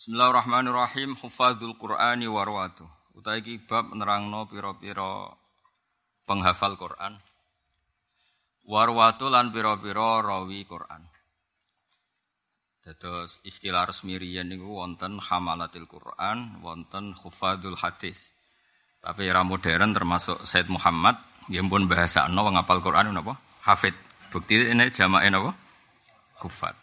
Bismillahirrahmanirrahim. 0.00 1.12
Hufadzul 1.12 1.76
Qur'ani 1.76 2.24
warwatu. 2.24 2.88
Utai 3.20 3.44
iki 3.44 3.60
bab 3.60 3.92
nerangno 3.92 4.48
pira-pira 4.48 5.28
penghafal 6.24 6.72
Quran. 6.80 7.20
Warwatu 8.64 9.28
lan 9.28 9.52
pira-pira 9.52 10.24
rawi 10.24 10.64
Quran. 10.64 11.04
Dados 12.80 13.44
istilah 13.44 13.92
resmi 13.92 14.16
riyen 14.16 14.48
niku 14.48 14.72
wonten 14.80 15.20
hamalatil 15.20 15.84
Quran, 15.84 16.64
wonten 16.64 17.12
hufadzul 17.12 17.76
hadis. 17.76 18.32
Tapi 19.04 19.28
era 19.28 19.44
modern 19.44 19.92
termasuk 19.92 20.48
Said 20.48 20.72
Muhammad, 20.72 21.20
nggih 21.52 21.60
pun 21.68 21.84
bahasa 21.84 22.24
no 22.32 22.48
ngapal 22.48 22.80
Quran 22.80 23.12
napa? 23.12 23.36
Hafid. 23.68 23.92
Bukti 24.32 24.64
ini 24.64 24.88
jamaah 24.88 25.28
napa? 25.28 25.52
Hufad. 26.40 26.79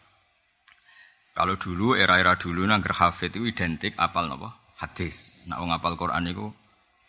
Kalau 1.38 1.54
dulu 1.54 1.94
era-era 1.94 2.34
dulu 2.34 2.66
nangger 2.66 2.98
hafid 2.98 3.38
itu 3.38 3.46
identik 3.46 3.94
apal 3.94 4.26
napa? 4.26 4.58
Hadis. 4.82 5.46
Nak 5.46 5.62
wong 5.62 5.70
apal 5.70 5.94
Quran 5.94 6.26
itu 6.26 6.50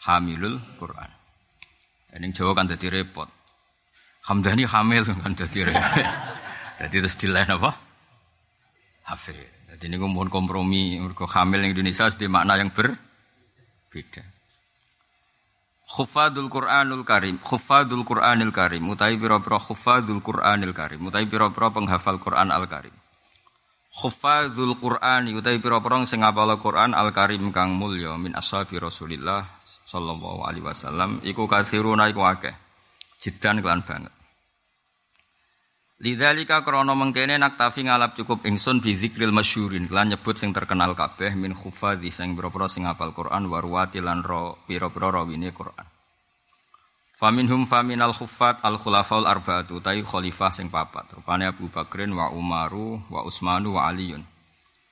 hamilul 0.05 0.61
Quran. 0.77 1.09
Ini 2.13 2.29
Jawa 2.37 2.53
kan 2.53 2.69
jadi 2.69 2.93
repot. 2.93 3.25
Hamdani 4.29 4.69
hamil 4.69 5.09
kan 5.25 5.33
jadi 5.33 5.73
repot. 5.73 6.05
jadi 6.77 6.97
terus 7.01 7.17
dilain 7.17 7.49
apa? 7.49 7.73
Hafid. 9.09 9.73
Jadi 9.73 9.89
ini 9.89 9.97
mohon 9.97 10.29
kompromi. 10.29 11.01
Mereka 11.01 11.25
hamil 11.25 11.65
yang 11.65 11.73
Indonesia 11.73 12.13
di 12.13 12.29
makna 12.29 12.61
yang 12.61 12.69
berbeda. 12.69 14.21
Khufadul 15.89 16.53
Quranul 16.53 17.01
Karim, 17.01 17.41
Khufadul 17.41 18.05
Quranil 18.05 18.53
Karim, 18.53 18.93
mutai 18.93 19.17
pira-pira 19.17 19.57
Khufadul 19.57 20.21
Quranil 20.21 20.77
Karim, 20.77 21.01
mutai 21.01 21.25
pira-pira 21.25 21.73
penghafal 21.73 22.21
Quran 22.21 22.53
Al 22.53 22.69
Karim. 22.69 22.93
Khufadzul 23.99 24.79
Qur'an 24.79 25.27
utai 25.27 25.59
pira-pira 25.59 25.99
sing 26.07 26.23
ngapal 26.23 26.55
Qur'an 26.63 26.95
Al-Karim 26.95 27.51
kang 27.51 27.75
mulya 27.75 28.15
min 28.15 28.31
ashabi 28.31 28.79
Rasulillah 28.79 29.43
sallallahu 29.67 30.47
alaihi 30.47 30.63
wasallam 30.63 31.19
iku 31.27 31.51
kathiruna 31.51 32.07
iku 32.07 32.23
akeh. 32.23 32.55
Jidan 33.19 33.59
kelan 33.59 33.83
banget. 33.83 34.15
Lidzalika 35.99 36.63
krana 36.63 36.95
mengkene 36.95 37.43
naktafi 37.43 37.91
ngalap 37.91 38.15
cukup 38.15 38.47
ingsun 38.47 38.79
bi 38.79 38.95
zikril 38.95 39.35
masyhurin 39.35 39.91
lan 39.91 40.15
nyebut 40.15 40.39
sing 40.39 40.55
terkenal 40.55 40.95
kabeh 40.95 41.35
min 41.35 41.59
khufadzi 41.59 42.15
sing 42.15 42.39
pira-pira 42.39 42.71
sing 42.71 42.87
ngapal 42.87 43.11
Qur'an 43.11 43.51
warwati 43.51 43.99
lan 43.99 44.23
ro 44.23 44.63
pira-pira 44.63 45.11
rawine 45.11 45.51
Qur'an. 45.51 45.98
Faminhum 47.19 47.67
faminal 47.67 48.15
khuffat 48.15 48.63
al 48.63 48.79
khulafaul 48.79 49.27
arba'atu 49.27 49.83
tai 49.83 50.07
khalifah 50.07 50.55
sing 50.55 50.71
papat. 50.71 51.19
Rupane 51.19 51.51
Abu 51.51 51.67
Bakrin 51.67 52.15
wa 52.15 52.31
Umaru 52.31 53.03
wa 53.11 53.27
Utsmanu 53.27 53.75
wa 53.75 53.91
Aliun. 53.91 54.23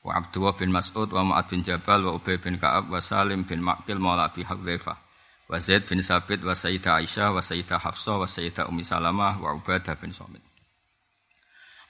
Wa 0.03 0.19
Abdullah 0.19 0.59
bin 0.59 0.75
Mas'ud 0.75 1.07
wa 1.15 1.23
Mu'ad 1.23 1.47
bin 1.47 1.63
Jabal 1.63 2.03
wa 2.03 2.19
Ubay 2.19 2.43
bin 2.43 2.59
Ka'ab 2.59 2.91
wa 2.91 2.99
Salim 2.99 3.47
bin 3.47 3.63
Maqil 3.63 4.03
maula 4.03 4.27
Abi 4.27 4.43
Hudzaifah. 4.43 4.99
Wa 5.47 5.63
Zaid 5.63 5.87
bin 5.87 6.03
Sabit 6.03 6.43
wa 6.43 6.51
Sayyidah 6.51 6.99
Aisyah 6.99 7.31
wa 7.31 7.39
Sayyidah 7.39 7.79
Hafsah 7.79 8.19
wa 8.19 8.27
Sayyidah 8.27 8.67
Ummi 8.67 8.83
Salamah 8.83 9.39
wa 9.39 9.55
Ubadah 9.55 9.95
bin 9.95 10.11
Samit. 10.11 10.43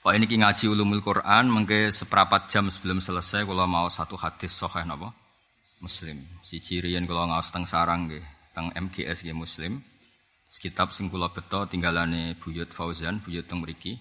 Pak 0.05 0.13
ini 0.13 0.29
ngaji 0.29 0.69
ulumul 0.69 1.01
Quran 1.01 1.49
mengke 1.49 1.89
seperempat 1.89 2.45
jam 2.53 2.69
sebelum 2.69 3.01
selesai 3.01 3.41
kalau 3.41 3.65
mau 3.65 3.89
satu 3.89 4.13
hadis 4.13 4.53
sahih 4.53 4.85
napa? 4.85 5.09
Muslim. 5.81 6.21
Si 6.45 6.61
cirian 6.61 7.09
kalau 7.09 7.25
ngawas 7.25 7.49
teng 7.49 7.65
sarang 7.65 8.05
nggih, 8.05 8.21
teng 8.53 8.69
MGS 8.77 9.25
nggih 9.25 9.33
Muslim. 9.33 9.81
Sekitab 10.47 10.95
sing 10.95 11.11
kula 11.11 11.27
beto 11.27 11.67
tinggalane 11.67 12.39
Buyut 12.39 12.71
Fauzan, 12.71 13.19
Buyut 13.19 13.43
teng 13.43 13.59
mriki. 13.59 13.99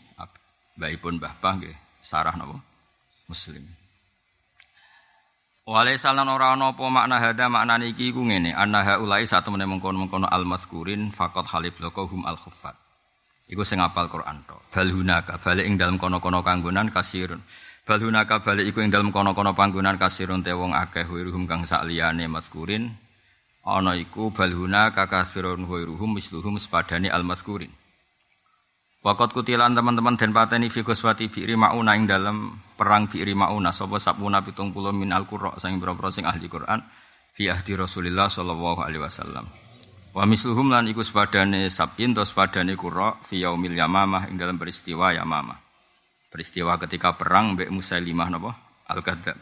Mbahipun 0.77 1.17
Mbah 1.17 1.35
Pah 1.41 1.57
nggih 1.57 1.73
sarah 2.05 2.37
napa? 2.37 2.61
Muslim. 3.27 3.65
Wale 5.67 5.99
salan 5.99 6.31
ora 6.31 6.55
ana 6.55 6.71
apa 6.71 6.85
makna 6.87 7.19
hada 7.19 7.51
maknane 7.51 7.91
iki 7.91 8.15
iku 8.15 8.23
ngene, 8.23 8.55
annaha 8.55 9.03
ulai 9.03 9.27
satu 9.27 9.51
meneh 9.51 9.67
mengkono-mengkono 9.67 10.31
al-mazkurin 10.31 11.11
faqat 11.11 11.51
halib 11.51 11.75
hum 11.83 12.23
al-khuffat. 12.23 12.79
Iku 13.51 13.67
sing 13.67 13.83
apal 13.83 14.07
Quran 14.07 14.47
to. 14.47 14.55
Bal 14.71 14.95
hunaka 14.95 15.43
bali 15.43 15.67
ing 15.67 15.75
dalem 15.75 15.99
kono-kono 15.99 16.47
kanggonan 16.47 16.87
kasirun. 16.95 17.43
Bal 17.83 17.99
hunaka 17.99 18.39
bali 18.39 18.71
iku 18.71 18.79
ing 18.79 18.95
dalem 18.95 19.11
kono-kono 19.11 19.59
panggonan 19.59 19.99
kasirun 19.99 20.47
te 20.47 20.55
wong 20.55 20.71
akeh 20.71 21.03
wiruhum 21.03 21.51
kang 21.51 21.67
sak 21.67 21.83
liyane 21.83 22.31
mazkurin 22.31 23.06
ana 23.67 23.99
iku 23.99 24.31
balhuna 24.31 24.95
kakasirun 24.95 25.67
huiruhum 25.67 26.15
misluhum 26.15 26.55
sepadane 26.63 27.11
almaskurin 27.11 27.75
Wakot 29.07 29.31
kutilan 29.31 29.71
teman-teman 29.71 30.19
dan 30.19 30.35
pateni 30.35 30.67
fi 30.67 30.83
goswati 30.83 31.31
bi'ri 31.31 31.55
mauna 31.55 31.95
ing 31.95 32.11
dalam 32.11 32.59
perang 32.75 33.07
bi'ri 33.07 33.39
mauna 33.39 33.71
sapa 33.71 34.03
sabuna 34.03 34.43
pitung 34.43 34.75
puluh 34.75 34.91
min 34.91 35.15
al-qurra 35.15 35.55
sing 35.63 35.79
boro 35.79 35.95
sing 36.11 36.27
ahli 36.27 36.51
Quran 36.51 36.83
fi 37.31 37.47
ahdi 37.47 37.79
Rasulillah 37.79 38.27
sallallahu 38.27 38.83
alaihi 38.83 39.07
wasallam. 39.07 39.47
Wa 40.11 40.27
misluhum 40.27 40.75
lan 40.75 40.91
iku 40.91 41.07
sepadane 41.07 41.71
sabin 41.71 42.19
to 42.19 42.27
sepadane 42.27 42.75
qurra 42.75 43.15
fi 43.23 43.47
yaumil 43.47 43.79
yamamah 43.79 44.27
ing 44.27 44.43
dalam 44.43 44.59
peristiwa 44.59 45.15
yamamah. 45.15 45.63
Peristiwa 46.27 46.75
ketika 46.75 47.15
perang 47.15 47.55
mbek 47.55 47.71
Musailimah 47.71 48.27
napa? 48.27 48.59
Al-Kadzdzab. 48.91 49.39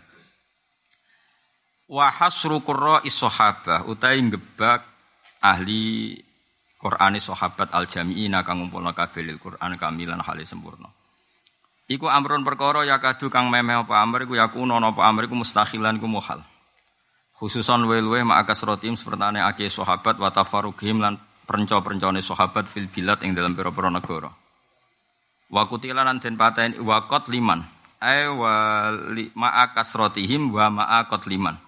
Wa 1.84 2.08
hasru 2.08 2.64
qurra 2.64 3.04
sahabah 3.04 3.84
utai 3.84 4.20
ngebak 4.24 4.80
ahli 5.44 6.16
Qur'ani 6.84 7.16
sahabat 7.16 7.72
al 7.72 7.88
jami'ina 7.88 8.44
kang 8.44 8.60
ngumpulna 8.60 8.92
kabeh 8.92 9.40
Qur'an 9.40 9.72
kamilan 9.80 10.20
hale 10.20 10.44
sempurna. 10.44 10.92
Iku 11.88 12.08
amrun 12.08 12.44
perkara 12.44 12.84
ya 12.84 13.00
kadu 13.00 13.32
kang 13.32 13.48
memeh 13.48 13.84
apa 13.84 14.04
amr 14.04 14.28
iku 14.28 14.36
yakuno 14.36 14.76
apa 14.80 15.00
amr 15.04 15.28
iku 15.28 15.36
mustakhilan 15.36 15.96
iku 15.96 16.08
muhal. 16.08 16.44
Khususan 17.36 17.84
luwe-luwe 17.88 18.24
ma'akas 18.24 18.64
rotim 18.68 18.96
sepertane 19.00 19.40
ake 19.40 19.68
sahabat 19.68 20.20
wa 20.20 20.28
tafaruqihim 20.28 21.00
lan 21.00 21.16
perenco-perencone 21.48 22.20
sahabat 22.20 22.68
fil 22.68 22.88
bilad 22.88 23.20
ing 23.24 23.32
dalam 23.32 23.56
pira-pira 23.56 23.88
negara. 23.88 24.28
Wa 25.48 25.64
kutilan 25.68 26.04
lan 26.04 26.20
den 26.20 26.36
pateni 26.36 26.80
wa 26.80 27.04
liman. 27.28 27.64
Ai 28.04 28.28
wa 28.28 28.92
ma'akas 29.32 29.96
rotihim 29.96 30.52
wa 30.52 30.68
ma'akot 30.68 31.24
liman. 31.32 31.63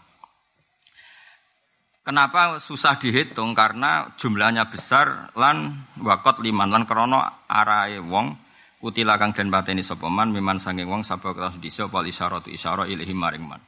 Kenapa 2.06 2.62
susah 2.62 3.02
dihitung? 3.02 3.50
Karena 3.50 4.14
jumlahnya 4.14 4.70
besar 4.70 5.34
lan 5.34 5.90
wakot 5.98 6.38
liman 6.38 6.70
lan 6.70 6.86
krono 6.86 7.18
arai 7.50 7.98
wong 7.98 8.30
kutila 8.78 9.18
kang 9.18 9.34
den 9.34 9.50
pateni 9.50 9.82
sapa 9.82 10.06
man 10.06 10.30
miman 10.30 10.62
sange 10.62 10.86
wong 10.86 11.02
sapa 11.02 11.34
kelas 11.34 11.58
disa 11.58 11.90
wal 11.90 12.06
isyaratu 12.06 12.46
isyara 12.46 12.86
ilahi 12.86 13.10
maring 13.10 13.42
man. 13.42 13.58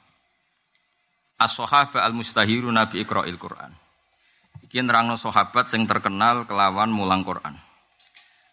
As-sahaba 1.35 2.07
al-mustahiru 2.07 2.71
nabi 2.71 3.03
iqra'il 3.03 3.35
Qur'an. 3.35 3.75
Iki 4.63 4.87
nerangno 4.87 5.19
sahabat 5.19 5.67
sing 5.67 5.83
terkenal 5.91 6.47
kelawan 6.47 6.95
mulang 6.95 7.27
Quran. 7.27 7.59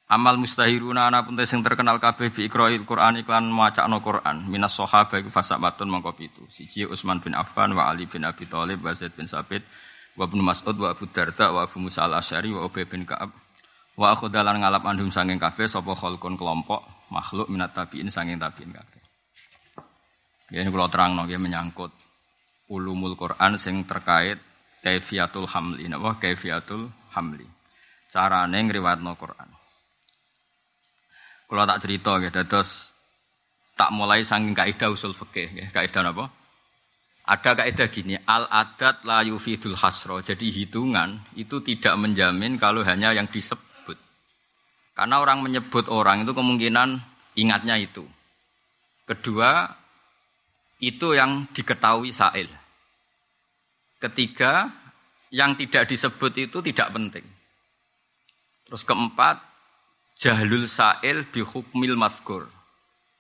Amal 0.06 0.38
mustahiruna 0.38 1.10
ana 1.10 1.26
pun 1.26 1.34
sing 1.50 1.66
terkenal 1.66 1.98
kabeh 1.98 2.30
bi 2.30 2.46
iqra'il 2.46 2.86
Qur'an 2.86 3.18
iklan 3.18 3.50
macakno 3.50 4.06
Qur'an 4.06 4.46
minas 4.46 4.78
sahaba 4.78 5.18
iku 5.18 5.34
fasabatun 5.34 5.90
mangko 5.90 6.14
pitu. 6.14 6.46
Siji 6.46 6.86
Utsman 6.86 7.18
bin 7.26 7.34
Affan 7.34 7.74
wa 7.74 7.90
Ali 7.90 8.06
bin 8.06 8.22
Abi 8.22 8.46
Thalib 8.46 8.86
wa 8.86 8.94
Zaid 8.94 9.18
bin 9.18 9.26
Sabit 9.26 9.66
wa 10.14 10.30
Ibnu 10.30 10.46
Mas'ud 10.46 10.78
wa 10.78 10.94
Abu 10.94 11.10
Darda 11.10 11.50
wa 11.50 11.66
Abu 11.66 11.82
Musa 11.82 12.06
al-Asy'ari 12.06 12.54
wa 12.54 12.70
Ubay 12.70 12.86
bin 12.86 13.02
Ka'ab 13.02 13.34
wa 13.98 14.14
akhudalan 14.14 14.62
ngalap 14.62 14.86
andum 14.86 15.10
sanging 15.10 15.42
kabeh 15.42 15.66
sapa 15.66 15.98
khalqun 15.98 16.38
kelompok 16.38 16.86
makhluk 17.10 17.50
minat 17.50 17.74
tabiin 17.74 18.06
sanging 18.14 18.38
tabiin 18.38 18.78
kabeh. 18.78 19.02
Ini 20.54 20.70
kalau 20.70 20.86
terang 20.86 21.18
nggih 21.18 21.42
menyangkut 21.42 21.90
ulumul 22.70 23.18
Quran 23.18 23.58
sing 23.58 23.82
terkait 23.90 24.38
kaifiatul 24.86 25.50
hamli 25.50 25.90
napa 25.90 26.22
kaifiatul 26.22 26.94
hamli. 27.18 27.50
Carane 28.14 28.62
ngriwatno 28.62 29.18
Quran. 29.18 29.50
Kalau 31.46 31.64
tak 31.70 31.82
cerita 31.86 32.18
gitu, 32.22 32.42
terus 32.50 32.96
tak 33.76 33.94
mulai 33.94 34.26
sangking 34.26 34.56
kaidah 34.56 34.90
usul 34.90 35.14
fikih, 35.14 35.50
ya. 35.54 35.66
kaidah 35.70 36.10
apa? 36.10 36.26
Ada 37.26 37.52
kaidah 37.58 37.88
gini, 37.90 38.18
al 38.22 38.46
adat 38.50 39.02
la 39.06 39.26
yufidul 39.26 39.78
hasro. 39.78 40.22
Jadi 40.22 40.50
hitungan 40.50 41.22
itu 41.38 41.62
tidak 41.62 41.98
menjamin 41.98 42.58
kalau 42.62 42.86
hanya 42.86 43.14
yang 43.14 43.26
disebut. 43.26 43.98
Karena 44.94 45.22
orang 45.22 45.42
menyebut 45.42 45.90
orang 45.90 46.24
itu 46.26 46.32
kemungkinan 46.34 47.02
ingatnya 47.38 47.82
itu. 47.82 48.06
Kedua, 49.06 49.70
itu 50.82 51.14
yang 51.14 51.50
diketahui 51.50 52.10
sa'il. 52.10 52.50
Ketiga, 54.02 54.70
yang 55.34 55.58
tidak 55.58 55.90
disebut 55.90 56.32
itu 56.48 56.58
tidak 56.62 56.94
penting. 56.94 57.26
Terus 58.66 58.82
keempat, 58.86 59.55
jahlul 60.20 60.66
sa'il 60.68 61.28
bi 61.30 61.44
hukmil 61.44 61.96
mazkur. 62.00 62.48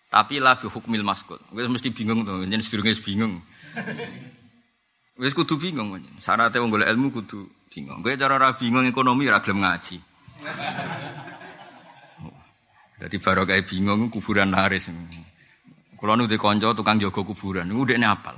Tapi 0.09 0.39
lah 0.39 0.55
bi 0.55 0.67
hukmil 0.71 1.03
maskur. 1.03 1.39
Wis 1.51 1.67
mesti 1.67 1.91
bingung 1.91 2.23
tuh, 2.23 2.43
jeneng 2.47 2.63
sedurunge 2.63 2.95
bingung. 3.03 3.43
Wis 5.21 5.31
kudu 5.31 5.55
bingung. 5.55 5.95
Syaratnya 6.19 6.59
wong 6.59 6.75
golek 6.75 6.91
ilmu 6.91 7.07
kudu 7.11 7.47
bingung. 7.71 8.03
Kowe 8.03 8.15
cara 8.19 8.35
ora 8.35 8.51
bingung 8.55 8.83
ekonomi 8.83 9.27
ora 9.27 9.39
gelem 9.39 9.63
ngaji. 9.63 9.97
Jadi 12.95 13.15
baru 13.19 13.43
kayak 13.43 13.67
bingung 13.67 14.07
kuburan 14.07 14.55
haris. 14.55 14.87
Kalau 15.95 16.13
nu 16.15 16.27
kanca 16.27 16.75
tukang 16.75 16.99
jaga 16.99 17.21
kuburan, 17.23 17.67
nu 17.67 17.83
dekne 17.87 18.07
apal. 18.07 18.35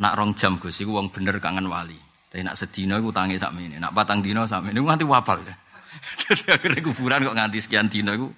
Nak 0.00 0.16
rong 0.16 0.32
jam 0.32 0.56
Gus 0.56 0.80
iku 0.80 0.96
wong 0.96 1.12
bener 1.12 1.36
kangen 1.40 1.68
wali. 1.68 1.96
Tapi 2.30 2.40
nak 2.40 2.56
sedina 2.56 2.96
iku 2.96 3.12
tangi 3.12 3.36
sakmene. 3.36 3.76
Nak 3.76 3.92
patang 3.92 4.24
dina 4.24 4.48
sakmene 4.48 4.80
nganti 4.80 5.04
wapal. 5.04 5.44
Dadi 6.26 6.46
akhirnya 6.50 6.82
kuburan 6.82 7.26
kok 7.26 7.36
nganti 7.36 7.58
sekian 7.62 7.90
dina 7.90 8.14
iku 8.14 8.30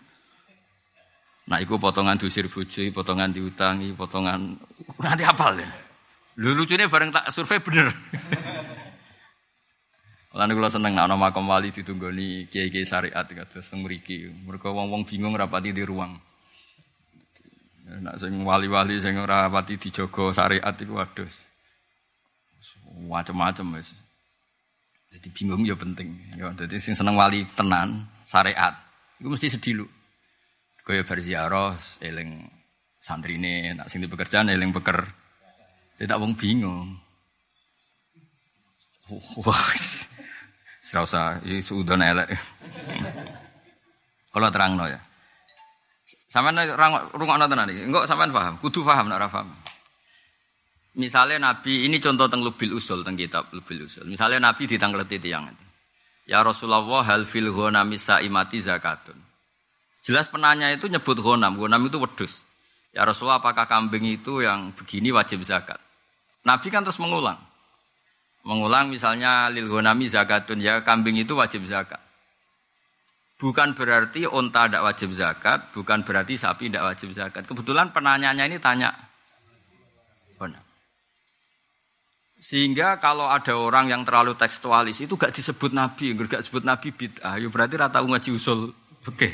Nah, 1.42 1.58
iku 1.58 1.74
potongan 1.74 2.14
diusir 2.14 2.46
bojo, 2.46 2.86
potongan 2.94 3.34
diutangi, 3.34 3.90
potongan 3.98 4.54
nganti 5.02 5.26
apal 5.26 5.58
ya. 5.58 5.66
Lu 6.38 6.54
lucunya 6.54 6.88
bareng 6.88 7.12
tak 7.12 7.28
survei 7.34 7.58
bener. 7.58 7.90
Lan 10.38 10.48
kula 10.48 10.72
seneng 10.72 10.96
nek 10.96 11.12
ana 11.12 11.16
makam 11.18 11.44
wali 11.44 11.68
ditunggoni 11.68 12.48
kiai-kiai 12.48 12.88
syariat 12.88 13.28
terus 13.28 13.68
mriki. 13.76 14.32
Mergo 14.48 14.72
wong-wong 14.72 15.04
bingung 15.04 15.36
rapati 15.36 15.76
di 15.76 15.84
ruang. 15.84 16.16
Nek 18.00 18.16
sing 18.16 18.40
wali-wali 18.40 18.96
sing 18.96 19.20
ora 19.20 19.44
rapati 19.44 19.76
dijaga 19.76 20.32
syariat 20.32 20.72
iku 20.72 20.96
waduh 20.96 21.28
macam-macam 23.12 23.76
wis. 23.76 23.92
Jadi 25.12 25.28
bingung 25.28 25.60
ya 25.68 25.76
penting. 25.76 26.16
Ya, 26.40 26.48
jadi 26.56 26.80
sing 26.80 26.96
seneng 26.96 27.20
wali 27.20 27.44
tenan 27.52 28.08
syariat, 28.24 28.72
itu 29.20 29.28
mesti 29.28 29.52
sedih 29.52 29.84
lu. 29.84 29.86
Kaya 30.82 31.04
berziarah 31.04 31.76
eling 32.00 32.48
santrine, 32.96 33.76
nak 33.76 33.92
sing 33.92 34.00
pekerjaan 34.08 34.48
eling 34.48 34.72
beker. 34.72 35.04
Tidak 36.00 36.16
wong 36.16 36.32
bingung. 36.34 36.96
Wah, 39.44 39.68
serasa 40.80 41.36
ini 41.44 41.60
sudah 41.60 42.00
elek. 42.00 42.32
Kalau 44.32 44.48
terang 44.48 44.80
no 44.80 44.88
ya. 44.88 44.98
Sampai 46.32 46.56
rumah 47.12 47.36
nonton 47.36 47.60
nanti, 47.60 47.76
enggak 47.76 48.08
sampai 48.08 48.32
paham, 48.32 48.56
kudu 48.56 48.80
paham 48.80 49.12
nak 49.12 49.28
paham. 49.28 49.52
Misalnya 50.92 51.40
Nabi, 51.40 51.88
ini 51.88 51.96
contoh 51.96 52.28
tentang 52.28 52.44
lubil 52.44 52.76
usul, 52.76 53.00
tentang 53.00 53.16
kitab 53.16 53.44
lubil 53.56 53.88
usul. 53.88 54.04
Misalnya 54.04 54.52
Nabi 54.52 54.68
ditangkleti 54.68 55.16
tiang 55.16 55.48
itu. 55.48 55.64
Ya 56.28 56.44
Rasulullah 56.44 56.84
hal 57.02 57.24
fil 57.24 57.48
ghanami 57.48 57.96
imati 57.96 58.58
zakatun. 58.60 59.16
Jelas 60.04 60.28
penanya 60.28 60.68
itu 60.68 60.92
nyebut 60.92 61.16
ghanam, 61.16 61.56
ghanam 61.56 61.88
itu 61.88 61.96
wedus. 61.96 62.44
Ya 62.92 63.08
Rasulullah 63.08 63.40
apakah 63.40 63.64
kambing 63.64 64.04
itu 64.04 64.44
yang 64.44 64.76
begini 64.76 65.08
wajib 65.16 65.40
zakat? 65.48 65.80
Nabi 66.44 66.68
kan 66.68 66.84
terus 66.84 67.00
mengulang. 67.00 67.40
Mengulang 68.44 68.92
misalnya 68.92 69.48
lil 69.48 69.72
ghanami 69.72 70.12
zakatun, 70.12 70.60
ya 70.60 70.84
kambing 70.84 71.16
itu 71.16 71.32
wajib 71.32 71.64
zakat. 71.64 72.02
Bukan 73.40 73.72
berarti 73.74 74.28
onta 74.28 74.68
tidak 74.68 74.82
wajib 74.86 75.10
zakat, 75.16 75.72
bukan 75.72 76.04
berarti 76.04 76.36
sapi 76.36 76.68
tidak 76.68 76.94
wajib 76.94 77.10
zakat. 77.16 77.42
Kebetulan 77.48 77.90
penanyanya 77.90 78.44
ini 78.46 78.60
tanya 78.60 78.92
Sehingga 82.42 82.98
kalau 82.98 83.30
ada 83.30 83.54
orang 83.54 83.86
yang 83.86 84.02
terlalu 84.02 84.34
tekstualis 84.34 84.98
itu 84.98 85.14
gak 85.14 85.30
disebut 85.30 85.70
nabi, 85.70 86.10
gak 86.18 86.42
disebut 86.42 86.66
nabi 86.66 86.90
bid'ah, 86.90 87.38
ya 87.38 87.46
berarti 87.46 87.74
rata 87.78 88.02
ngaji 88.02 88.34
usul 88.34 88.74
oke. 89.06 89.30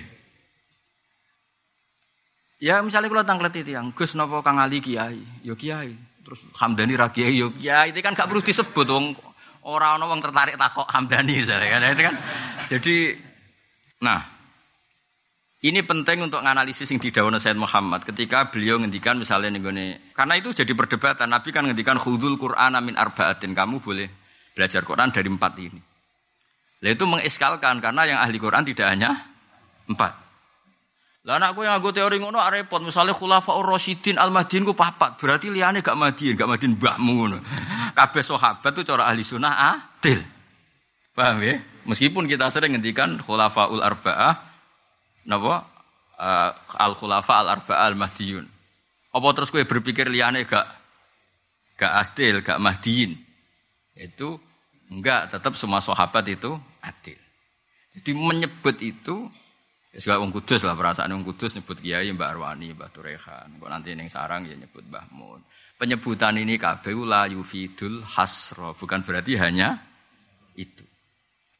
Ya 2.61 2.85
misalnya 2.85 3.09
kalau 3.09 3.25
tangklet 3.25 3.65
itu 3.65 3.73
yang 3.73 3.97
Gus 3.97 4.13
nopo 4.13 4.45
Kang 4.45 4.61
Ali 4.61 4.85
kiai, 4.85 5.25
yo 5.41 5.57
ya 5.57 5.81
kiai. 5.81 5.97
Terus 6.21 6.37
Hamdani 6.61 7.01
ra 7.01 7.09
kiai, 7.09 7.33
yo 7.33 7.49
kiai. 7.49 7.97
Itu 7.97 8.05
kan 8.05 8.13
gak 8.13 8.29
perlu 8.29 8.45
disebut 8.45 8.85
wong 8.85 9.17
orang 9.65 10.05
orang 10.05 10.21
tertarik 10.21 10.61
takok 10.61 10.93
Hamdani 10.93 11.49
misalnya 11.49 11.81
kan. 11.81 11.81
Itu 11.89 12.05
kan. 12.05 12.15
Jadi 12.69 12.97
nah 14.05 14.38
ini 15.59 15.83
penting 15.83 16.23
untuk 16.23 16.39
menganalisis 16.39 16.87
yang 16.87 17.03
didawuhna 17.03 17.43
Sayyid 17.43 17.59
Muhammad 17.59 18.07
ketika 18.07 18.47
beliau 18.47 18.79
ngendikan 18.79 19.19
misalnya 19.19 19.51
nih 19.51 20.15
karena 20.15 20.39
itu 20.39 20.55
jadi 20.55 20.71
perdebatan 20.71 21.27
Nabi 21.27 21.51
kan 21.51 21.67
ngendikan 21.67 21.99
khudul 21.99 22.39
Quran 22.39 22.79
amin 22.79 22.95
arbaatin 22.95 23.59
kamu 23.59 23.83
boleh 23.83 24.07
belajar 24.55 24.87
Quran 24.87 25.11
dari 25.11 25.27
empat 25.27 25.53
ini. 25.59 25.81
Lah 26.79 26.91
itu 26.95 27.05
mengiskalkan 27.11 27.83
karena 27.83 28.07
yang 28.07 28.19
ahli 28.23 28.39
Quran 28.39 28.63
tidak 28.63 28.87
hanya 28.87 29.35
empat. 29.91 30.15
Lah 31.27 31.43
anakku 31.43 31.67
yang 31.67 31.75
aku 31.75 31.91
teori 31.91 32.23
ngono 32.23 32.39
repot 32.39 32.79
misalnya 32.79 33.11
khulafaur 33.11 33.67
rasyidin 33.67 34.15
al 34.15 34.31
mahdin 34.31 34.63
ku 34.63 34.79
papat 34.79 35.19
berarti 35.19 35.51
liane 35.51 35.83
gak 35.83 35.99
madin 35.99 36.39
gak 36.39 36.47
madin 36.47 36.79
mbahmu. 36.79 37.43
Kabeh 37.99 38.23
sahabat 38.23 38.71
tuh 38.71 38.87
cara 38.87 39.11
ahli 39.11 39.27
sunnah 39.27 39.75
adil. 39.75 40.23
Paham 41.19 41.43
ya? 41.43 41.59
Meskipun 41.83 42.31
kita 42.31 42.47
sering 42.47 42.79
ngendikan 42.79 43.19
khulafaul 43.19 43.83
arba'ah 43.83 44.48
napa 45.27 45.67
uh, 46.21 46.51
al 46.79 46.95
khulafa 46.95 47.43
al 47.43 47.49
arba 47.59 47.75
al 47.83 47.97
mahdiyun. 47.99 48.47
Apa 49.15 49.27
terus 49.35 49.51
kowe 49.51 49.65
berpikir 49.65 50.07
liyane 50.13 50.45
gak 50.45 50.67
gak 51.81 51.93
adil, 52.07 52.45
gak 52.45 52.61
mahdiin. 52.61 53.17
Itu 53.97 54.39
enggak, 54.93 55.33
tetap 55.35 55.59
semua 55.59 55.83
sahabat 55.83 56.29
itu 56.29 56.55
adil. 56.85 57.19
Jadi 57.99 58.11
menyebut 58.15 58.77
itu 58.79 59.27
Ya 59.89 60.05
segala 60.05 60.21
wong 60.21 60.37
lah 60.37 60.77
perasaan 60.77 61.11
wong 61.17 61.25
kudus 61.25 61.57
nyebut 61.57 61.81
kiai 61.81 62.13
Mbak 62.13 62.29
Arwani, 62.37 62.77
Mbak 62.77 62.91
Turehan. 62.93 63.49
Kok 63.57 63.71
nanti 63.73 63.97
neng 63.97 64.13
sarang 64.13 64.45
ya 64.45 64.53
nyebut 64.53 64.85
Mbah 64.85 65.09
Mun. 65.17 65.41
Penyebutan 65.81 66.37
ini 66.37 66.61
kabeh 66.61 66.93
la 67.09 67.25
yufidul 67.25 68.05
hasro, 68.05 68.77
bukan 68.77 69.01
berarti 69.01 69.41
hanya 69.41 69.81
itu. 70.61 70.85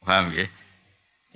Paham 0.05 0.29
ya? 0.31 0.45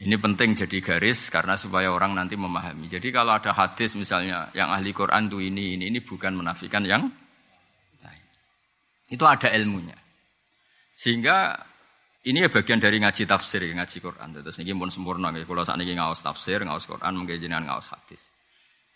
Ini 0.03 0.19
penting 0.19 0.51
jadi 0.51 0.77
garis 0.83 1.31
karena 1.31 1.55
supaya 1.55 1.88
orang 1.88 2.11
nanti 2.11 2.35
memahami. 2.35 2.91
Jadi 2.91 3.07
kalau 3.15 3.39
ada 3.39 3.55
hadis 3.55 3.95
misalnya 3.95 4.51
yang 4.51 4.67
ahli 4.67 4.91
Quran 4.91 5.31
tuh 5.31 5.39
ini 5.39 5.79
ini 5.79 5.88
ini 5.88 6.03
bukan 6.03 6.35
menafikan 6.35 6.83
yang 6.83 7.07
lain. 8.03 8.25
Itu 9.07 9.23
ada 9.23 9.47
ilmunya. 9.47 9.95
Sehingga 10.91 11.55
ini 12.27 12.44
ya 12.44 12.50
bagian 12.51 12.83
dari 12.83 13.00
ngaji 13.00 13.23
tafsir, 13.23 13.63
ngaji 13.63 13.97
Quran. 14.03 14.27
Terus 14.44 14.59
ini 14.59 14.75
pun 14.75 14.91
sempurna. 14.91 15.31
Kalau 15.31 15.63
saat 15.63 15.79
ini 15.79 15.95
ngawas 15.95 16.19
tafsir, 16.19 16.59
ngawas 16.63 16.83
Quran, 16.83 17.15
mungkin 17.15 17.39
ngawas 17.39 17.91
hadis. 17.95 18.27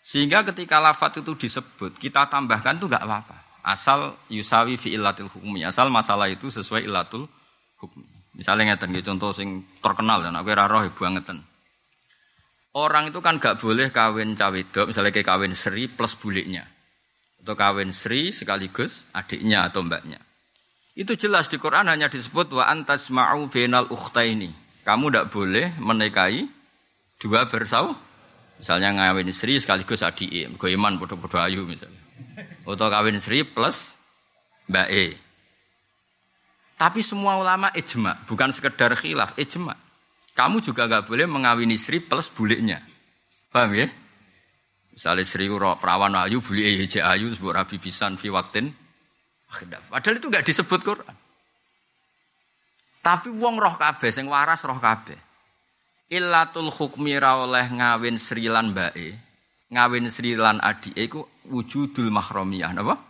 Sehingga 0.04 0.44
ketika 0.44 0.80
lafat 0.80 1.20
itu 1.20 1.36
disebut, 1.36 2.00
kita 2.00 2.28
tambahkan 2.32 2.80
tuh 2.80 2.88
gak 2.88 3.04
apa-apa. 3.04 3.60
Asal 3.60 4.16
yusawi 4.32 4.80
fi 4.80 4.96
illatil 4.96 5.28
hukmi. 5.28 5.64
Asal 5.64 5.92
masalah 5.92 6.32
itu 6.32 6.48
sesuai 6.48 6.88
illatul 6.88 7.28
hukmi. 7.80 8.17
Misalnya 8.38 8.78
ngeten 8.78 8.94
contoh 9.02 9.34
sing 9.34 9.66
terkenal 9.82 10.22
dan 10.22 10.38
aku 10.38 10.54
roh 10.54 10.86
ibu 10.86 11.02
ngeten. 11.02 11.42
Orang 12.78 13.10
itu 13.10 13.18
kan 13.18 13.42
gak 13.42 13.58
boleh 13.58 13.90
kawin 13.90 14.38
cawe 14.38 14.54
wedok, 14.54 14.94
misalnya 14.94 15.10
kayak 15.10 15.26
kawin 15.26 15.50
Sri 15.50 15.90
plus 15.90 16.14
buliknya. 16.14 16.62
Atau 17.42 17.58
kawin 17.58 17.90
Sri 17.90 18.30
sekaligus 18.30 19.10
adiknya 19.10 19.66
atau 19.66 19.82
mbaknya. 19.82 20.22
Itu 20.94 21.18
jelas 21.18 21.50
di 21.50 21.58
Quran 21.58 21.90
hanya 21.90 22.06
disebut 22.06 22.54
wa 22.54 22.70
antas 22.70 23.10
ma'u 23.10 23.50
benal 23.50 23.90
ini. 24.22 24.54
Kamu 24.86 25.10
tidak 25.10 25.34
boleh 25.34 25.74
menikahi 25.82 26.46
dua 27.18 27.50
bersau. 27.50 27.98
Misalnya 28.62 28.94
ngawin 28.94 29.34
Sri 29.34 29.58
sekaligus 29.58 30.06
adik, 30.06 30.30
iman 30.54 30.94
bodoh-bodoh 30.98 31.42
ayu 31.42 31.66
misalnya. 31.66 31.98
Atau 32.62 32.86
kawin 32.86 33.18
Sri 33.18 33.42
plus 33.42 33.98
mbak 34.70 34.86
E. 34.90 35.27
Tapi 36.78 37.02
semua 37.02 37.34
ulama 37.34 37.74
ijma, 37.74 38.22
bukan 38.30 38.54
sekedar 38.54 38.94
khilaf, 38.94 39.34
ijma. 39.34 39.74
Kamu 40.38 40.62
juga 40.62 40.86
nggak 40.86 41.10
boleh 41.10 41.26
mengawini 41.26 41.74
Sri 41.74 41.98
plus 41.98 42.30
buliknya. 42.30 42.78
Paham 43.50 43.74
ya? 43.74 43.90
Misalnya 44.94 45.26
Sri 45.26 45.50
perawan 45.50 46.14
ayu, 46.14 46.38
bulik 46.38 46.86
hiji 46.86 47.02
ayu, 47.02 47.34
sebut 47.34 47.50
rabi 47.50 47.82
bisan 47.82 48.14
fi 48.14 48.30
waktin. 48.30 48.70
Padahal 49.90 50.22
itu 50.22 50.30
nggak 50.30 50.46
disebut 50.46 50.80
Quran. 50.86 51.16
Tapi 53.02 53.32
wong 53.34 53.58
roh 53.58 53.74
kabeh, 53.74 54.14
sing 54.14 54.30
waras 54.30 54.62
roh 54.62 54.78
kabeh. 54.78 55.18
Illatul 56.14 56.70
hukmi 56.70 57.18
oleh 57.18 57.66
ngawin 57.74 58.14
Sri 58.22 58.46
lan 58.46 58.70
mbake, 58.70 59.18
ngawin 59.74 60.06
Sri 60.14 60.38
lan 60.38 60.62
iku 60.94 61.26
wujudul 61.50 62.14
mahramiyah, 62.14 62.70
napa? 62.70 63.07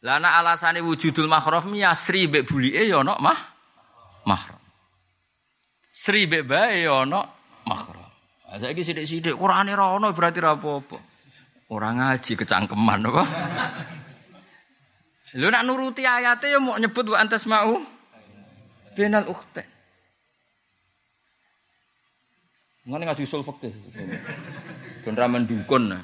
Lah 0.00 0.16
nek 0.16 0.32
alasane 0.32 0.80
wujudul 0.80 1.28
mahram 1.28 1.76
ya 1.76 1.92
sri 1.92 2.24
mbek 2.24 2.48
bulike 2.48 2.88
ya 2.88 3.04
ana 3.04 3.20
mah 3.20 3.38
mahram. 4.24 4.60
Sri 5.92 6.24
mbek 6.24 6.48
bae 6.48 6.88
ya 6.88 7.04
ana 7.04 7.20
mahram. 7.68 8.08
Saiki 8.50 8.82
sithik-sithik 8.82 9.36
Qur'ane 9.36 9.76
ra 9.76 9.94
ono 9.94 10.10
berarti 10.10 10.40
ra 10.40 10.56
apa-apa. 10.56 10.98
Ngaji 11.70 12.32
kecangkeman 12.34 13.06
apa. 13.06 13.22
Lu 15.38 15.46
nak 15.46 15.62
nuruti 15.62 16.02
ayatnya 16.02 16.56
ya 16.56 16.58
mau 16.58 16.74
nyebut 16.74 17.06
wa 17.06 17.16
antas 17.22 17.46
mau 17.46 17.78
benal 18.98 19.30
ukhtain. 19.30 19.68
Ngene 22.88 23.04
ngaji 23.06 23.22
usul 23.22 23.46
fikih. 23.46 23.70
Don 25.06 25.14
ra 25.14 25.30
mendukun. 25.30 25.94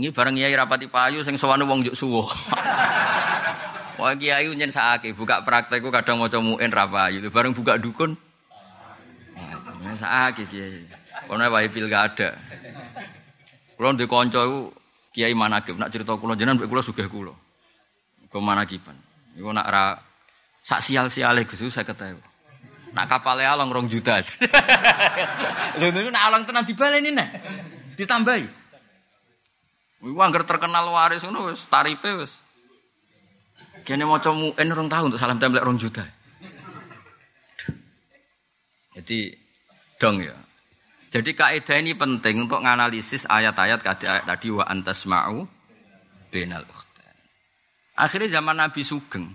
Ini 0.00 0.16
bareng 0.16 0.32
kiai 0.32 0.56
rapati 0.56 0.88
payu 0.88 1.20
sing 1.20 1.36
sowan 1.36 1.60
wong 1.68 1.84
juk 1.84 1.92
suwo. 1.92 2.24
Wah 4.00 4.16
kiai 4.16 4.48
nyen 4.56 4.72
sakake 4.72 5.12
buka 5.12 5.44
praktekku 5.44 5.92
kadang 5.92 6.16
maca 6.24 6.40
muin 6.40 6.72
ra 6.72 6.88
payu, 6.88 7.20
bareng 7.28 7.52
buka 7.52 7.76
dukun. 7.76 8.16
Nah, 9.36 9.92
sakake 9.92 10.48
kiai. 10.48 10.88
Kono 11.28 11.44
wae 11.52 11.68
pilkada. 11.68 12.32
Kulo 13.76 13.92
ndek 13.92 14.08
kanca 14.08 14.40
iku 14.40 14.72
kiai 15.12 15.36
manakib 15.36 15.76
nak 15.76 15.92
cerita 15.92 16.16
kula 16.16 16.32
jenengan 16.32 16.56
mbek 16.56 16.72
kula 16.72 16.80
sugih 16.80 17.04
kula. 17.04 17.36
Ke 18.32 18.40
mana 18.40 18.64
kipan? 18.64 18.96
Iku 19.36 19.52
nak 19.52 19.68
ra 19.68 20.00
sak 20.64 20.80
sial-siale 20.80 21.44
Gus 21.44 21.60
saya 21.68 21.84
ketahui. 21.84 22.24
Nak 22.96 23.04
kapalnya 23.04 23.52
along 23.52 23.68
rong 23.68 23.86
juta. 23.92 24.24
Lho 25.78 25.92
niku 25.92 26.08
nak 26.08 26.24
along 26.32 26.48
tenan 26.48 26.64
dibaleni 26.64 27.12
nek. 27.12 27.28
Ditambahi. 28.00 28.59
Iku 30.00 30.16
anggar 30.16 30.48
terkenal 30.48 30.88
waris 30.88 31.20
ngono 31.20 31.52
wis 31.52 31.68
tarife 31.68 32.16
wis. 32.16 32.40
Kene 33.84 34.08
maca 34.08 34.32
muin 34.32 34.68
rong 34.72 34.88
tahun 34.88 35.12
untuk 35.12 35.20
salam 35.20 35.36
templek 35.36 35.64
rong 35.64 35.76
juta. 35.76 36.04
Jadi 38.96 39.32
dong 40.00 40.24
ya. 40.24 40.36
Jadi 41.10 41.30
kaidah 41.34 41.76
ini 41.82 41.92
penting 41.98 42.46
untuk 42.46 42.62
menganalisis 42.62 43.26
ayat-ayat 43.26 43.82
tadi 44.24 44.48
wa 44.48 44.62
antasma'u 44.62 45.42
benal 46.30 46.62
ukhtan. 46.64 47.16
Akhirnya 47.98 48.40
zaman 48.40 48.56
Nabi 48.62 48.82
Sugeng. 48.86 49.26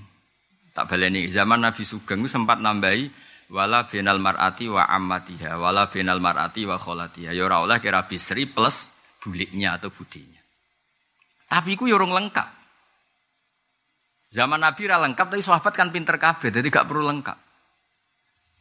Tak 0.72 0.88
baleni 0.92 1.28
zaman 1.32 1.62
Nabi 1.62 1.84
Sugeng 1.84 2.24
sempat 2.32 2.64
nambahi 2.64 3.12
wala 3.52 3.86
benal 3.86 4.18
mar'ati 4.18 4.66
wa 4.72 4.88
ammatiha 4.88 5.56
wala 5.60 5.88
benal 5.92 6.18
mar'ati 6.24 6.64
wa 6.66 6.80
kholatiha. 6.80 7.36
Ya 7.36 7.44
ora 7.46 7.62
oleh 7.62 7.78
kira 7.84 8.08
bisri 8.08 8.48
plus 8.48 8.96
buliknya 9.20 9.76
atau 9.76 9.92
budinya. 9.92 10.35
Tapi 11.56 11.80
itu 11.80 11.88
ya 11.88 11.96
lengkap. 11.96 12.48
Zaman 14.36 14.60
Nabi 14.60 14.84
ra 14.92 15.00
lengkap 15.00 15.32
tapi 15.32 15.40
sahabat 15.40 15.72
kan 15.72 15.88
pinter 15.96 16.20
kabeh 16.20 16.52
jadi 16.52 16.68
gak 16.68 16.92
perlu 16.92 17.08
lengkap 17.08 17.46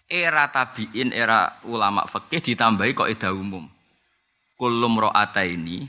era 0.08 0.52
tabiin, 0.52 1.12
era 1.12 1.60
ulama 1.64 2.04
fikih 2.04 2.52
ditambahi 2.52 2.92
kok 2.92 3.10
ida 3.10 3.30
umum. 3.32 3.64
Kulum 4.54 4.94
ro'ata 5.00 5.42
ini, 5.42 5.82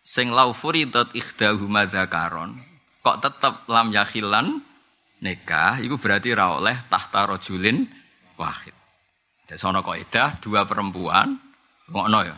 sing 0.00 0.32
lau 0.32 0.56
furidat 0.56 1.12
ikhdahuma 1.12 1.84
dzakaron, 1.84 2.56
kok 3.04 3.20
tetap 3.20 3.68
lam 3.68 3.92
yakhilan 3.92 4.64
nikah, 5.20 5.82
itu 5.84 6.00
berarti 6.00 6.32
ra 6.32 6.56
oleh 6.56 6.76
tahta 6.88 7.28
rojulin 7.28 7.84
wahid. 8.40 8.72
Jadi 9.44 9.60
sono 9.60 9.84
ida, 9.92 10.36
dua 10.40 10.64
perempuan, 10.64 11.36
ngono 11.92 12.20
ya. 12.24 12.36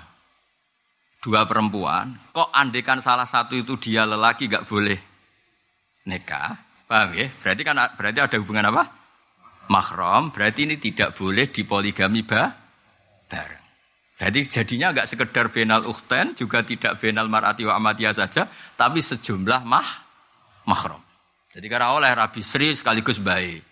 Dua 1.20 1.44
perempuan, 1.44 2.16
kok 2.32 2.48
andekan 2.48 3.04
salah 3.04 3.28
satu 3.28 3.52
itu 3.52 3.76
dia 3.76 4.08
lelaki 4.08 4.48
gak 4.48 4.64
boleh 4.64 4.96
nikah, 6.08 6.56
paham 6.88 7.12
ya? 7.12 7.28
Berarti 7.36 7.60
kan 7.60 7.76
berarti 7.92 8.18
ada 8.24 8.36
hubungan 8.40 8.72
apa? 8.72 9.00
mahram, 9.70 10.34
berarti 10.34 10.66
ini 10.66 10.76
tidak 10.82 11.14
boleh 11.14 11.46
dipoligami 11.46 12.26
ba 12.26 12.50
bareng. 13.30 13.64
Jadi 14.20 14.40
jadinya 14.44 14.92
enggak 14.92 15.08
sekedar 15.08 15.48
benal 15.48 15.86
ukhten, 15.86 16.36
juga 16.36 16.60
tidak 16.60 17.00
benal 17.00 17.30
marati 17.30 17.64
wa 17.64 17.78
amatiyah 17.78 18.12
saja, 18.12 18.50
tapi 18.76 19.00
sejumlah 19.00 19.64
mah 19.64 19.88
mahram. 20.68 21.00
Jadi 21.54 21.66
karena 21.70 21.96
oleh 21.96 22.12
Rabi 22.12 22.42
Sri 22.44 22.76
sekaligus 22.76 23.16
baik. 23.22 23.64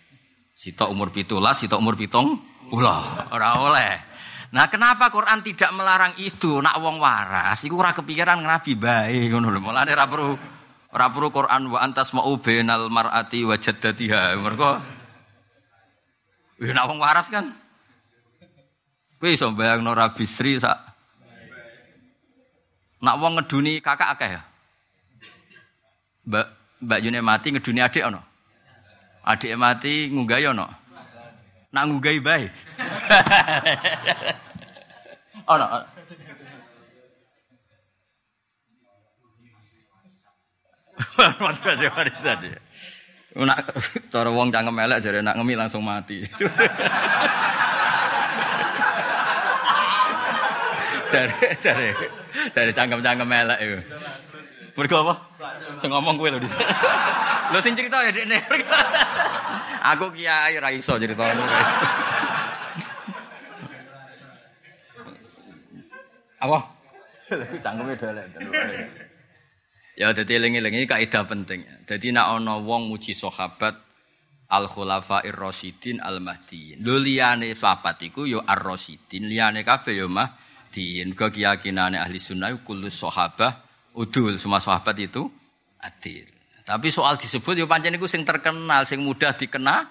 Sito 0.57 0.89
umur 0.89 1.13
pitulas, 1.13 1.61
sito 1.61 1.77
umur 1.77 2.01
pitong 2.01 2.41
pula. 2.73 3.29
Orang 3.29 3.69
oleh. 3.69 4.08
Nah 4.49 4.65
kenapa 4.73 5.13
Quran 5.13 5.45
tidak 5.45 5.71
melarang 5.77 6.17
itu? 6.17 6.65
Nak 6.65 6.81
wong 6.81 6.97
waras, 6.97 7.61
iku 7.69 7.77
ora 7.77 7.93
kepikiran 7.93 8.41
Nabi 8.41 8.73
baik 8.81 9.29
ngono 9.29 9.53
lho. 9.53 9.61
Mulane 9.61 9.93
ora 9.93 10.09
perlu 10.09 10.33
ora 10.89 11.07
perlu 11.13 11.29
Quran 11.29 11.69
wa 11.69 11.79
antas 11.85 12.17
mau 12.17 12.33
benal 12.41 12.89
marati 12.89 13.45
wa 13.45 13.57
jaddatiha. 13.61 14.33
Mergo 14.41 14.97
Wih, 16.59 16.75
nak 16.75 16.91
wong 16.91 16.99
waras 16.99 17.31
kan. 17.31 17.55
Kowe 19.19 19.31
iso 19.31 19.55
bayangno 19.55 19.95
Rabi 19.95 20.27
Sri 20.27 20.59
sak. 20.59 20.75
Nak 22.99 23.15
wong 23.23 23.39
ngeduni 23.39 23.79
kakak 23.79 24.19
akeh 24.19 24.31
ya. 24.35 24.43
Mbak 26.27 26.47
Mbak 26.83 26.99
Yune 27.07 27.21
mati 27.23 27.49
ngeduni 27.55 27.79
adik 27.79 28.03
ono. 28.11 28.21
Adik 29.23 29.55
mati 29.55 30.11
ngunggahi 30.11 30.45
ono. 30.51 30.67
Nak 31.71 31.85
ngunggahi 31.87 32.19
bae. 32.19 32.47
ono. 35.53 35.67
Waduh, 41.19 41.63
waduh, 41.63 41.91
waduh, 41.95 42.59
Nak 43.39 43.71
cara 44.13 44.31
wong 44.35 44.51
cangkem 44.51 44.75
elek 44.83 44.99
jare 44.99 45.23
nak 45.23 45.39
ngemi 45.39 45.55
langsung 45.55 45.87
mati. 45.87 46.27
jare 51.13 51.35
jare 51.63 51.95
jare 52.51 52.71
cangkem-cangkem 52.75 53.31
elek 53.31 53.59
iku. 53.63 53.79
Mergo 54.75 54.97
apa? 55.07 55.15
Sing 55.79 55.91
ngomong 55.91 56.19
kowe 56.19 56.31
lho 56.31 56.39
di 56.43 56.49
Lho 57.51 57.59
sing 57.63 57.75
cerita 57.79 58.03
ya 58.03 58.11
dekne. 58.11 58.43
Aku 59.95 60.11
kiai 60.11 60.59
ra 60.59 60.75
iso 60.75 60.99
cerita 60.99 61.23
Apa? 66.39 66.59
Cangkeme 67.65 67.95
delek. 67.99 68.27
Ya 69.99 70.15
dadi 70.15 70.39
eling-eling 70.39 70.79
iki 70.79 70.87
kaidah 70.87 71.27
penting. 71.27 71.67
Dadi 71.83 72.15
nek 72.15 72.27
ana 72.39 72.63
wong 72.63 72.87
muji 72.87 73.19
sahabat 73.19 73.75
al 74.47 74.71
khulafair 74.71 75.35
rasyidin 75.35 75.99
al 75.99 76.23
mahdiin. 76.23 76.87
Lho 76.87 77.03
liyane 77.03 77.51
sahabat 77.53 77.99
iku 78.07 78.23
ya 78.25 78.47
ar 78.47 78.63
rasyidin, 78.63 79.27
liyane 79.27 79.67
kabeh 79.67 79.99
ya 79.99 80.07
mahdiin. 80.07 81.19
Kok 81.19 81.35
keyakinane 81.35 81.99
ahli 81.99 82.23
sunnah 82.23 82.55
kullu 82.63 82.87
sahabah 82.87 83.59
udul, 83.99 84.39
semua 84.39 84.63
sahabat 84.63 84.95
itu 85.03 85.27
adil. 85.83 86.31
Tapi 86.63 86.89
soal 86.95 87.19
disebut 87.19 87.59
ya 87.59 87.67
pancen 87.67 87.99
iku 87.99 88.07
sing 88.07 88.23
terkenal, 88.23 88.87
sing 88.87 89.03
mudah 89.03 89.35
dikenal. 89.35 89.89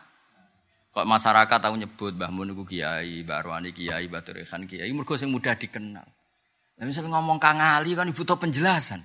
Kok 0.95 1.05
masyarakat 1.05 1.59
tahu 1.61 1.75
nyebut 1.77 2.15
Mbah 2.17 2.31
Mun 2.33 2.55
kiai, 2.65 3.21
Mbah 3.27 3.43
Arwani 3.43 3.69
kiai, 3.69 4.07
Batur 4.09 4.39
Khan 4.41 4.65
kiai, 4.65 4.89
mergo 4.95 5.13
sing 5.13 5.29
mudah 5.29 5.53
dikenal. 5.53 6.16
Nah, 6.77 6.85
misalnya 6.85 7.17
ngomong 7.17 7.41
Kang 7.41 7.57
Ali 7.57 7.97
kan 7.97 8.05
butuh 8.13 8.37
penjelasan. 8.37 9.01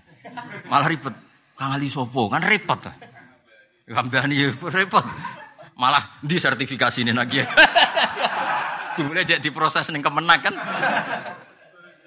Malah 0.68 0.88
ribet. 0.92 1.16
Kang 1.56 1.72
Ali 1.72 1.88
sopo 1.88 2.28
kan 2.28 2.44
repot. 2.44 2.84
Hamdani 3.88 4.36
ya 4.36 4.48
repot. 4.76 5.04
Malah 5.80 6.20
di 6.20 6.36
sertifikasi 6.36 7.00
ini 7.00 7.12
lagi. 7.16 7.40
Dimulai 8.96 9.24
jadi 9.24 9.40
diproses 9.40 9.88
nih 9.88 10.04
kemenang 10.04 10.40
kan. 10.44 10.54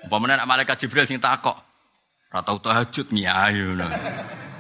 Nak 0.06 0.46
malaikat 0.46 0.86
Jibril 0.86 1.10
sing 1.10 1.18
takok. 1.18 1.58
Tahajud 2.30 3.10
ayo 3.16 3.74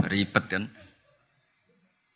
Ribet 0.09 0.45
kan. 0.50 0.63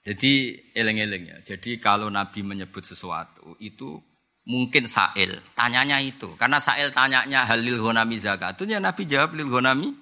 Jadi 0.01 0.57
eleng-eleng 0.73 1.23
ya. 1.29 1.37
Jadi 1.45 1.77
kalau 1.77 2.09
Nabi 2.09 2.41
menyebut 2.41 2.81
sesuatu 2.81 3.53
itu 3.61 4.01
mungkin 4.49 4.89
sa'il. 4.89 5.37
Tanyanya 5.53 6.01
itu. 6.01 6.33
Karena 6.33 6.57
sa'il 6.57 6.89
tanyanya 6.89 7.45
halil 7.45 7.77
ghonami 7.77 8.17
zakatun 8.17 8.73
ya 8.73 8.81
Nabi 8.81 9.05
jawab 9.05 9.37
lil 9.37 9.47
ghonami 9.47 9.93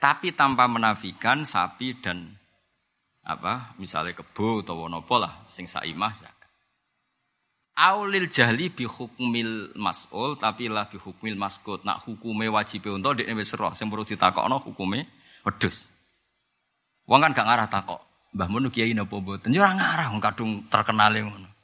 tapi 0.00 0.32
tanpa 0.32 0.64
menafikan 0.64 1.44
sapi 1.44 2.00
dan 2.00 2.32
apa 3.26 3.76
misalnya 3.76 4.16
kebo 4.16 4.64
atau 4.64 4.88
nopo 4.88 5.20
lah 5.20 5.44
sing 5.44 5.68
saimah 5.68 6.12
zakat. 6.16 6.48
Aulil 7.76 8.32
jahli 8.32 8.72
bi 8.72 8.88
hukmil 8.88 9.76
mas'ul 9.76 10.40
tapi 10.40 10.72
lah 10.72 10.88
bi 10.88 10.96
hukmil 10.96 11.36
maskut. 11.36 11.84
Nak 11.84 12.08
hukume 12.08 12.48
wajib 12.48 12.88
untuk 12.88 13.20
dekne 13.20 13.36
wis 13.36 13.52
roh 13.52 13.76
sing 13.76 13.92
perlu 13.92 14.08
ditakokno 14.08 14.64
hukume 14.64 15.04
wedhus. 15.44 15.92
Wong 17.04 17.20
kan 17.20 17.36
gak 17.36 17.46
ngarah 17.46 17.68
takok. 17.68 18.00
Mbah 18.32 18.48
Mun 18.50 18.68
kiai 18.72 18.92
napa 18.96 19.16
mboten? 19.16 19.52
Ya 19.52 19.62
ora 19.62 19.76
ngarah 19.76 20.08
kadung 20.18 20.66
terkenal 20.72 21.12
ngono. 21.14 21.55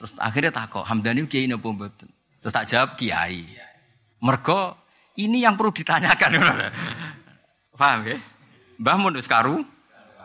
Terus 0.00 0.16
akhirnya 0.16 0.48
takok, 0.48 0.80
Hamdani 0.88 1.28
kiai 1.28 1.44
napa 1.44 1.68
mboten? 1.68 2.08
Terus 2.40 2.52
tak 2.56 2.72
jawab 2.72 2.96
kiai. 2.96 3.44
Mergo 4.24 4.80
ini 5.20 5.44
yang 5.44 5.60
perlu 5.60 5.76
ditanyakan. 5.76 6.40
Paham 7.80 8.00
ya? 8.08 8.16
Mbah 8.80 8.96
mun 8.96 9.12
wis 9.20 9.28
karu 9.28 9.60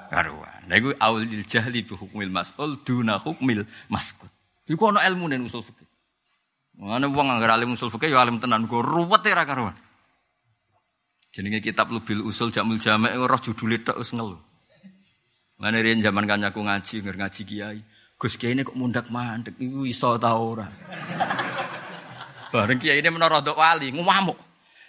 karuan. 0.08 0.64
Lha 0.72 0.76
iku 0.80 0.96
aulil 0.96 1.44
jahli 1.44 1.84
bi 1.84 1.92
hukmil 1.92 2.32
mas'ul 2.32 2.80
duna 2.88 3.20
hukmil 3.20 3.68
maskut. 3.92 4.32
Iku 4.64 4.96
ana 4.96 5.04
ilmu 5.12 5.28
ning 5.28 5.44
usul 5.44 5.60
fikih. 5.60 5.88
Mane 6.80 7.12
wong 7.12 7.36
anggere 7.36 7.60
alim 7.60 7.76
usul 7.76 7.92
fikih 7.92 8.16
ya 8.16 8.24
alim 8.24 8.40
tenan 8.40 8.72
go 8.72 8.80
ruwet 8.80 9.28
ya 9.28 9.36
ra 9.36 9.44
karuan. 9.44 9.76
Jenenge 11.36 11.60
kitab 11.60 11.92
Lubil 11.92 12.24
Usul 12.24 12.48
Jamul 12.48 12.80
Jamek 12.80 13.12
roh 13.12 13.40
judule 13.44 13.84
tok 13.84 14.00
wis 14.00 14.16
ngelu. 14.16 14.40
Mane 15.60 15.84
riyen 15.84 16.00
zaman 16.00 16.24
kanyaku 16.24 16.64
ngaji, 16.64 17.04
ngaji 17.04 17.42
kiai. 17.44 17.80
Gus 18.16 18.40
kiai 18.40 18.56
ini 18.56 18.64
kok 18.64 18.80
mundak 18.80 19.12
mandek 19.12 19.60
iku 19.60 19.84
iso 19.84 20.16
ta 20.16 20.40
ora? 20.40 20.64
Bareng 22.56 22.80
kiai 22.80 23.04
ini 23.04 23.10
menara 23.12 23.44
wali 23.44 23.92
ngomong 23.92 24.40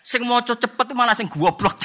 Sing 0.07 0.23
maca 0.23 0.55
cepet 0.55 0.95
malah 0.95 1.19
sing 1.19 1.27
goblok. 1.27 1.75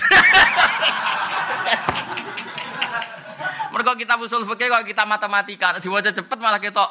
Mereka 3.74 3.98
kita 3.98 4.14
usul 4.22 4.46
fikih 4.46 4.70
kok 4.70 4.86
kita 4.86 5.10
matematika, 5.10 5.82
diwaca 5.82 6.14
cepet 6.14 6.38
malah 6.38 6.62
ketok 6.62 6.86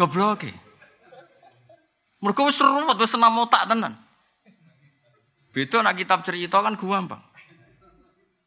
goblok. 0.00 0.48
Mereka 2.24 2.40
wis 2.48 2.56
ruwet 2.56 2.96
wis 2.96 3.12
senam 3.12 3.36
otak 3.36 3.68
tenan. 3.68 4.00
Beda 5.52 5.84
nak 5.84 6.00
kitab 6.00 6.24
cerita 6.24 6.64
kan 6.64 6.80
gampang. 6.80 7.20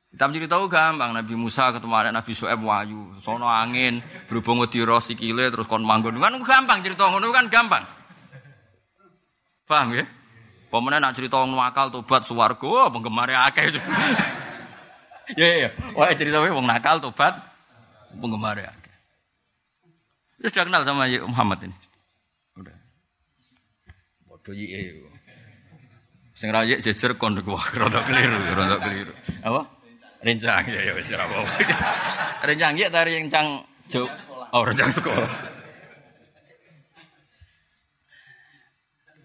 Kita 0.10 0.26
cerita 0.34 0.58
gampang, 0.66 1.14
Nabi 1.14 1.38
Musa 1.38 1.70
ketemu 1.70 1.94
anak 1.94 2.14
Nabi 2.18 2.32
Su'eb 2.34 2.58
wayu, 2.66 3.14
sono 3.22 3.46
angin, 3.46 4.02
berhubung 4.26 4.58
wedira 4.58 4.98
sikile 4.98 5.54
terus 5.54 5.70
kon 5.70 5.86
manggon. 5.86 6.18
Kan 6.18 6.42
gampang 6.42 6.82
cerita 6.82 7.14
ngono 7.14 7.30
kan 7.30 7.46
gampang. 7.46 7.86
Paham 9.70 9.94
ya? 9.94 10.06
Pemenang 10.74 11.02
nak 11.02 11.14
cerita 11.14 11.38
wong 11.38 11.54
nakal 11.54 11.94
tobat 11.94 12.26
swarga, 12.26 12.90
penggemar 12.90 13.30
akeh. 13.50 13.70
Ya 15.38 15.46
ya, 15.46 15.70
ya. 15.70 15.94
wah 15.94 16.10
cerita 16.18 16.42
wong 16.42 16.66
nakal 16.66 16.98
tobat 16.98 17.38
penggemar 18.18 18.58
akeh. 18.58 18.96
Dia 20.42 20.50
sudah 20.50 20.66
kenal 20.66 20.82
sama 20.82 21.06
Muhammad 21.06 21.70
ini. 21.70 21.78
Udah. 22.58 22.74
Bodoh 24.26 24.58
iya. 24.58 25.06
Sing 26.34 26.50
ra 26.50 26.66
jejer 26.66 27.14
kon 27.22 27.38
wah 27.54 27.62
rada 27.78 28.02
keliru, 28.10 28.42
rada 28.58 28.78
keliru. 28.82 29.14
Apa? 29.46 29.79
Rencang 30.20 30.64
ya 30.68 30.80
ya 30.84 30.92
wis 31.00 31.08
ora 31.16 31.24
apa-apa. 31.24 31.54
Rencang 32.48 32.74
ya 32.76 32.92
tari 32.92 33.16
rencang 33.24 33.64
juk. 33.88 34.12
Oh, 34.52 34.68
rencang 34.68 34.92
sekolah. 34.92 35.32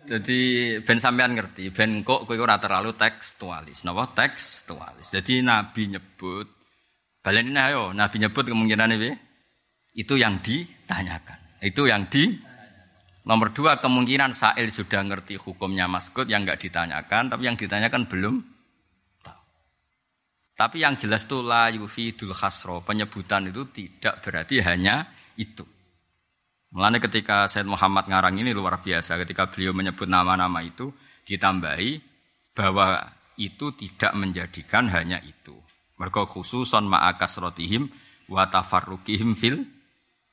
Jadi 0.05 0.41
ben 0.85 1.01
sampean 1.01 1.33
ngerti, 1.33 1.73
ben 1.73 2.05
kok 2.05 2.29
kowe 2.29 2.37
ora 2.37 2.61
terlalu 2.61 2.93
tekstualis. 2.93 3.89
Napa 3.89 4.13
tekstualis. 4.13 5.09
Jadi 5.09 5.41
Nabi 5.41 5.97
nyebut 5.97 6.47
baleni 7.25 7.57
ayo, 7.57 7.97
Nabi 7.97 8.21
nyebut 8.21 8.45
kemungkinan 8.45 9.01
ini 9.01 9.11
itu 9.97 10.15
yang 10.21 10.45
ditanyakan. 10.45 11.59
Itu 11.65 11.89
yang 11.89 12.13
di 12.13 12.29
nomor 13.25 13.57
dua 13.57 13.81
kemungkinan 13.81 14.37
Sa'il 14.37 14.69
sudah 14.69 15.01
ngerti 15.01 15.41
hukumnya 15.41 15.89
maskut 15.89 16.29
yang 16.29 16.45
enggak 16.45 16.61
ditanyakan, 16.61 17.33
tapi 17.33 17.49
yang 17.49 17.57
ditanyakan 17.57 18.05
belum 18.05 18.54
tapi 20.55 20.87
yang 20.87 20.95
jelas 20.95 21.27
itu 21.27 21.43
la 21.43 21.67
yufidul 21.75 22.31
khasro. 22.31 22.79
Penyebutan 22.87 23.51
itu 23.51 23.67
tidak 23.75 24.23
berarti 24.23 24.63
hanya 24.63 25.11
itu. 25.35 25.67
Mulanya 26.75 27.03
ketika 27.03 27.51
Said 27.51 27.67
Muhammad 27.67 28.07
ngarang 28.07 28.39
ini 28.39 28.55
luar 28.55 28.79
biasa. 28.79 29.19
Ketika 29.27 29.51
beliau 29.51 29.75
menyebut 29.75 30.07
nama-nama 30.07 30.63
itu, 30.63 30.95
ditambahi 31.27 31.99
bahwa 32.55 33.03
itu 33.35 33.75
tidak 33.75 34.15
menjadikan 34.15 34.87
hanya 34.95 35.19
itu. 35.27 35.59
Mereka 35.99 36.27
khususon 36.27 36.87
ma'akas 36.87 37.39
rotihim 37.43 37.91
wa 38.31 38.47
tafarrukihim 38.47 39.35
fil 39.35 39.59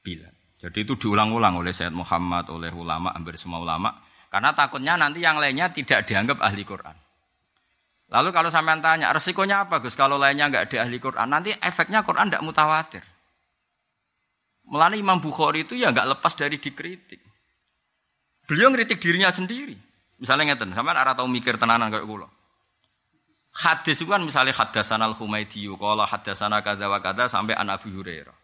bilan. 0.05 0.33
Jadi 0.61 0.85
itu 0.85 0.93
diulang-ulang 1.01 1.57
oleh 1.65 1.73
Said 1.73 1.93
Muhammad, 1.97 2.45
oleh 2.53 2.69
ulama, 2.69 3.09
hampir 3.17 3.41
semua 3.41 3.57
ulama. 3.57 3.89
Karena 4.29 4.53
takutnya 4.53 4.93
nanti 4.93 5.25
yang 5.25 5.41
lainnya 5.41 5.73
tidak 5.73 6.05
dianggap 6.05 6.37
ahli 6.45 6.61
Quran. 6.61 7.00
Lalu 8.11 8.29
kalau 8.35 8.51
sampean 8.51 8.83
tanya, 8.83 9.15
resikonya 9.15 9.63
apa 9.63 9.79
Gus 9.79 9.95
kalau 9.95 10.19
lainnya 10.19 10.51
nggak 10.51 10.67
ada 10.67 10.77
ahli 10.83 10.99
Quran? 10.99 11.31
Nanti 11.31 11.55
efeknya 11.55 12.03
Quran 12.03 12.27
tidak 12.27 12.43
mutawatir. 12.43 13.03
Melani 14.67 14.99
Imam 14.99 15.23
Bukhari 15.23 15.63
itu 15.63 15.79
ya 15.79 15.95
nggak 15.95 16.19
lepas 16.19 16.35
dari 16.35 16.59
dikritik. 16.59 17.23
Beliau 18.43 18.67
ngeritik 18.67 18.99
dirinya 18.99 19.31
sendiri. 19.31 19.79
Misalnya 20.19 20.51
ngeten, 20.51 20.75
sampean 20.75 20.99
arah 20.99 21.15
tahu 21.15 21.31
mikir 21.31 21.55
tenanan 21.55 21.87
kayak 21.87 22.03
kulo. 22.03 22.27
Hadis 23.63 24.03
itu 24.03 24.11
kan 24.11 24.19
misalnya 24.19 24.51
hadasan 24.59 24.99
al 24.99 25.15
Humaydi, 25.15 25.71
kalau 25.71 26.03
hadasan 26.03 26.51
kada 26.59 26.91
wa 26.91 26.99
kada 26.99 27.31
sampai 27.31 27.55
an 27.55 27.71
Abu 27.71 27.95
Hurairah. 27.95 28.35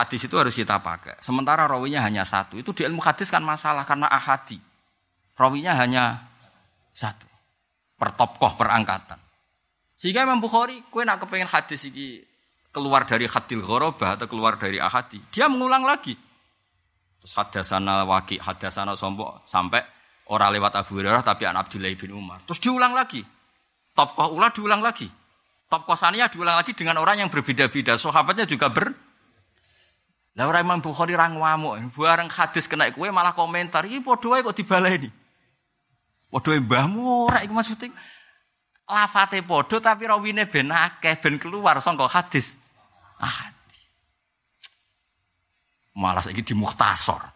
Hadis 0.00 0.24
itu 0.24 0.32
harus 0.36 0.56
kita 0.56 0.80
pakai. 0.80 1.20
Sementara 1.20 1.68
rawinya 1.68 2.00
hanya 2.04 2.24
satu. 2.24 2.56
Itu 2.56 2.72
di 2.72 2.88
ilmu 2.88 3.04
hadis 3.04 3.28
kan 3.28 3.44
masalah 3.44 3.84
karena 3.84 4.08
ahadi. 4.08 4.60
Rawinya 5.36 5.72
hanya 5.76 6.28
satu 6.92 7.35
pertopkoh 7.96 8.56
perangkatan. 8.56 9.18
Sehingga 9.96 10.28
Imam 10.28 10.40
Bukhari, 10.40 10.84
kue 10.92 11.02
nak 11.08 11.24
kepengen 11.24 11.48
hadis 11.48 11.88
ini 11.88 12.20
keluar 12.68 13.08
dari 13.08 13.24
hadil 13.24 13.64
ghorobah 13.64 14.20
atau 14.20 14.28
keluar 14.28 14.60
dari 14.60 14.76
ahadi, 14.76 15.20
dia 15.32 15.48
mengulang 15.48 15.88
lagi. 15.88 16.12
Terus 17.24 17.32
hadasana 17.32 18.04
waki, 18.04 18.36
hadasana 18.36 18.92
sombok 18.92 19.48
sampai 19.48 19.80
orang 20.28 20.52
lewat 20.60 20.76
Abu 20.76 21.00
Hurairah 21.00 21.24
tapi 21.24 21.48
anak 21.48 21.72
Abdullah 21.72 21.90
bin 21.96 22.12
Umar. 22.12 22.44
Terus 22.44 22.60
diulang 22.60 22.92
lagi. 22.92 23.24
Topkoh 23.96 24.36
ulah 24.36 24.52
diulang 24.52 24.84
lagi. 24.84 25.08
Topkoh 25.66 25.96
sania 25.96 26.28
diulang 26.28 26.60
lagi 26.60 26.76
dengan 26.76 27.00
orang 27.00 27.24
yang 27.24 27.32
berbeda-beda. 27.32 27.96
Sahabatnya 27.96 28.44
juga 28.44 28.68
ber 28.68 28.92
lah 30.36 30.44
orang 30.44 30.68
Imam 30.68 30.80
Bukhari 30.84 31.16
rang 31.16 31.40
ngamuk, 31.40 31.96
hadis 32.28 32.68
kena 32.68 32.92
kue 32.92 33.08
malah 33.08 33.32
komentar, 33.32 33.88
ini 33.88 34.04
podo 34.04 34.36
kok 34.36 34.52
dibaleni. 34.52 35.08
Padha 36.36 36.60
mbahmu 36.60 37.24
ora 37.24 37.40
iku 37.40 37.56
maksudnya 37.56 37.96
lafate 38.84 39.40
padha 39.40 39.80
tapi 39.80 40.04
rawine 40.04 40.44
ben 40.44 40.68
akeh 40.68 41.16
ben 41.16 41.40
keluar 41.40 41.80
saka 41.80 42.04
hadis. 42.12 42.60
Ah. 43.16 43.56
Malah 45.96 46.20
saiki 46.20 46.44
di 46.44 46.52
mukhtasar. 46.52 47.32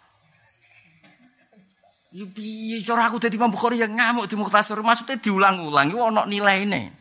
Ya 2.13 2.29
piye 2.29 2.85
cara 2.85 3.09
aku 3.09 3.17
dadi 3.17 3.41
Imam 3.41 3.49
Bukhari 3.49 3.81
yang 3.81 3.97
ngamuk 3.97 4.29
di 4.29 4.37
mukhtasar 4.37 4.77
maksudnya 4.85 5.17
diulang-ulang 5.17 5.89
iku 5.89 6.01
ana 6.13 6.29
nilaine. 6.29 6.93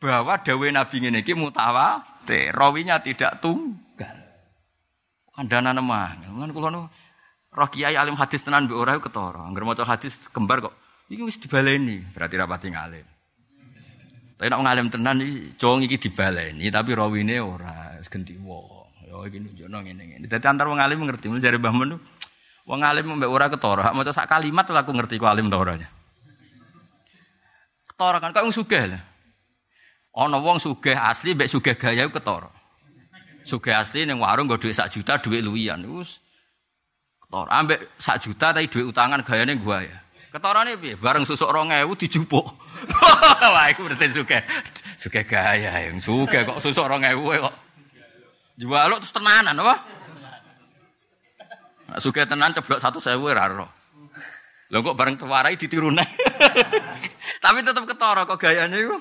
Bahwa 0.00 0.40
dawe 0.40 0.66
Nabi 0.72 0.96
ngene 0.96 1.20
iki 1.20 1.36
mutawatir, 1.36 2.56
rawinya 2.56 3.04
tidak 3.04 3.36
tunggal. 3.44 4.16
Kandhana 5.36 5.76
nemah. 5.76 6.24
Mun 6.32 6.56
kula 6.56 6.88
Roh 7.50 7.66
kiai 7.66 7.98
alim 7.98 8.14
hadis 8.14 8.46
tenan 8.46 8.70
mbek 8.70 8.78
ora 8.78 8.94
ketara. 9.02 9.42
Angger 9.42 9.66
maca 9.66 9.82
hadis 9.82 10.30
kembar 10.30 10.62
kok 10.62 10.74
iki 11.10 11.26
wis 11.26 11.42
dibaleni, 11.42 11.98
berarti 12.14 12.34
rapati 12.38 12.70
ngalim. 12.70 13.06
Tapi 14.38 14.46
nek 14.46 14.60
ngalim 14.62 14.86
tenan 14.86 15.18
iki 15.18 15.58
jong 15.58 15.82
iki 15.82 15.98
dibaleni 15.98 16.70
tapi 16.70 16.94
rawine 16.94 17.42
ora 17.42 17.98
wis 17.98 18.06
genti 18.06 18.38
wong. 18.38 19.02
Ya 19.02 19.18
iki 19.26 19.42
nunjukno 19.42 19.78
ngene-ngene. 19.82 20.30
Dadi 20.30 20.46
antar 20.46 20.70
wong 20.70 20.78
alim 20.78 21.02
ngerti, 21.02 21.26
jare 21.42 21.58
Mbah 21.58 21.74
Mun 21.74 21.98
wong 22.70 22.80
alim 22.86 23.18
mbek 23.18 23.26
ora 23.26 23.50
ketara, 23.50 23.90
maca 23.90 24.14
sak 24.14 24.30
kalimat 24.30 24.70
aku 24.70 24.94
ngerti 24.94 25.18
ku 25.18 25.26
alim 25.26 25.50
ta. 25.50 25.58
Ketara 27.90 28.22
kan 28.22 28.30
kok 28.30 28.46
wong 28.46 28.54
sugih 28.54 28.94
lah. 28.94 29.02
Ana 30.14 30.38
wong 30.38 30.62
sugih 30.62 30.94
asli 30.94 31.34
mbek 31.34 31.50
sugih 31.50 31.74
gaya 31.74 32.06
ketara. 32.06 32.54
Sugih 33.42 33.74
asli 33.74 34.06
ning 34.06 34.22
warung 34.22 34.46
nggo 34.46 34.62
dhuwit 34.62 34.78
sak 34.78 34.94
juta 34.94 35.18
dhuwit 35.18 35.42
luwian. 35.42 35.82
Wis 35.90 36.22
Tor 37.30 37.46
ambek 37.46 37.94
sak 37.94 38.26
juta 38.26 38.50
tapi 38.50 38.66
duit 38.66 38.90
utangan 38.90 39.22
gayane 39.22 39.54
gua 39.62 39.86
ya. 39.86 39.94
Ketorane 40.34 40.74
piye? 40.78 40.98
Bareng 40.98 41.22
susuk 41.22 41.46
2000 41.46 41.86
dijupuk. 41.94 42.46
Wah, 43.54 43.66
iku 43.70 43.86
berarti 43.86 44.10
suke. 44.14 44.38
Suke 44.98 45.22
gaya 45.26 45.90
yang 45.90 46.02
suke 46.02 46.42
kok 46.42 46.58
susuk 46.58 46.86
2000 46.86 47.14
kok. 47.46 47.54
Jual 48.58 48.86
lo 48.90 48.98
terus 48.98 49.14
tenanan 49.14 49.54
apa? 49.62 49.74
Suke 52.02 52.26
tenan 52.26 52.54
ceblok 52.54 52.82
satu 52.82 52.98
sewu 52.98 53.30
ora 53.30 53.46
ro. 53.50 53.66
Lho 54.70 54.78
kok 54.86 54.94
bareng 54.94 55.18
tewarai 55.18 55.58
ditiru 55.58 55.90
Tapi 57.44 57.58
tetap 57.62 57.82
ketara 57.86 58.22
kok 58.26 58.38
gayane 58.38 58.78
iku. 58.78 58.98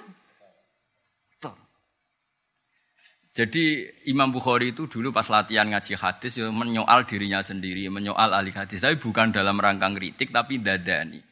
Jadi 3.39 3.87
Imam 4.03 4.35
Bukhari 4.35 4.75
itu 4.75 4.83
dulu 4.91 5.15
pas 5.15 5.23
latihan 5.31 5.63
ngaji 5.63 5.95
hadis 5.95 6.35
ya 6.35 6.51
menyoal 6.51 7.07
dirinya 7.07 7.39
sendiri, 7.39 7.87
menyoal 7.87 8.35
ahli 8.35 8.51
hadis. 8.51 8.83
Tapi 8.83 8.99
bukan 8.99 9.31
dalam 9.31 9.55
rangka 9.55 9.87
kritik 9.95 10.35
tapi 10.35 10.59
dadani. 10.59 11.23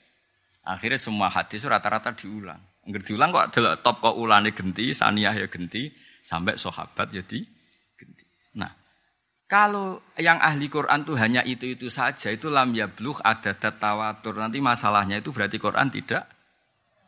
Akhirnya 0.63 0.95
semua 1.03 1.27
hadis 1.27 1.67
rata-rata 1.67 2.15
diulang. 2.15 2.63
Enggak 2.87 3.11
diulang 3.11 3.35
kok 3.35 3.45
adalah 3.51 3.75
top 3.83 3.99
kok 3.99 4.15
ulane 4.15 4.55
genti, 4.55 4.95
saniyah 4.95 5.35
ya 5.35 5.47
genti, 5.51 5.91
sampai 6.23 6.55
sahabat 6.55 7.11
jadi 7.11 7.43
genti. 7.99 8.23
Nah, 8.55 8.71
kalau 9.51 9.99
yang 10.15 10.39
ahli 10.39 10.71
Quran 10.71 11.03
itu 11.03 11.13
hanya 11.19 11.43
itu-itu 11.43 11.91
saja, 11.91 12.31
itu 12.31 12.47
lam 12.47 12.71
yablugh 12.71 13.19
ada 13.19 13.51
tawatur. 13.51 14.39
Nanti 14.39 14.63
masalahnya 14.63 15.19
itu 15.19 15.35
berarti 15.35 15.59
Quran 15.59 15.91
tidak 15.91 16.23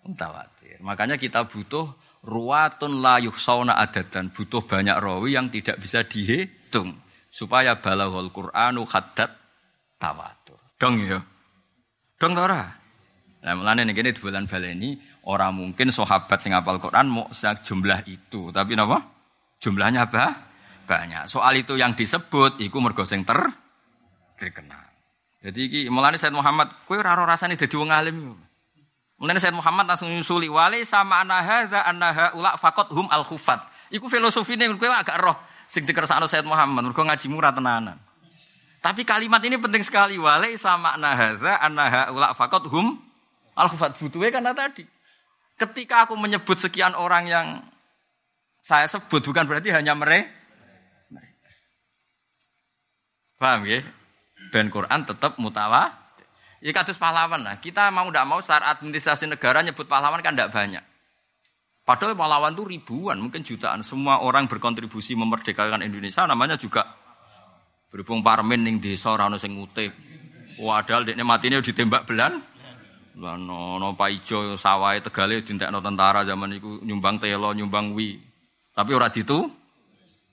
mutawatir. 0.05 0.79
Makanya 0.79 1.19
kita 1.19 1.47
butuh 1.47 1.91
ruwatun 2.23 2.99
la 2.99 3.19
yuhsauna 3.19 3.79
adatan 3.79 4.31
butuh 4.31 4.63
banyak 4.63 4.95
rawi 4.99 5.39
yang 5.39 5.47
tidak 5.47 5.79
bisa 5.79 6.03
dihitung 6.03 6.99
supaya 7.31 7.79
balaghul 7.79 8.31
Qur'anu 8.33 8.83
haddad 8.87 9.31
tawatur. 10.01 10.59
Dong 10.79 11.03
ya. 11.03 11.19
Dong 12.19 12.31
ta 12.35 12.41
ora? 12.43 12.63
Lah 13.39 13.53
mulane 13.55 13.87
ning 13.87 13.95
kene 13.95 14.11
bulan 14.11 14.51
baleni 14.51 14.99
ora 15.27 15.47
mungkin 15.53 15.93
sahabat 15.93 16.39
sing 16.43 16.51
hafal 16.51 16.81
Quran 16.81 17.07
mau 17.07 17.31
jumlah 17.31 18.03
itu, 18.09 18.51
tapi 18.51 18.75
napa? 18.75 18.99
Jumlahnya 19.63 20.07
apa? 20.07 20.47
Banyak. 20.87 21.29
Soal 21.29 21.61
itu 21.61 21.79
yang 21.79 21.95
disebut 21.95 22.59
iku 22.59 22.83
mergo 22.83 23.07
sing 23.07 23.23
ter 23.23 23.39
terkenal. 24.35 24.83
Jadi 25.39 25.59
iki 25.71 25.79
mulane 25.87 26.19
Said 26.19 26.35
Muhammad 26.35 26.83
kowe 26.83 26.99
ora 26.99 27.15
rasane 27.15 27.55
dadi 27.55 27.75
wong 27.79 27.91
alim. 27.91 28.35
Mulane 29.19 29.39
Said 29.43 29.51
Muhammad 29.51 29.83
langsung 29.83 30.07
nyusuli 30.07 30.47
wali 30.47 30.87
sama 30.87 31.19
anna 31.19 31.43
hadza 31.43 31.83
anna 31.83 32.31
ulak 32.31 32.55
fakot 32.55 32.87
hum 32.95 33.11
al 33.11 33.27
khufat. 33.27 33.59
Iku 33.91 34.07
filosofine 34.07 34.63
kowe 34.79 34.87
agak 34.87 35.19
roh 35.19 35.35
sing 35.67 35.83
dikersakno 35.83 36.23
Said 36.23 36.47
Muhammad 36.47 36.87
mergo 36.87 37.03
ngaji 37.03 37.27
murah 37.27 37.51
tenanan. 37.51 37.99
Tapi 38.79 39.03
kalimat 39.03 39.43
ini 39.43 39.59
penting 39.59 39.83
sekali 39.83 40.15
wali 40.15 40.55
sama 40.55 40.95
anna 40.95 41.11
hadza 41.19 41.59
anna 41.59 42.07
ulak 42.15 42.31
fakot 42.39 42.63
hum 42.71 42.95
al 43.59 43.67
khufat 43.67 43.99
butuhe 43.99 44.31
karena 44.31 44.55
tadi. 44.55 44.87
Ketika 45.59 46.07
aku 46.07 46.15
menyebut 46.15 46.55
sekian 46.55 46.95
orang 46.95 47.27
yang 47.27 47.47
saya 48.63 48.87
sebut 48.87 49.19
bukan 49.19 49.43
berarti 49.43 49.75
hanya 49.75 49.99
mereka. 49.99 50.31
Paham 53.35 53.67
ya? 53.67 53.83
Dan 54.55 54.71
Quran 54.71 55.03
tetap 55.03 55.35
mutawa. 55.39 55.98
Ya 56.59 56.75
kados 56.75 56.99
pahlawan 56.99 57.39
lah. 57.39 57.55
Kita 57.63 57.87
mau 57.87 58.11
tidak 58.11 58.27
mau 58.27 58.39
secara 58.43 58.75
administrasi 58.75 59.31
negara 59.31 59.63
nyebut 59.63 59.87
pahlawan 59.87 60.19
kan 60.19 60.35
tidak 60.35 60.51
banyak. 60.51 60.83
Padahal 61.87 62.13
pahlawan 62.13 62.53
itu 62.53 62.63
ribuan, 62.67 63.17
mungkin 63.17 63.41
jutaan. 63.41 63.81
Semua 63.81 64.21
orang 64.21 64.45
berkontribusi 64.45 65.17
memerdekakan 65.17 65.81
Indonesia 65.81 66.27
namanya 66.27 66.59
juga 66.59 66.85
berhubung 67.89 68.21
parmen 68.21 68.61
ning 68.61 68.77
desa 68.77 69.09
ora 69.09 69.25
ono 69.25 69.41
sing 69.41 69.57
ngutip. 69.57 69.89
Padahal 70.61 71.07
dekne 71.07 71.23
matine 71.25 71.63
ditembak 71.63 72.05
belan. 72.05 72.43
Lah 73.19 73.35
no, 73.35 73.81
no 73.81 73.97
Pak 73.99 74.09
Ijo 74.15 74.55
sawai 74.55 75.03
Tegale 75.03 75.43
dintekno 75.43 75.83
tentara 75.83 76.23
zaman 76.23 76.55
itu 76.55 76.79
nyumbang 76.85 77.19
telo, 77.19 77.51
nyumbang 77.55 77.97
wi. 77.97 78.19
Tapi 78.75 78.91
ora 78.93 79.09
ditu 79.09 79.49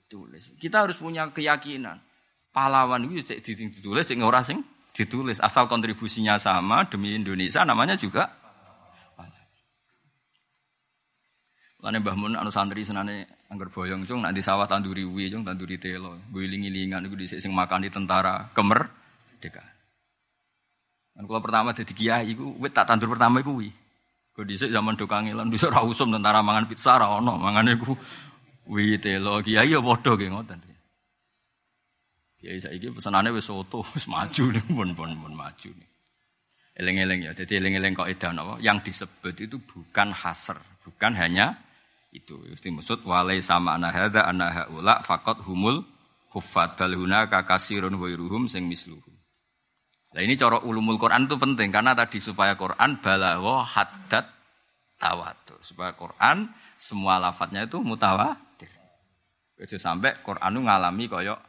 tulis. 0.07 0.55
Kita 0.59 0.87
harus 0.87 0.95
punya 0.99 1.27
keyakinan. 1.31 1.99
Pahlawan 2.53 3.03
itu 3.09 3.33
cek 3.33 3.43
ditulis, 3.43 4.05
cek 4.05 4.21
ora 4.21 4.45
sing 4.45 4.61
ditulis. 4.97 5.37
Asal 5.37 5.69
kontribusinya 5.69 6.41
sama 6.41 6.89
demi 6.89 7.13
Indonesia 7.13 7.61
namanya 7.61 7.93
juga 7.93 8.33
Lane 11.77 12.01
Mbah 12.01 12.17
Mun 12.17 12.33
anu 12.33 12.49
santri 12.49 12.81
senane 12.81 13.29
angger 13.53 13.69
boyong 13.69 14.01
cung 14.09 14.25
nanti 14.25 14.41
sawah 14.41 14.65
tanduri 14.65 15.05
wi 15.05 15.29
cung 15.29 15.45
tanduri 15.45 15.77
telo. 15.77 16.17
Guling-gilingan 16.33 17.05
iku 17.05 17.13
dhisik 17.13 17.37
sing 17.37 17.53
makan 17.53 17.85
di 17.85 17.93
tentara 17.93 18.49
kemer 18.57 18.89
deka. 19.37 19.61
Kan 21.13 21.23
kula 21.29 21.37
pertama 21.37 21.77
dadi 21.77 21.93
kiai 21.93 22.33
iku 22.33 22.57
wit 22.57 22.73
tak 22.73 22.89
tandur 22.89 23.13
pertama 23.13 23.45
iku 23.45 23.61
wi. 23.61 23.69
Kok 24.33 24.45
dhisik 24.49 24.73
zaman 24.73 24.97
do 24.97 25.05
kangelan 25.05 25.53
bisa 25.53 25.69
ra 25.69 25.85
usum 25.85 26.09
tentara 26.09 26.41
mangan 26.41 26.65
pizza 26.65 26.97
ra 26.97 27.13
ono, 27.13 27.37
mangane 27.37 27.77
iku 27.77 27.93
wi 28.73 28.97
telo 28.97 29.37
kiai 29.45 29.69
ya 29.69 29.77
padha 29.77 30.17
ge 30.17 30.33
ngoten. 30.33 30.76
Kiai 32.37 32.61
saiki 32.61 32.93
pesenane 32.93 33.33
wis 33.33 33.49
soto, 33.49 33.81
wis 33.97 34.05
maju 34.05 34.43
nih, 34.53 34.63
pun 34.69 34.89
pun 34.93 35.09
pun 35.17 35.33
maju 35.33 35.69
nih. 35.73 35.89
Eleng-eleng 36.77 37.25
ya, 37.25 37.31
jadi 37.33 37.57
eleng-eleng 37.57 37.97
kok 37.97 38.05
edan 38.05 38.37
apa? 38.37 38.61
Yang 38.61 38.93
disebut 38.93 39.33
itu 39.41 39.57
bukan 39.57 40.13
hasr, 40.13 40.61
bukan 40.85 41.17
hanya 41.17 41.57
itu 42.13 42.39
mesti 42.39 42.69
maksud 42.71 43.03
walai 43.03 43.43
sama 43.43 43.75
anak 43.75 43.91
hada 43.91 44.21
anak 44.31 44.49
haula 44.65 45.03
fakot 45.03 45.43
humul 45.43 45.83
hufat 46.31 46.79
balhuna 46.79 47.27
kakasirun 47.27 47.97
wairuhum 47.99 48.47
sing 48.47 48.65
misluhum. 48.65 49.13
Nah 50.15 50.21
ini 50.23 50.39
cara 50.39 50.63
ulumul 50.63 50.95
Quran 50.97 51.27
itu 51.27 51.35
penting 51.35 51.69
karena 51.69 51.91
tadi 51.93 52.17
supaya 52.23 52.55
Quran 52.55 53.03
balawo 53.03 53.61
hadat 53.61 54.25
tawatur 54.97 55.59
supaya 55.61 55.93
Quran 55.93 56.49
semua 56.79 57.21
lafadznya 57.21 57.67
itu 57.67 57.81
mutawatir. 57.83 58.71
Itu 59.57 59.77
sampai 59.77 60.21
Quran 60.23 60.57
itu 60.57 60.61
ngalami 60.63 61.05
koyok 61.11 61.39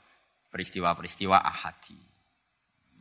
peristiwa-peristiwa 0.59 1.39
ahadi. 1.39 1.95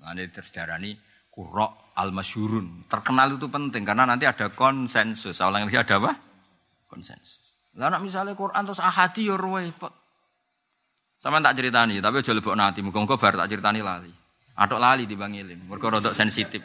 Nanti 0.05 0.29
tersedarani 0.29 0.93
kurok 1.33 1.97
al 1.97 2.13
masyurun 2.13 2.85
terkenal 2.85 3.33
itu 3.33 3.49
penting 3.49 3.81
karena 3.81 4.05
nanti 4.05 4.29
ada 4.29 4.53
konsensus. 4.53 5.41
Awalnya 5.41 5.65
ada 5.73 5.97
apa? 5.97 6.13
Konsensus. 6.85 7.41
Lah 7.81 7.97
misalnya 7.97 8.37
Quran 8.37 8.61
terus 8.61 8.77
ahadi 8.77 9.25
ya 9.25 9.33
repot. 9.33 9.89
Sama 11.17 11.41
tak 11.41 11.57
ceritani, 11.57 11.97
tapi 11.97 12.21
aja 12.21 12.29
lebok 12.29 12.53
nanti. 12.53 12.85
Muga-muga 12.85 13.17
bar 13.17 13.33
tak 13.41 13.49
ceritani 13.49 13.81
lali. 13.81 14.13
Atok 14.53 14.77
lali 14.77 15.09
di 15.09 15.17
Bang 15.17 15.33
Ilim, 15.33 15.65
mergo 15.65 15.89
rodok 15.89 16.13
sensitif. 16.13 16.61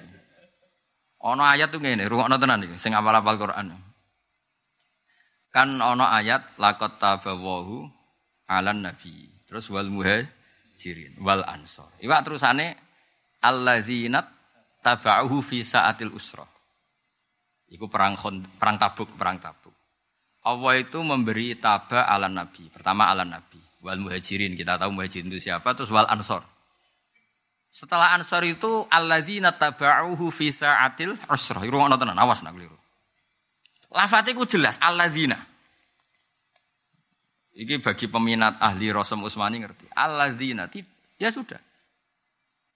Ono 1.24 1.40
ayat 1.40 1.72
tuh 1.72 1.80
ngene, 1.80 2.04
rungokno 2.04 2.36
tenan 2.36 2.68
iki 2.68 2.76
sing 2.76 2.92
apal-apal 2.92 3.40
Quran. 3.40 3.72
Kan 5.48 5.76
ono 5.80 6.04
ayat 6.04 6.56
laqad 6.60 7.00
tabawahu 7.00 7.88
alan 8.48 8.84
nabi. 8.84 9.32
Terus 9.48 9.68
wal 9.72 9.88
muhajirin 10.82 11.14
wal 11.22 11.46
ansor. 11.46 11.86
Iwak 12.02 12.26
terusane 12.26 12.74
alladzina 13.38 14.26
taba'uhu 14.82 15.38
fi 15.38 15.62
saatil 15.62 16.10
usra. 16.10 16.42
Iku 17.70 17.86
perang 17.86 18.18
perang 18.58 18.76
Tabuk, 18.76 19.14
perang 19.14 19.38
Tabuk. 19.38 19.72
Allah 20.42 20.74
itu 20.82 20.98
memberi 21.00 21.54
taba 21.54 22.10
ala 22.10 22.26
Nabi. 22.26 22.66
Pertama 22.68 23.06
ala 23.06 23.22
Nabi. 23.22 23.62
Wal 23.78 24.02
muhajirin. 24.02 24.58
Kita 24.58 24.74
tahu 24.74 24.90
muhajirin 24.90 25.30
itu 25.30 25.48
siapa. 25.48 25.70
Terus 25.72 25.88
wal 25.94 26.04
ansor. 26.10 26.42
Setelah 27.72 28.12
ansor 28.18 28.42
itu 28.44 28.84
alladzina 28.90 29.54
taba'uhu 29.54 30.28
fi 30.34 30.50
sa'atil 30.50 31.14
usrah. 31.30 31.62
Iku 31.62 31.78
ngono 31.78 31.94
tenan, 31.96 32.18
awas 32.18 32.42
nak 32.42 32.58
keliru. 32.58 32.74
Lafate 33.94 34.34
ku 34.34 34.44
jelas 34.44 34.76
alladzina. 34.82 35.38
Iki 37.52 37.84
bagi 37.84 38.06
peminat 38.08 38.56
ahli 38.58 38.88
Rasul 38.88 39.20
Usmani 39.20 39.60
ngerti. 39.60 39.92
Alladzina. 39.92 40.68
Ya 41.20 41.28
sudah. 41.28 41.60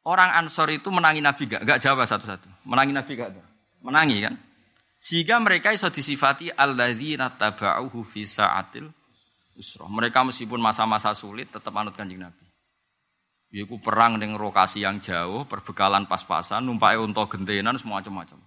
Orang 0.07 0.31
ansor 0.39 0.71
itu 0.71 0.87
menangi 0.93 1.19
Nabi 1.19 1.51
gak? 1.51 1.67
Gak 1.67 1.81
jawab 1.83 2.07
satu-satu. 2.07 2.47
Menangi 2.69 2.93
Nabi 2.95 3.13
gak? 3.19 3.35
Menangi 3.83 4.23
kan? 4.23 4.35
Sehingga 5.03 5.43
mereka 5.43 5.75
iso 5.75 5.91
disifati 5.91 6.53
alladzina 6.53 7.33
taba'uhu 7.33 8.07
fi 8.07 8.23
sa'atil 8.23 8.87
usrah. 9.59 9.89
Mereka 9.89 10.23
meskipun 10.23 10.61
masa-masa 10.61 11.17
sulit 11.17 11.51
tetap 11.51 11.75
anut 11.75 11.97
Kanjeng 11.97 12.23
Nabi. 12.23 12.45
Yaiku 13.51 13.79
perang 13.81 14.19
dengan 14.21 14.37
lokasi 14.43 14.83
yang 14.83 14.99
jauh, 15.01 15.47
perbekalan 15.47 16.05
pas-pasan, 16.11 16.67
numpai 16.67 16.99
unta 16.99 17.25
gentenan 17.31 17.79
semua 17.79 18.03
macam-macam. 18.03 18.43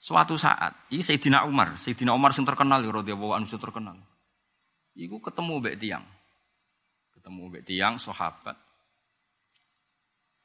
Suatu 0.00 0.40
saat, 0.40 0.88
ini 0.88 1.04
Sayyidina 1.04 1.44
Umar, 1.44 1.76
Sayyidina 1.76 2.16
Umar 2.16 2.32
yang 2.32 2.46
terkenal, 2.48 2.80
ya 2.80 2.88
radhiyallahu 2.88 3.36
anhu 3.36 3.50
terkenal. 3.50 4.00
Iku 5.00 5.16
ketemu 5.24 5.64
mbek 5.64 5.76
tiang. 5.80 6.04
Ketemu 7.16 7.42
mbek 7.48 7.64
tiang 7.64 7.96
sahabat. 7.96 8.56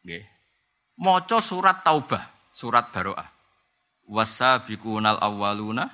Nggih. 0.08 0.24
Maca 0.96 1.44
surat 1.44 1.84
Taubah, 1.84 2.24
surat 2.56 2.88
Baroah 2.88 3.36
wasabiqunal 4.06 5.18
awwaluna 5.18 5.90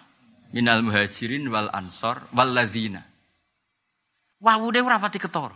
minal 0.51 0.83
muhajirin 0.83 1.47
wal 1.47 1.71
ansor 1.71 2.27
wal 2.35 2.51
ladzina. 2.51 3.03
Wawu 4.41 4.73
deh 4.73 4.83
ora 4.83 4.99
pati 4.99 5.21
ketara. 5.21 5.55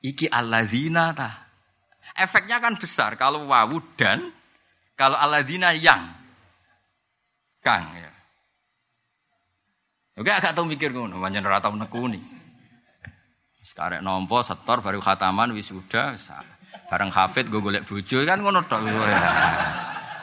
Iki 0.00 0.32
alladzina 0.32 1.12
ta. 1.12 1.30
Efeknya 2.16 2.58
kan 2.58 2.74
besar 2.80 3.14
kalau 3.20 3.46
wawu 3.46 3.78
dan 3.94 4.32
kalau 4.96 5.18
alladzina 5.18 5.76
yang 5.76 6.08
kang 7.60 7.92
ya. 7.94 8.10
Oke 10.18 10.30
agak 10.30 10.56
tau 10.56 10.66
mikir 10.66 10.90
ngono, 10.90 11.22
pancen 11.22 11.46
ora 11.46 11.62
tau 11.62 11.74
nekuni. 11.76 12.18
Sekarang 13.60 14.02
nompo 14.02 14.40
setor 14.40 14.80
baru 14.82 14.98
khataman 14.98 15.52
wisuda 15.52 16.16
bareng 16.90 17.12
hafid 17.14 17.46
gue 17.46 17.62
golek 17.62 17.86
bojo 17.86 18.18
kan 18.26 18.42
ngono 18.42 18.66
tok 18.66 18.82
wis 18.82 18.94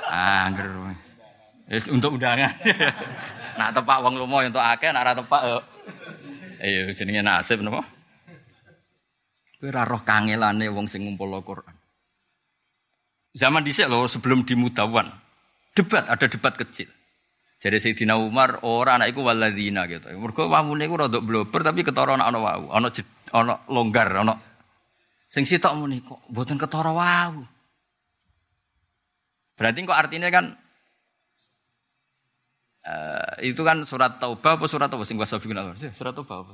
Angger. 0.07 0.67
Wis 1.67 1.87
untuk 1.91 2.19
undangan. 2.19 2.51
nak 3.59 3.71
tepak 3.75 3.99
wong 3.99 4.15
lomo 4.15 4.39
untuk 4.39 4.63
akeh, 4.63 4.91
nak 4.91 5.03
ora 5.03 5.13
tepak. 5.15 5.41
Iya 6.63 6.91
jenenge 6.95 7.21
nasib 7.23 7.59
napa? 7.63 7.83
Kowe 9.57 9.67
ora 9.67 9.83
roh 9.83 10.01
kangelane 10.03 10.67
wong 10.71 10.87
sing 10.87 11.03
ngumpul 11.03 11.33
Quran. 11.43 11.75
Zaman 13.37 13.61
dhisik 13.61 13.85
lho 13.85 14.09
sebelum 14.09 14.41
dimudawan. 14.41 15.07
Debat, 15.77 16.09
ada 16.09 16.25
debat 16.25 16.57
kecil. 16.57 16.89
Jadi 17.57 17.77
Sayyidina 17.81 18.21
Umar 18.21 18.61
ora 18.61 19.01
anak 19.01 19.17
iku 19.17 19.25
waladina 19.25 19.89
gitu. 19.89 20.13
Mergo 20.13 20.45
wawune 20.45 20.85
iku 20.85 20.95
rada 21.01 21.17
blober 21.17 21.65
tapi 21.65 21.81
ketara 21.81 22.13
ana 22.13 22.29
wawu, 22.29 22.69
ana 22.69 22.93
ana 23.33 23.65
longgar, 23.65 24.13
ana 24.13 24.37
sing 25.25 25.41
sitok 25.41 25.73
muni 25.73 26.05
kok 26.05 26.21
mboten 26.29 26.61
ketara 26.61 26.93
wawu. 26.93 27.41
Berarti 29.57 29.89
kok 29.89 29.97
artinya 29.97 30.29
kan 30.29 30.53
uh, 32.85 33.33
itu 33.41 33.61
kan 33.65 33.81
surat 33.89 34.21
taubah 34.21 34.61
apa 34.61 34.65
surat 34.69 34.93
apa 34.93 35.01
sing 35.01 35.17
wasabiqun 35.17 35.57
Surat 35.97 36.13
taubah 36.13 36.45
apa? 36.45 36.53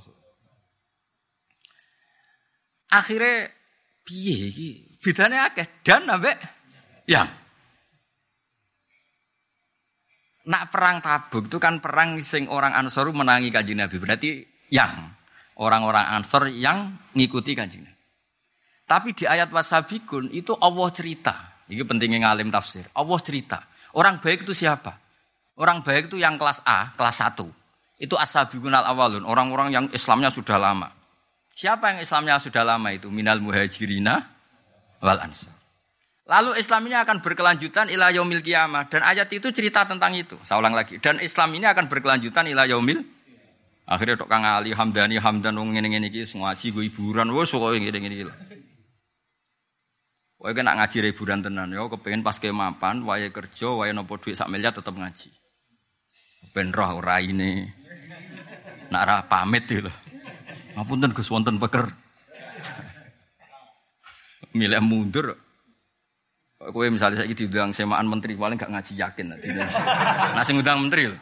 Akhirnya 2.95 3.51
piye 4.07 4.55
iki? 4.55 4.69
Bedane 5.03 5.35
akeh 5.51 5.83
dan 5.83 6.07
ambek 6.07 6.39
yang 7.11 7.27
Nak 10.43 10.63
perang 10.71 10.99
Tabuk 10.99 11.47
itu 11.47 11.57
kan 11.61 11.79
perang 11.79 12.19
sing 12.19 12.51
orang 12.51 12.75
Ansor 12.75 13.11
menangi 13.15 13.47
kanjeng 13.47 13.79
Nabi. 13.79 13.95
Berarti 13.95 14.29
yang 14.71 15.07
orang-orang 15.59 16.19
Ansor 16.19 16.51
yang 16.51 16.99
ngikuti 17.15 17.55
kanjeng 17.55 17.87
Nabi. 17.87 18.01
Tapi 18.83 19.15
di 19.15 19.23
ayat 19.23 19.47
wasabikun 19.47 20.27
itu 20.35 20.51
Allah 20.59 20.91
cerita 20.91 21.53
ini 21.71 21.83
pentingnya 21.83 22.27
ngalim 22.27 22.51
tafsir. 22.51 22.83
Allah 22.91 23.19
cerita. 23.23 23.63
Orang 23.95 24.19
baik 24.19 24.43
itu 24.43 24.53
siapa? 24.53 24.99
Orang 25.55 25.85
baik 25.85 26.11
itu 26.11 26.17
yang 26.19 26.35
kelas 26.35 26.65
A, 26.65 26.91
kelas 26.97 27.17
1. 27.23 27.45
Itu 28.01 28.19
ashabiqunal 28.19 28.83
awalun, 28.83 29.23
orang-orang 29.23 29.69
yang 29.71 29.85
Islamnya 29.93 30.33
sudah 30.33 30.57
lama. 30.59 30.91
Siapa 31.53 31.93
yang 31.93 31.99
Islamnya 32.01 32.41
sudah 32.41 32.65
lama 32.65 32.89
itu? 32.89 33.07
Minal 33.13 33.39
muhajirina 33.39 34.27
wal 34.99 35.21
ansar. 35.21 35.53
Lalu 36.23 36.55
Islam 36.55 36.87
ini 36.87 36.95
akan 36.95 37.19
berkelanjutan 37.19 37.91
ila 37.91 38.07
yaumil 38.07 38.39
kiamah 38.39 38.87
dan 38.87 39.03
ayat 39.03 39.27
itu 39.35 39.51
cerita 39.51 39.83
tentang 39.83 40.15
itu. 40.15 40.39
Saya 40.47 40.63
ulang 40.63 40.71
lagi. 40.71 40.95
Dan 41.03 41.19
Islam 41.19 41.51
ini 41.51 41.67
akan 41.67 41.91
berkelanjutan 41.91 42.47
ila 42.47 42.63
yaumil 42.63 43.03
Akhirnya 43.83 44.15
tok 44.15 44.31
Kang 44.31 44.47
Ali 44.47 44.71
Hamdani 44.71 45.19
Hamdan 45.19 45.59
wong 45.59 45.75
ngene-ngene 45.75 46.07
iki 46.07 46.23
ngaji 46.23 46.71
gue 46.71 46.83
hiburan 46.87 47.27
wis 47.35 47.51
kok 47.51 47.59
ngene-ngene 47.59 48.15
iki. 48.15 48.25
Wae 50.39 50.55
kena 50.55 50.79
ngaji 50.79 51.11
hiburan 51.11 51.43
tenan 51.43 51.75
yo 51.75 51.91
kepengen 51.91 52.23
pas 52.23 52.39
kemapan 52.39 53.03
wae 53.03 53.27
kerja 53.27 53.75
wae 53.75 53.91
nopo 53.91 54.15
duit 54.15 54.39
sak 54.39 54.47
miliar 54.47 54.71
tetep 54.71 54.95
ngaji. 54.95 55.35
Ben 56.55 56.71
roh 56.71 57.03
ora 57.03 57.19
ini. 57.19 57.67
Nak 58.87 59.03
ra 59.03 59.15
pamit 59.27 59.67
lho. 59.67 59.91
Ngapunten 60.79 61.11
Gus 61.11 61.27
wonten 61.27 61.59
peker. 61.59 61.91
Milih 64.55 64.79
mundur. 64.79 65.42
Kowe 66.71 66.87
misalnya 66.87 67.19
saya 67.19 67.33
diundang 67.35 67.75
semaan 67.75 68.07
menteri 68.07 68.39
paling 68.39 68.55
gak 68.55 68.71
ngaji 68.71 68.93
yakin. 68.95 69.35
Nah 69.35 70.43
sing 70.47 70.55
ngundang 70.55 70.79
menteri 70.79 71.11
lho. 71.11 71.17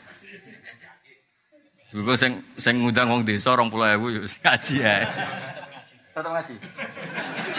Dulu 1.90 2.14
sing 2.14 2.46
sing 2.62 2.86
ngundang 2.86 3.10
wong 3.10 3.26
desa 3.26 3.58
20.000 3.58 3.74
yo 3.98 4.22
ngaji 4.22 4.74
ya. 4.78 4.96
Tetep 6.14 6.30
ngaji. 6.30 6.56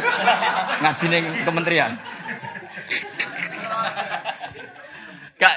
ngaji 0.86 1.04
ning 1.10 1.24
kementerian. 1.42 1.92
Gak 5.42 5.56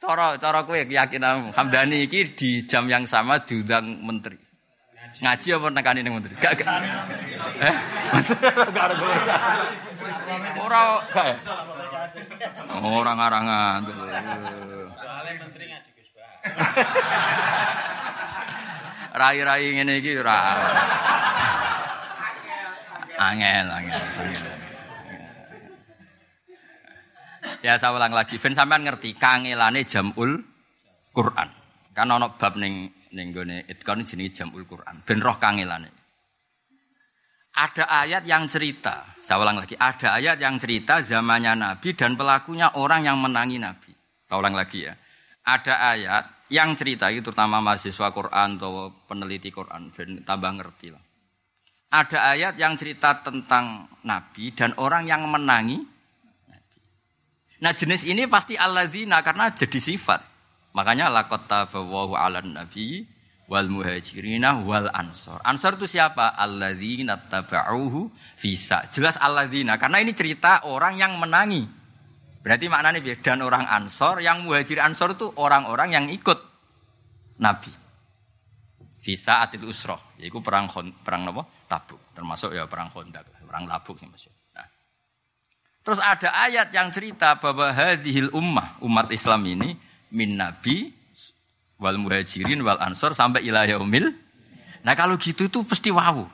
cara 0.00 0.26
cara 0.40 0.58
kowe 0.64 0.80
keyakinan 0.80 1.52
Hamdani 1.52 2.08
iki 2.08 2.32
di 2.32 2.50
jam 2.64 2.88
yang 2.88 3.04
sama 3.04 3.44
diundang 3.44 3.84
menteri. 4.00 4.40
Ngaji 5.20 5.48
apa 5.52 5.66
nekani 5.68 6.00
ning 6.00 6.14
menteri? 6.16 6.32
Gak 6.40 6.64
gak. 6.64 6.68
Eh? 7.60 7.76
Gak 8.72 8.84
ada 8.88 8.96
Ora 10.58 10.82
gak 11.12 11.26
ya? 11.26 11.36
Ora 12.98 13.12
ngarangan. 13.14 13.80
Soale 14.98 15.30
menteri 15.36 15.64
ngaji 15.68 15.90
Gus 15.94 16.08
Rai-rai 19.18 19.66
ngene 19.74 19.92
iki 19.98 20.14
ora. 20.20 20.38
Angel, 23.18 23.66
angel, 23.66 23.98
angel. 23.98 24.56
Ya 27.58 27.74
saya 27.74 27.90
ulang 27.90 28.14
lagi, 28.14 28.38
ben 28.38 28.54
sampean 28.54 28.86
ngerti 28.86 29.18
kangelane 29.18 29.82
jamul 29.82 30.38
Quran. 31.10 31.50
Kan 31.90 32.14
ana 32.14 32.30
bab 32.30 32.54
ning 32.54 32.94
ning 33.10 33.34
gone 33.34 33.66
itkon 33.66 34.06
jenenge 34.06 34.38
jamul 34.38 34.62
Quran. 34.62 35.02
Ben 35.02 35.18
roh 35.18 35.34
kangelane. 35.42 35.97
Ada 37.58 37.90
ayat 37.90 38.22
yang 38.22 38.46
cerita, 38.46 39.02
saya 39.18 39.42
ulang 39.42 39.58
lagi, 39.58 39.74
ada 39.74 40.14
ayat 40.14 40.38
yang 40.38 40.62
cerita 40.62 41.02
zamannya 41.02 41.58
Nabi 41.58 41.90
dan 41.90 42.14
pelakunya 42.14 42.70
orang 42.78 43.02
yang 43.02 43.18
menangi 43.18 43.58
Nabi. 43.58 43.90
Saya 44.30 44.38
ulang 44.38 44.54
lagi 44.54 44.86
ya. 44.86 44.94
Ada 45.42 45.74
ayat 45.74 46.24
yang 46.54 46.78
cerita 46.78 47.10
itu 47.10 47.26
terutama 47.26 47.58
mahasiswa 47.58 48.14
Quran 48.14 48.62
atau 48.62 48.94
peneliti 49.10 49.50
Quran, 49.50 49.90
ben 49.90 50.22
tambah 50.22 50.54
ngerti 50.54 50.94
lah. 50.94 51.02
Ada 51.90 52.36
ayat 52.36 52.54
yang 52.62 52.78
cerita 52.78 53.18
tentang 53.26 53.90
Nabi 54.06 54.54
dan 54.54 54.78
orang 54.78 55.10
yang 55.10 55.26
menangi 55.26 55.82
Nabi. 56.46 56.78
Nah 57.58 57.74
jenis 57.74 58.06
ini 58.06 58.30
pasti 58.30 58.54
alladzina 58.54 59.18
karena 59.26 59.50
jadi 59.50 59.80
sifat. 59.82 60.20
Makanya 60.78 61.10
lakot 61.10 61.48
tabawahu 61.50 62.14
ala 62.14 62.38
nabi 62.38 63.02
wal 63.48 63.66
muhajirina 63.72 64.60
wal 64.62 64.92
ansor. 64.92 65.40
Ansor 65.40 65.80
itu 65.80 65.98
siapa? 65.98 66.36
Alladzina 66.36 67.16
taba'uhu 67.16 68.12
visa. 68.36 68.84
Jelas 68.92 69.16
alladzina 69.16 69.80
karena 69.80 70.04
ini 70.04 70.12
cerita 70.12 70.68
orang 70.68 71.00
yang 71.00 71.16
menangi. 71.16 71.64
Berarti 72.44 72.70
maknanya 72.70 73.00
dan 73.18 73.42
orang 73.42 73.66
ansor 73.66 74.22
yang 74.22 74.46
muhajir 74.46 74.78
ansor 74.78 75.18
itu 75.18 75.26
orang-orang 75.40 75.96
yang 75.96 76.06
ikut 76.12 76.38
Nabi. 77.42 77.72
Visa 79.02 79.40
atil 79.40 79.64
usroh, 79.64 80.16
yaitu 80.20 80.38
perang 80.44 80.68
perang 81.00 81.32
apa? 81.32 81.42
Tabuk, 81.64 82.12
termasuk 82.12 82.52
ya 82.52 82.68
perang 82.68 82.92
Honda, 82.92 83.24
perang 83.24 83.64
Tabuk 83.64 83.96
sih 83.96 84.08
masuk. 84.08 84.32
Nah. 84.52 84.68
Terus 85.80 86.00
ada 86.00 86.28
ayat 86.44 86.68
yang 86.72 86.92
cerita 86.92 87.40
bahwa 87.40 87.72
hadhil 87.72 88.28
ummah, 88.36 88.76
umat 88.84 89.08
Islam 89.08 89.48
ini 89.48 89.76
min 90.12 90.36
nabi 90.36 90.97
wal 91.78 91.96
muhajirin 91.96 92.60
wal 92.60 92.78
ansor 92.82 93.14
sampai 93.14 93.46
ila 93.46 93.64
yaumil. 93.64 94.12
Nah 94.82 94.94
kalau 94.98 95.14
gitu 95.16 95.46
itu 95.46 95.62
pasti 95.62 95.94
wawu. 95.94 96.26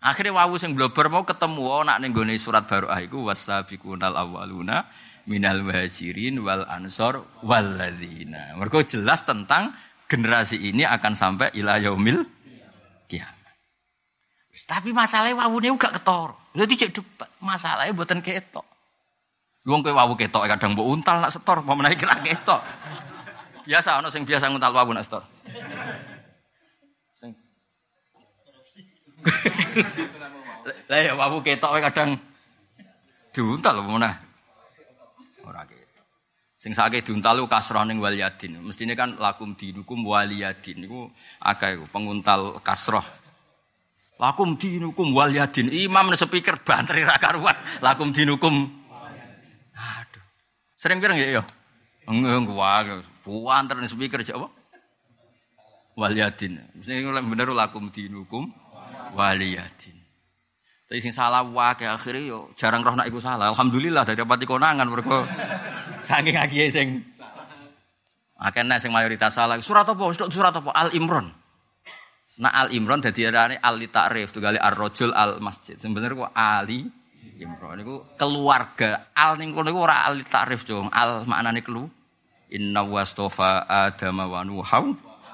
Akhirnya 0.00 0.36
wawu 0.38 0.60
sing 0.60 0.76
blober 0.76 1.08
mau 1.08 1.24
ketemu 1.24 1.64
oh, 1.66 1.82
nak 1.82 1.98
ning 1.98 2.12
surat 2.36 2.68
baru 2.68 2.92
iku 3.00 3.26
wasabiqunal 3.26 4.14
awwaluna 4.14 4.86
minal 5.26 5.64
muhajirin 5.64 6.38
wal 6.44 6.68
ansor 6.68 7.26
wal 7.42 7.64
ladzina. 7.64 8.54
Mergo 8.54 8.84
jelas 8.84 9.24
tentang 9.24 9.74
generasi 10.06 10.60
ini 10.60 10.86
akan 10.86 11.12
sampai 11.16 11.50
ila 11.58 11.80
yaumil 11.80 12.22
kiamat. 13.10 13.56
Tapi 14.56 14.92
masalahnya 14.94 15.36
wawune 15.36 15.74
gak 15.76 16.00
ketor. 16.00 16.32
Jadi 16.56 16.72
cek 16.80 16.90
debat. 16.96 17.28
Masalahnya 17.44 17.92
buatan 17.92 18.24
ketok. 18.24 18.64
Wong 19.66 19.82
kowe 19.82 19.92
wawu 19.92 20.14
ketok 20.14 20.46
kadang 20.46 20.78
mbok 20.78 20.86
untal 20.86 21.18
nak 21.18 21.34
setor, 21.34 21.58
mau 21.60 21.74
menaik 21.74 21.98
kira 21.98 22.14
ketok. 22.22 22.62
Biasa 23.66 23.98
ana 23.98 24.08
sing 24.14 24.22
biasa 24.22 24.46
nguntal 24.46 24.70
wawu 24.70 24.94
nak 24.94 25.04
setor. 25.04 25.22
Sing 27.18 27.34
Lah 30.86 30.98
ya 31.02 31.12
wawu 31.18 31.42
ketok 31.42 31.82
kadang 31.90 32.14
diuntal 33.34 33.82
mau 33.82 33.98
nah. 33.98 34.14
Ora 35.42 35.66
ketok. 35.66 36.06
Sing 36.62 36.78
sakit 36.78 37.02
diuntal 37.10 37.42
lu 37.42 37.50
kasrah 37.50 37.82
ning 37.82 37.98
waliyadin. 37.98 38.62
Mestine 38.62 38.94
kan 38.94 39.18
lakum 39.18 39.58
dinukum 39.58 40.06
waliyadin 40.06 40.86
iku 40.86 41.10
akeh 41.42 41.90
penguntal 41.90 42.62
kasrah. 42.62 43.04
Lakum 44.22 44.54
dinukum 44.54 45.10
waliyadin. 45.10 45.74
Imam 45.74 46.14
speaker 46.14 46.62
bantri 46.62 47.02
ra 47.02 47.18
karuan. 47.18 47.58
Lakum 47.82 48.14
dinukum 48.14 48.86
Aduh. 49.76 50.24
Sering 50.80 51.04
pirang 51.04 51.20
ya? 51.20 51.44
Enggak, 52.08 52.48
enggak. 52.48 53.04
Puan 53.26 53.66
terus 53.66 53.90
speaker 53.90 54.22
apa? 54.22 54.48
Waliyadin. 55.98 56.62
Mesti 56.78 57.02
bener 57.02 57.50
lakum 57.50 57.90
dinukum 57.90 58.46
waliyadin. 59.18 59.98
Tapi 60.86 61.02
sing 61.02 61.10
salah 61.10 61.42
wae 61.42 61.82
akhirnya 61.82 62.22
yo 62.22 62.54
jarang 62.54 62.86
roh 62.86 62.94
nak 62.94 63.10
iku 63.10 63.18
salah. 63.18 63.50
Alhamdulillah 63.50 64.06
dari 64.06 64.22
pati 64.22 64.46
konangan 64.46 64.86
mergo 64.86 65.26
saking 66.06 66.38
akeh 66.38 66.70
sing 66.70 67.02
Akhirnya 68.36 68.78
sing 68.78 68.92
mayoritas 68.92 69.34
salah. 69.34 69.58
Surat 69.58 69.88
apa? 69.88 70.04
Surat 70.12 70.54
apa? 70.54 70.70
Al 70.70 70.94
Imran. 70.94 71.32
Nah 72.36 72.52
Al 72.52 72.68
Imran 72.76 73.00
dadi 73.00 73.24
arane 73.24 73.56
Al 73.56 73.80
Ta'rif 73.88 74.28
tuh 74.28 74.44
kali 74.44 74.60
Ar-Rajul 74.60 75.10
Al 75.10 75.40
Masjid. 75.40 75.74
Sebenarnya 75.80 76.28
kok 76.28 76.32
Ali 76.36 76.84
Imran 77.40 77.80
niku 77.80 78.04
keluarga. 78.20 79.10
Al 79.16 79.40
ning 79.40 79.56
kono 79.56 79.72
iku 79.72 79.80
ora 79.82 80.04
al 80.04 80.20
takrif, 80.28 80.68
Jong. 80.68 80.92
Al 80.92 81.24
maknane 81.24 81.64
kelu. 81.64 81.88
Inna 82.46 82.86
wastofa 82.86 83.66
Adam 83.66 84.22
wa 84.22 84.40
Nuha 84.46 84.80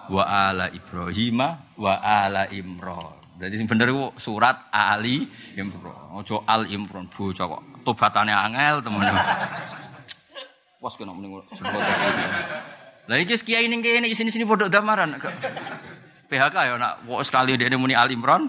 wa 0.09 0.23
ala 0.25 0.73
Ibrahim 0.73 1.45
wa 1.77 1.95
ala 2.01 2.49
Imran. 2.49 3.21
Jadi 3.37 3.55
sing 3.59 3.69
bener 3.69 3.93
surat 4.17 4.71
Ali 4.73 5.29
Imran. 5.59 6.17
Ojo 6.17 6.41
Al 6.49 6.71
Imran 6.73 7.11
bocah 7.13 7.45
kok 7.49 7.63
tobatane 7.85 8.33
angel 8.33 8.81
temen. 8.81 9.03
Was 10.81 10.97
kena 10.97 11.13
mending 11.13 11.37
Lah 13.11 13.17
iki 13.19 13.35
kiai 13.43 13.67
ning 13.67 13.83
kene 13.83 14.09
sini-sini 14.09 14.47
pondok 14.47 14.71
damaran. 14.73 15.19
PHK 16.33 16.57
ya 16.65 16.75
nak 16.81 17.05
sekali 17.27 17.61
dia 17.61 17.69
muni 17.77 17.93
Al 17.93 18.09
Imran. 18.09 18.49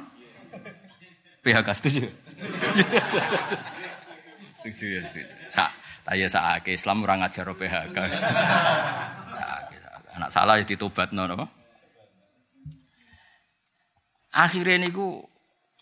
PHK 1.43 1.67
setuju. 1.76 2.08
Setuju 4.63 4.86
ya 4.95 5.02
setuju. 5.04 5.28
Sa, 6.04 6.12
tanya 6.12 6.28
saake 6.28 6.76
Islam 6.76 7.08
orang 7.08 7.24
ngajar 7.24 7.48
PHK. 7.48 7.98
Saake, 9.39 9.76
anak 10.20 10.30
salah 10.36 10.60
ya 10.60 10.68
ditobat 10.68 11.16
no, 11.16 11.24
no. 11.24 11.48
Akhirnya 14.36 14.84
niku 14.84 15.24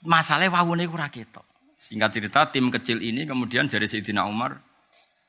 masalahnya 0.05 0.53
wawune 0.53 0.85
niku 0.85 0.93
raketok. 0.93 1.45
Singkat 1.81 2.09
cerita 2.13 2.39
tim 2.53 2.69
kecil 2.69 3.01
ini 3.01 3.25
kemudian 3.25 3.65
dari 3.65 3.89
Sayyidina 3.89 4.29
Umar 4.29 4.61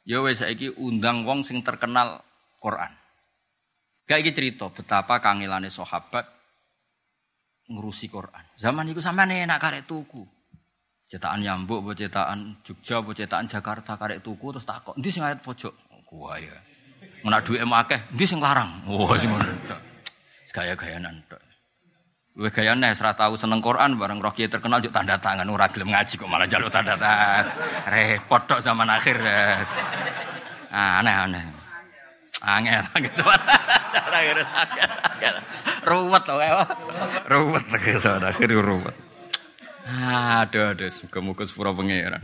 ya 0.05 0.21
wes 0.21 0.45
saiki 0.45 0.69
undang 0.77 1.25
wong 1.25 1.41
sing 1.41 1.65
terkenal 1.65 2.21
Quran. 2.61 2.93
Gak 4.05 4.21
iki 4.21 4.37
cerita 4.37 4.69
betapa 4.69 5.23
kangelane 5.25 5.73
sahabat 5.73 6.29
ngurusi 7.73 8.13
Quran. 8.13 8.45
Zaman 8.61 8.93
itu 8.93 9.01
sampean 9.01 9.33
enak 9.33 9.57
karek 9.57 9.89
tuku. 9.89 10.42
Cetakan 11.13 11.45
Yambuk, 11.45 11.85
apa 11.85 11.93
cetakan 11.93 12.57
Jogja, 12.65 13.05
apa 13.05 13.13
cetakan 13.13 13.45
Jakarta 13.45 14.01
karek 14.01 14.25
tuku 14.25 14.49
terus 14.49 14.65
takok, 14.65 14.97
"Ndi 14.97 15.13
sing 15.13 15.21
ayat 15.21 15.45
pojok?" 15.45 15.77
Gua 16.09 16.41
ya. 16.41 16.57
Menak 17.21 17.45
duwe 17.45 17.61
akeh, 17.61 18.01
ndi 18.17 18.25
sing 18.25 18.41
larang? 18.41 18.81
Wah, 18.89 19.13
sing 19.21 19.29
ngono. 19.29 19.45
Gaya-gayanan 20.53 21.21
tok. 21.29 21.41
Gaya 22.33 22.73
nih, 22.73 22.97
serah 22.97 23.13
tahu 23.13 23.37
seneng 23.37 23.61
Quran, 23.61 24.01
bareng 24.01 24.25
roh 24.25 24.33
terkenal 24.33 24.81
juga 24.81 25.05
tanda 25.05 25.21
tangan, 25.21 25.45
ora 25.53 25.69
gelem 25.69 25.93
ngaji 25.93 26.17
kok 26.17 26.29
malah 26.33 26.49
jalur 26.49 26.73
tanda 26.73 26.97
tangan. 26.97 27.45
Repot 27.93 28.41
dok 28.49 28.65
zaman 28.65 28.89
akhir, 28.89 29.21
guys. 29.21 29.69
Ah, 30.73 31.05
aneh 31.05 31.13
aneh. 31.13 31.45
Angel 32.41 32.89
gitu. 33.05 33.23
ruwet 35.85 36.25
loh 36.25 36.41
ya. 36.41 36.65
Ruwet 37.29 37.65
lagi 37.69 38.01
zaman 38.01 38.25
akhir 38.33 38.49
ruwet. 38.49 39.12
Aduh, 39.83 40.73
aduh, 40.73 40.89
semoga-moga 40.91 41.43
sepura 41.43 41.75
pangeran. 41.75 42.23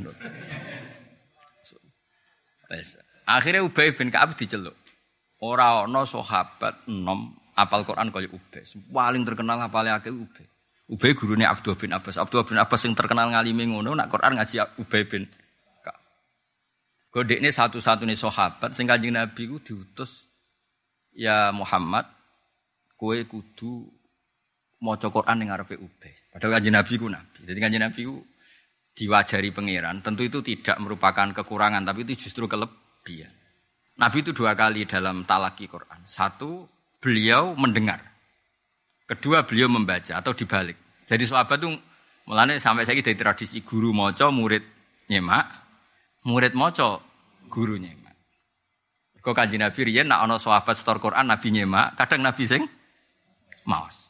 Akhirnya 3.29 3.67
Ubay 3.67 3.93
bin 3.93 4.09
Ka'ab 4.13 4.39
diceluk. 4.39 4.77
Ora 5.39 5.87
ana 5.87 6.03
sahabat 6.03 6.87
enom 6.91 7.35
apal 7.55 7.83
Quran 7.83 8.11
kaya 8.11 8.31
Ubay. 8.31 8.63
Paling 8.65 9.23
terkenal 9.27 9.59
apalnya 9.63 9.99
akeh 9.99 10.15
Ubay. 10.15 10.47
Ubay 10.89 11.13
gurune 11.13 11.45
Abdul 11.45 11.77
bin 11.77 11.93
Abbas. 11.93 12.17
Abdul 12.17 12.47
bin 12.47 12.57
Abbas 12.57 12.81
yang 12.87 12.97
terkenal 12.97 13.31
ngalimi 13.31 13.69
ngono 13.69 13.95
nak 13.95 14.09
Quran 14.11 14.39
ngaji 14.39 14.79
Ubay 14.81 15.05
bin 15.07 15.27
Kode 17.09 17.41
ini 17.41 17.49
satu-satunya 17.49 18.13
sahabat 18.13 18.77
sing 18.77 18.85
Kanjeng 18.85 19.17
Nabi 19.17 19.49
ku 19.49 19.57
diutus 19.57 20.29
ya 21.17 21.49
Muhammad 21.57 22.05
kue 23.01 23.25
kudu 23.25 23.89
maca 24.77 25.09
Quran 25.09 25.41
ning 25.41 25.49
ngarepe 25.49 25.81
Ubay. 25.81 26.13
Padahal 26.33 26.61
Kanjeng 26.61 26.77
Nabi 26.77 26.93
ku 27.01 27.07
nabi. 27.09 27.39
Jadi 27.45 27.59
Kanjeng 27.59 27.83
Nabi 27.83 28.01
ku 28.05 28.17
diwajari 28.99 29.55
pangeran, 29.55 30.03
tentu 30.03 30.27
itu 30.27 30.43
tidak 30.43 30.77
merupakan 30.83 31.31
kekurangan 31.31 31.87
tapi 31.87 32.03
itu 32.03 32.29
justru 32.29 32.51
kelebihan. 32.51 33.31
Nabi 33.99 34.23
itu 34.23 34.31
dua 34.31 34.55
kali 34.55 34.87
dalam 34.87 35.27
talaki 35.27 35.67
Quran. 35.67 36.07
Satu 36.07 36.67
beliau 37.03 37.55
mendengar. 37.59 38.03
Kedua 39.09 39.43
beliau 39.43 39.67
membaca 39.67 40.19
atau 40.21 40.37
dibalik. 40.37 40.77
Jadi 41.09 41.25
sahabat 41.25 41.59
itu 41.65 41.73
mulanya 42.29 42.61
sampai 42.61 42.85
saya 42.85 43.01
dari 43.01 43.17
tradisi 43.17 43.65
guru 43.65 43.97
moco 43.97 44.29
murid 44.29 44.63
nyemak, 45.09 45.47
murid 46.29 46.53
moco 46.53 47.01
guru 47.49 47.81
nyemak. 47.81 48.15
Kok 49.19 49.35
kanji 49.35 49.57
Nabi 49.57 49.81
riyen 49.89 50.07
nak 50.13 50.29
ono 50.29 50.37
sahabat 50.37 50.77
setor 50.77 51.01
Quran 51.01 51.27
Nabi 51.27 51.49
nyemak, 51.51 51.97
kadang 51.97 52.23
Nabi 52.23 52.45
sing 52.45 52.63
maos. 53.65 54.08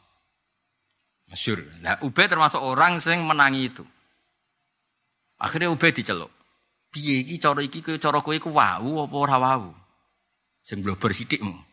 Masyur. 1.28 1.64
Nah, 1.84 2.00
Ubay 2.00 2.26
termasuk 2.28 2.60
orang 2.60 3.00
sing 3.00 3.20
menangi 3.24 3.68
itu. 3.68 3.84
Akhirnya 5.36 5.68
Ubay 5.68 5.92
diceluk. 5.92 6.32
Piye 6.88 7.20
iki 7.20 7.36
cara 7.36 7.60
iki 7.60 7.84
cara 8.00 8.24
kowe 8.24 8.36
ku 8.40 8.48
wau 8.56 9.04
apa 9.04 9.16
ora 9.16 9.36
wau? 9.36 9.76
Sing 10.64 10.80
blober 10.80 11.12
sithikmu. 11.12 11.68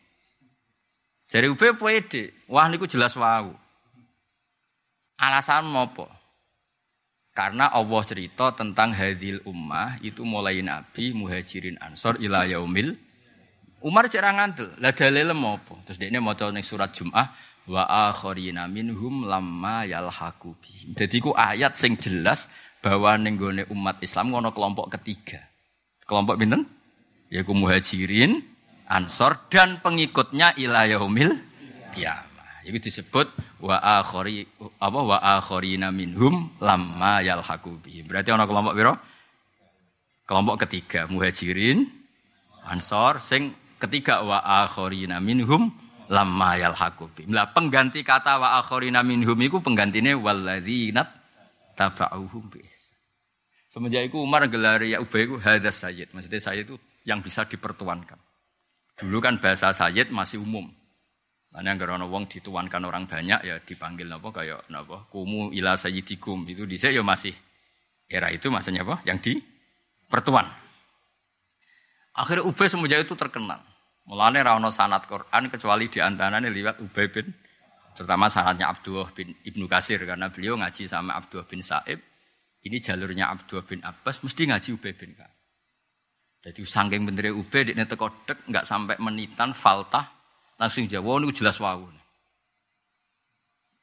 Jadi 1.26 1.50
Ube 1.50 1.74
pede, 1.74 2.30
wah 2.46 2.70
niku 2.70 2.86
jelas 2.86 3.18
wau. 3.18 3.50
Alasan 5.18 5.66
mopo? 5.66 6.06
Karena 7.34 7.68
Allah 7.68 8.02
cerita 8.06 8.54
tentang 8.54 8.94
hadil 8.94 9.42
ummah 9.44 9.98
itu 10.00 10.24
mulai 10.24 10.62
Nabi 10.64 11.12
muhajirin 11.12 11.76
ansor 11.82 12.16
ila 12.22 12.48
yaumil 12.48 12.96
Umar 13.84 14.08
cek 14.08 14.24
ngandel, 14.24 14.72
lah 14.80 14.96
dalile 14.96 15.36
mopo? 15.36 15.76
Terus 15.84 16.00
dia 16.00 16.08
ini 16.08 16.16
mau 16.16 16.32
ning 16.32 16.64
surat 16.64 16.96
Jum'ah 16.96 17.28
wa 17.66 17.82
akharina 18.08 18.70
minhum 18.70 19.26
lamma 19.26 19.82
yalhaqu 19.86 20.54
bihim. 20.62 20.94
Jadi 20.94 21.16
ku 21.18 21.34
ayat 21.34 21.74
sing 21.74 21.98
jelas 21.98 22.46
bahwa 22.78 23.18
ning 23.18 23.36
umat 23.70 23.98
Islam 24.00 24.30
ngono 24.30 24.54
kelompok 24.54 24.94
ketiga. 24.98 25.42
Kelompok 26.06 26.38
pinten? 26.38 26.62
Yaiku 27.26 27.50
muhajirin, 27.50 28.38
Ansor 28.86 29.50
dan 29.50 29.82
pengikutnya 29.82 30.54
ila 30.62 30.86
yaumil 30.86 31.34
kiamah. 31.90 32.62
Itu 32.62 32.78
disebut 32.78 33.34
wa 33.58 33.82
akhari 33.82 34.46
apa 34.78 35.00
wa 35.02 35.18
akharina 35.18 35.90
minhum 35.90 36.54
lamma 36.62 37.18
yalhaqu 37.18 37.82
bihim. 37.82 38.06
Berarti 38.06 38.30
ana 38.30 38.46
kelompok 38.46 38.74
piro? 38.78 38.94
Kelompok 40.26 40.66
ketiga 40.66 41.10
Muhajirin, 41.10 41.86
Ansor 42.66 43.18
sing 43.18 43.54
ketiga 43.82 44.22
wa 44.22 44.38
akharina 44.42 45.18
minhum 45.18 45.74
lamma 46.08 46.58
yalhaqu 46.58 47.10
bihim. 47.12 47.34
Lah 47.34 47.50
pengganti 47.50 48.02
kata 48.06 48.38
wa 48.38 48.58
akharina 48.58 49.02
minhum 49.02 49.38
iku 49.42 49.62
penggantine 49.62 50.14
walladzina 50.14 51.06
tabauhum 51.76 52.48
bi 52.50 52.62
Semenjak 53.76 54.08
itu 54.08 54.16
Umar 54.16 54.48
gelari 54.48 54.96
ya 54.96 55.04
Ubay 55.04 55.28
itu 55.28 55.36
hadas 55.36 55.84
sayyid. 55.84 56.08
Maksudnya 56.16 56.40
saya 56.40 56.64
itu 56.64 56.80
yang 57.04 57.20
bisa 57.20 57.44
dipertuankan. 57.44 58.16
Dulu 58.96 59.20
kan 59.20 59.36
bahasa 59.36 59.68
sayyid 59.76 60.08
masih 60.08 60.40
umum. 60.40 60.72
Karena 61.52 61.72
yang 61.72 62.00
ana 62.00 62.08
wong 62.08 62.24
dituankan 62.28 62.84
orang 62.84 63.08
banyak 63.08 63.40
ya 63.44 63.56
dipanggil 63.60 64.12
apa 64.12 64.28
kayak 64.28 64.68
napa 64.68 65.08
kumu 65.08 65.56
ila 65.56 65.72
sayyidikum 65.72 66.44
itu 66.52 66.68
di 66.68 66.76
ya 66.76 67.00
masih 67.00 67.32
era 68.04 68.28
itu 68.28 68.52
maksudnya 68.52 68.84
apa 68.84 69.00
yang 69.08 69.16
di 69.20 69.40
pertuan. 70.08 70.44
Akhirnya 72.16 72.48
Ubay 72.48 72.68
semenjak 72.68 73.04
itu 73.04 73.12
terkenal. 73.12 73.60
Mulane 74.06 74.38
ra 74.42 74.54
ono 74.54 74.70
sanad 74.70 75.02
Quran 75.06 75.50
kecuali 75.50 75.90
di 75.90 75.98
antaranya 75.98 76.46
liwat 76.46 76.78
Ubay 76.78 77.10
bin 77.10 77.26
terutama 77.96 78.30
sanadnya 78.30 78.70
Abdullah 78.70 79.10
bin 79.10 79.34
Ibnu 79.42 79.66
Kasir 79.66 79.98
karena 80.06 80.30
beliau 80.30 80.54
ngaji 80.54 80.86
sama 80.86 81.18
Abdullah 81.18 81.48
bin 81.48 81.58
Sa'ib. 81.58 81.98
Ini 82.62 82.78
jalurnya 82.78 83.30
Abdullah 83.34 83.66
bin 83.66 83.82
Abbas 83.82 84.22
mesti 84.22 84.46
ngaji 84.46 84.68
Ubay 84.78 84.94
bin 84.94 85.10
Ka'ab. 85.18 85.34
Jadi 86.46 86.62
sangking 86.62 87.02
bener 87.02 87.34
ube 87.34 87.66
di 87.66 87.74
teko 87.74 88.22
dek 88.22 88.46
nggak 88.46 88.62
sampai 88.62 88.94
menitan 89.02 89.50
faltah 89.50 90.06
langsung 90.54 90.86
jawab 90.86 91.26
ini 91.26 91.34
jelas 91.34 91.58
wau. 91.58 91.90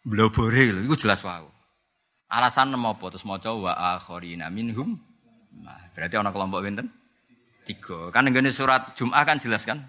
Blobore 0.08 0.72
lho 0.72 0.80
itu 0.88 1.04
jelas 1.04 1.20
wau. 1.28 1.52
Alasan 2.32 2.72
nama 2.72 2.96
apa 2.96 3.12
terus 3.12 3.28
maca 3.28 3.52
wa 3.52 3.76
akharina 4.00 4.48
minhum. 4.48 4.96
Nah, 5.60 5.92
berarti 5.92 6.16
ana 6.16 6.32
kelompok 6.32 6.64
pinten? 6.64 6.88
Tiga. 7.68 8.10
Kan 8.16 8.32
ngene 8.32 8.50
surat 8.50 8.96
Jum'ah 8.96 9.28
kan 9.28 9.38
jelas 9.44 9.68
kan? 9.68 9.84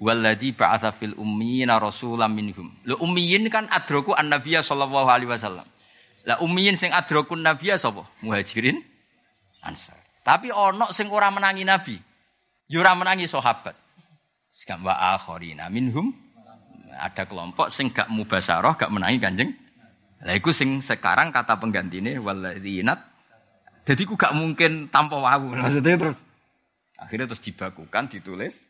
Walladzi 0.00 0.56
ba'atsa 0.56 0.90
fil 0.96 1.14
ummiyina 1.14 1.76
rasulam 1.78 2.32
minhum. 2.32 2.72
Lho 2.88 2.98
ummiyin 3.02 3.46
kan 3.52 3.68
adroku 3.70 4.16
an-nabiyya 4.16 4.64
sallallahu 4.64 5.08
alaihi 5.08 5.30
wasallam. 5.30 5.66
Lah 6.22 6.38
ummiyin 6.38 6.78
sing 6.78 6.94
adrokun 6.94 7.42
nabiyya 7.42 7.78
sapa? 7.78 8.06
Muhajirin 8.22 8.78
Ansar. 9.62 9.98
Tapi 10.22 10.50
ono 10.50 10.90
sing 10.90 11.10
ora 11.10 11.30
menangi 11.30 11.62
Nabi. 11.62 11.94
Ya 12.66 12.82
ora 12.82 12.98
menangi 12.98 13.30
sahabat. 13.30 13.74
Sekam 14.50 14.82
wa 14.86 14.94
akharina 15.14 15.70
minhum 15.70 16.10
ada 16.92 17.24
kelompok 17.24 17.72
sing 17.72 17.88
gak 17.88 18.10
mubasaroh, 18.12 18.74
gak 18.74 18.90
menangi 18.90 19.18
Kanjeng. 19.22 19.50
Lah 20.22 20.34
iku 20.34 20.50
sing 20.54 20.82
sekarang 20.82 21.30
kata 21.30 21.58
penggantine 21.58 22.18
waladzinat. 22.18 23.00
Jadi 23.82 24.02
ku 24.06 24.14
gak 24.14 24.34
mungkin 24.34 24.90
tanpa 24.90 25.18
wawu. 25.18 25.54
Maksudnya 25.58 25.98
terus 25.98 26.18
akhirnya 26.98 27.26
terus 27.30 27.42
dibakukan 27.42 28.06
ditulis 28.06 28.62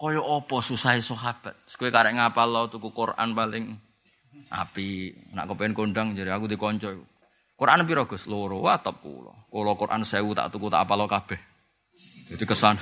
Koyo 0.00 0.24
opo 0.24 0.64
susah 0.64 0.96
sahabat. 0.96 1.68
Kowe 1.76 1.92
karek 1.92 2.16
ngapal 2.16 2.48
lo 2.48 2.72
tuku 2.72 2.88
Quran 2.88 3.36
paling 3.36 3.76
api. 4.48 5.12
Nak 5.36 5.52
kepen 5.52 5.76
kondang 5.76 6.16
jadi 6.16 6.32
aku 6.32 6.48
dikonco. 6.48 6.88
Quran 7.52 7.84
piro 7.84 8.08
Gus? 8.08 8.24
Loro 8.24 8.64
atau 8.64 8.96
pulo. 8.96 9.52
Kalau 9.52 9.76
Quran 9.76 10.00
sewu 10.00 10.32
tak 10.32 10.48
tuku 10.48 10.72
tak 10.72 10.88
apalo 10.88 11.04
kabeh. 11.04 11.36
Jadi 12.32 12.44
kesan. 12.48 12.80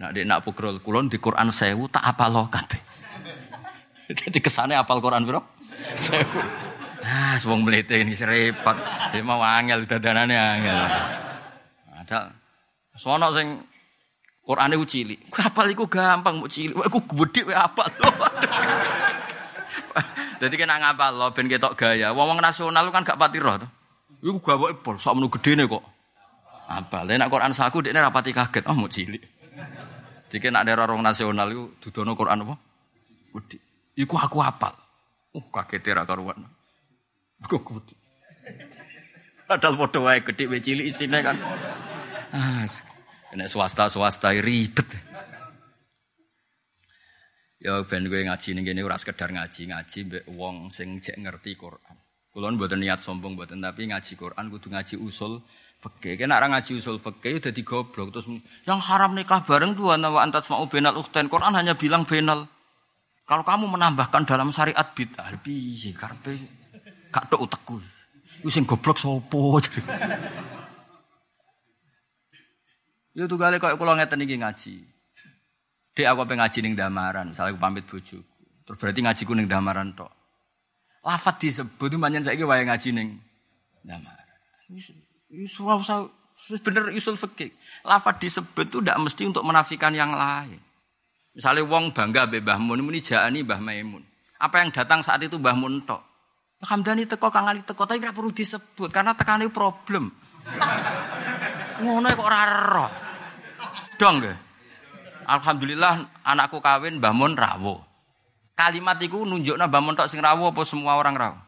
Nak 0.00 0.16
di 0.16 0.24
nak 0.24 0.40
pukrol 0.40 0.80
kulon 0.80 1.12
di 1.12 1.20
Quran 1.20 1.52
sewu 1.52 1.84
tak 1.92 2.16
apalo 2.16 2.48
kabeh. 2.48 2.80
Jadi 4.24 4.40
kesannya 4.40 4.80
apal 4.80 5.04
Quran 5.04 5.20
piro? 5.28 5.60
Sewu. 6.00 6.40
Ah, 7.04 7.36
sebong 7.36 7.60
melete 7.60 8.00
ini 8.00 8.16
serepot. 8.16 8.76
Dia 9.12 9.20
mau 9.20 9.44
angel 9.44 9.84
dadanane 9.84 10.32
angel. 10.32 10.80
Ada 11.92 12.32
sono 12.96 13.28
sing 13.36 13.75
Quran 14.46 14.78
itu 14.78 14.86
cilik. 14.86 15.18
Apal 15.42 15.74
iku 15.74 15.90
gampang 15.90 16.38
mau 16.38 16.46
cilik. 16.46 16.78
Aku 16.78 17.02
gede 17.02 17.50
wae 17.50 17.58
apal. 17.58 17.90
Jadi 20.38 20.54
kena 20.54 20.78
ngapal 20.78 21.18
lo 21.18 21.34
ben 21.34 21.50
ketok 21.50 21.74
gaya. 21.74 22.14
Wong-wong 22.14 22.38
nasional 22.38 22.86
kan 22.94 23.02
gak 23.02 23.18
pati 23.18 23.42
roh 23.42 23.58
to. 23.58 23.66
Iku 24.22 24.38
gawe 24.38 24.70
pol 24.86 25.02
sak 25.02 25.18
menu 25.18 25.26
gedene 25.34 25.66
kok. 25.66 25.82
Apa? 26.70 27.02
Lah 27.02 27.18
nek 27.18 27.26
Quran 27.26 27.50
saku 27.50 27.82
dekne 27.82 27.98
ra 27.98 28.14
pati 28.14 28.30
kaget. 28.30 28.70
Oh 28.70 28.78
mau 28.78 28.86
cilik. 28.86 29.22
Jadi 30.30 30.46
nek 30.46 30.62
ada 30.62 30.86
orang 30.86 31.02
nasional 31.02 31.50
iku 31.50 31.64
dudono 31.82 32.14
Quran 32.14 32.46
apa? 32.46 32.54
Gede. 33.34 33.58
Iku 33.98 34.14
aku 34.14 34.38
apal. 34.46 34.78
Uh 35.34 35.42
kaget 35.50 35.90
ra 35.90 36.06
karuan. 36.06 36.46
Kok 37.42 37.66
gede. 37.66 37.94
Padahal 39.50 39.74
padha 39.74 39.98
wae 40.06 40.22
gede 40.22 40.44
wae 40.46 40.62
cilik 40.62 40.86
isine 40.86 41.18
kan. 41.18 41.34
Ah, 42.30 42.62
nek 43.36 43.52
swasta-swasta 43.52 44.32
ribet. 44.40 44.88
Ya 47.60 47.80
ben 47.84 48.08
gue 48.08 48.20
ngaji 48.24 48.48
ning 48.56 48.64
kene 48.64 48.80
ora 48.84 48.96
sekedar 48.96 49.32
ngaji, 49.32 49.72
ngaji 49.72 49.98
mbek 50.08 50.24
wong 50.32 50.72
sing 50.72 51.00
jek 51.00 51.16
ngerti 51.20 51.56
Quran. 51.56 51.96
Kulo 52.32 52.52
mboten 52.52 52.84
niat 52.84 53.00
sombong 53.00 53.32
mboten 53.32 53.64
tapi 53.64 53.88
ngaji 53.88 54.12
Quran 54.12 54.52
kudu 54.52 54.68
ngaji 54.68 54.94
usul 55.00 55.40
fikih. 55.80 56.20
Kena 56.20 56.36
ora 56.36 56.52
ngaji 56.52 56.76
usul 56.76 57.00
fikih 57.00 57.40
dadi 57.40 57.64
goblok 57.64 58.12
terus 58.12 58.28
yang 58.68 58.80
haram 58.80 59.16
nikah 59.16 59.40
bareng 59.40 59.72
tuh 59.72 59.92
ana 59.92 60.12
wa 60.12 60.20
antas 60.20 60.44
mau 60.52 60.68
benal 60.68 61.00
ukhtain 61.00 61.32
Quran 61.32 61.56
hanya 61.56 61.76
bilang 61.76 62.04
benal. 62.04 62.44
Kalau 63.26 63.42
kamu 63.42 63.66
menambahkan 63.66 64.22
dalam 64.22 64.54
syariat 64.54 64.86
bid'ah, 64.94 65.34
piye 65.42 65.90
karepe 65.90 66.30
gak 67.10 67.26
tok 67.26 67.42
utekku. 67.42 67.82
Iku 68.44 68.48
sing 68.52 68.62
goblok 68.62 69.02
sapa? 69.02 69.58
Ya 73.16 73.24
tunggale 73.24 73.56
koyo 73.56 73.80
kula 73.80 73.96
ngeten 73.96 74.20
iki 74.28 74.36
ngaji. 74.36 74.74
Dek 75.96 76.04
aku 76.04 76.28
pengen 76.28 76.44
ngaji 76.44 76.58
ning 76.60 76.74
damaran, 76.76 77.32
misalnya 77.32 77.56
aku 77.56 77.60
pamit 77.64 77.88
bojoku. 77.88 78.20
Terus 78.68 78.76
berarti 78.76 79.00
ngajiku 79.00 79.32
ning 79.32 79.48
damaran 79.48 79.96
tok. 79.96 80.12
Lafat 81.00 81.40
disebut 81.40 81.88
itu 81.88 81.96
manjen 81.96 82.20
saiki 82.20 82.44
wae 82.44 82.60
ngaji 82.68 82.88
ning 82.92 83.16
damaran. 83.80 84.36
Wis 85.32 85.56
usah 85.56 86.12
bener 86.60 86.92
usul 86.92 87.16
fikih. 87.16 87.56
Lafat 87.88 88.20
disebut 88.20 88.68
itu 88.68 88.84
tidak 88.84 89.00
mesti 89.00 89.22
untuk 89.24 89.48
menafikan 89.48 89.96
yang 89.96 90.12
lain. 90.12 90.60
Misalnya 91.32 91.64
wong 91.64 91.96
bangga 91.96 92.28
be 92.28 92.44
Mbah 92.44 92.60
Mun, 92.60 92.84
muni 92.84 93.00
jani 93.00 93.40
Mbah 93.40 93.64
Maimun. 93.64 94.04
Apa 94.36 94.60
yang 94.60 94.68
datang 94.76 95.00
saat 95.00 95.24
itu 95.24 95.40
Mbah 95.40 95.56
Mun 95.56 95.88
tok. 95.88 96.04
Hamdani 96.68 97.08
teko 97.08 97.32
Kang 97.32 97.48
Ali 97.48 97.64
teko 97.64 97.88
tapi 97.88 98.04
ora 98.04 98.12
perlu 98.12 98.28
disebut 98.28 98.92
karena 98.92 99.16
tekane 99.16 99.48
problem. 99.48 100.12
Ngono 101.80 102.06
kok 102.12 102.26
ora 102.28 102.42
roh. 102.44 103.05
Dong 103.96 104.20
ge. 104.20 104.34
Alhamdulillah 105.26 106.06
anakku 106.22 106.62
kawin 106.62 107.02
Mbah 107.02 107.12
Mun 107.16 107.34
rawo. 107.34 107.82
Kalimat 108.54 109.00
itu 109.02 109.24
nunjukna 109.26 109.66
Mbah 109.66 109.82
Mun 109.82 109.98
tok 109.98 110.08
sing 110.08 110.22
rawo 110.22 110.52
apa 110.52 110.62
semua 110.62 110.96
orang 110.96 111.16
rawo? 111.18 111.38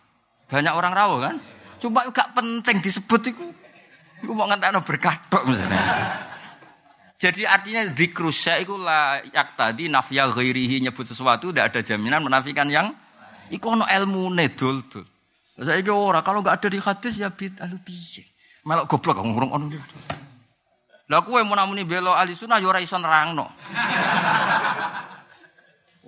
Banyak 0.50 0.74
orang 0.74 0.92
rawo 0.96 1.14
kan? 1.22 1.36
Coba 1.78 2.10
gak 2.10 2.34
penting 2.34 2.82
disebut 2.82 3.22
itu. 3.30 3.46
Iku 4.24 4.32
mau 4.34 4.50
ngentekno 4.50 4.82
berkah 4.82 5.14
tok 5.30 5.46
misalnya. 5.46 5.78
Jadi 7.18 7.42
artinya 7.42 7.82
dikrusya 7.90 8.62
itu 8.62 8.78
lah 8.78 9.18
yak 9.26 9.58
tadi 9.58 9.90
nafya 9.90 10.30
ghairihi 10.30 10.86
nyebut 10.86 11.02
sesuatu 11.02 11.50
tidak 11.50 11.74
ada 11.74 11.80
jaminan 11.82 12.22
menafikan 12.22 12.70
yang 12.70 12.94
iku 13.50 13.74
ono 13.74 13.86
ilmu 13.86 14.30
dul 14.54 14.86
dul. 14.86 15.06
Saya 15.58 15.82
orang 15.90 16.22
kalau 16.22 16.38
nggak 16.46 16.62
ada 16.62 16.68
di 16.70 16.78
hadis 16.78 17.18
ya 17.18 17.26
bid 17.34 17.58
alu 17.58 17.74
piye. 17.82 18.22
Melok 18.62 18.86
goblok 18.86 19.18
ngurung 19.18 19.50
ono. 19.50 19.78
Lah 21.08 21.24
kowe 21.24 21.40
mau 21.40 21.56
namuni 21.56 21.88
belo 21.88 22.12
ahli 22.12 22.36
sunnah 22.36 22.60
yo 22.60 22.68
ora 22.68 22.84
iso 22.84 23.00
nerangno. 23.00 23.48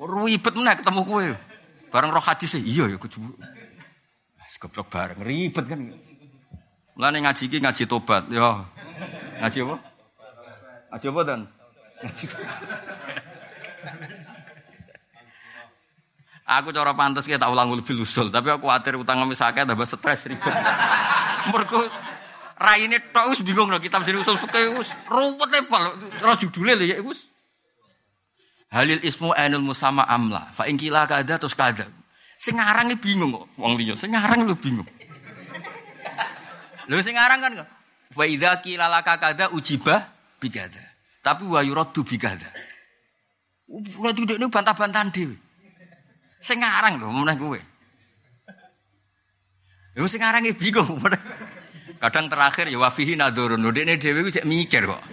Ribet 0.00 0.54
meneh 0.56 0.76
ketemu 0.76 1.00
kowe. 1.08 1.24
Bareng 1.88 2.12
roh 2.12 2.20
hadis 2.20 2.60
iya 2.60 2.84
ya 2.84 3.00
kudu. 3.00 3.20
Wes 4.40 4.54
goblok 4.60 4.92
bareng 4.92 5.20
ribet 5.24 5.64
kan. 5.64 5.80
Mulane 6.94 7.18
ngaji 7.24 7.42
iki 7.48 7.58
ngaji 7.64 7.84
tobat 7.88 8.28
yo. 8.28 8.60
Ngaji 9.40 9.58
apa? 9.64 9.76
Aja 10.90 11.08
apa 11.08 11.20
dan? 11.24 11.40
Aku 16.50 16.74
cara 16.74 16.92
pantas 16.98 17.30
kita 17.30 17.38
tak 17.38 17.54
ulang 17.54 17.70
lebih 17.70 17.94
lusul, 17.94 18.26
tapi 18.26 18.50
aku 18.50 18.66
khawatir 18.66 18.98
utang 18.98 19.22
ngemis 19.22 19.38
akeh 19.38 19.62
tambah 19.62 19.86
stres 19.86 20.26
ribet. 20.26 20.50
Mergo 21.54 21.86
raine 22.60 23.00
tok 23.08 23.32
wis 23.32 23.40
bingung 23.40 23.72
lho 23.72 23.80
kitab 23.80 24.04
jadi 24.04 24.20
usul 24.20 24.36
fikih 24.36 24.76
wis 24.76 24.92
ruwet 25.08 25.48
e 25.56 25.60
pal. 25.64 25.96
Terus 26.20 26.36
judule 26.44 26.76
lho 26.76 26.84
ya 26.84 26.96
wis. 27.00 27.24
Halil 28.70 29.00
ismu 29.02 29.32
ainul 29.32 29.64
musama 29.64 30.04
amla. 30.04 30.52
Fa 30.52 30.68
in 30.68 30.76
kila 30.76 31.08
kada 31.08 31.40
terus 31.40 31.56
kada. 31.56 31.88
Sing 32.36 32.60
ngarang 32.60 32.92
bingung 33.00 33.32
kok 33.32 33.48
wong 33.56 33.74
liya. 33.80 33.96
Sing 33.96 34.12
ngarang 34.12 34.44
lu 34.44 34.54
bingung. 34.54 34.86
Lho 36.86 37.00
sing 37.00 37.16
ngarang 37.16 37.40
kan. 37.40 37.52
Fa 38.12 38.24
idza 38.28 38.60
kila 38.60 38.86
laka 38.92 39.16
kada 39.16 39.50
ujibah 39.56 40.12
bigada. 40.38 40.84
Tapi 41.24 41.48
wa 41.48 41.64
bigada. 42.04 42.48
Ulah 43.70 44.10
tidak 44.10 44.36
ini 44.36 44.46
bantah-bantahan 44.50 45.14
dhewe. 45.14 45.36
Sing 46.38 46.60
ngarang 46.60 47.00
lho 47.00 47.08
meneh 47.08 47.36
kowe. 47.40 47.60
Ya 49.96 50.06
sing 50.06 50.20
ngarang 50.22 50.46
bingung. 50.54 51.00
Kadang 52.00 52.32
terakhir 52.32 52.72
ya 52.72 52.80
wafihi 52.80 53.12
nadurun. 53.12 53.60
Dhewe 53.60 54.24
ku 54.24 54.30
cek 54.32 54.48
mikir 54.48 54.88
kok. 54.88 55.04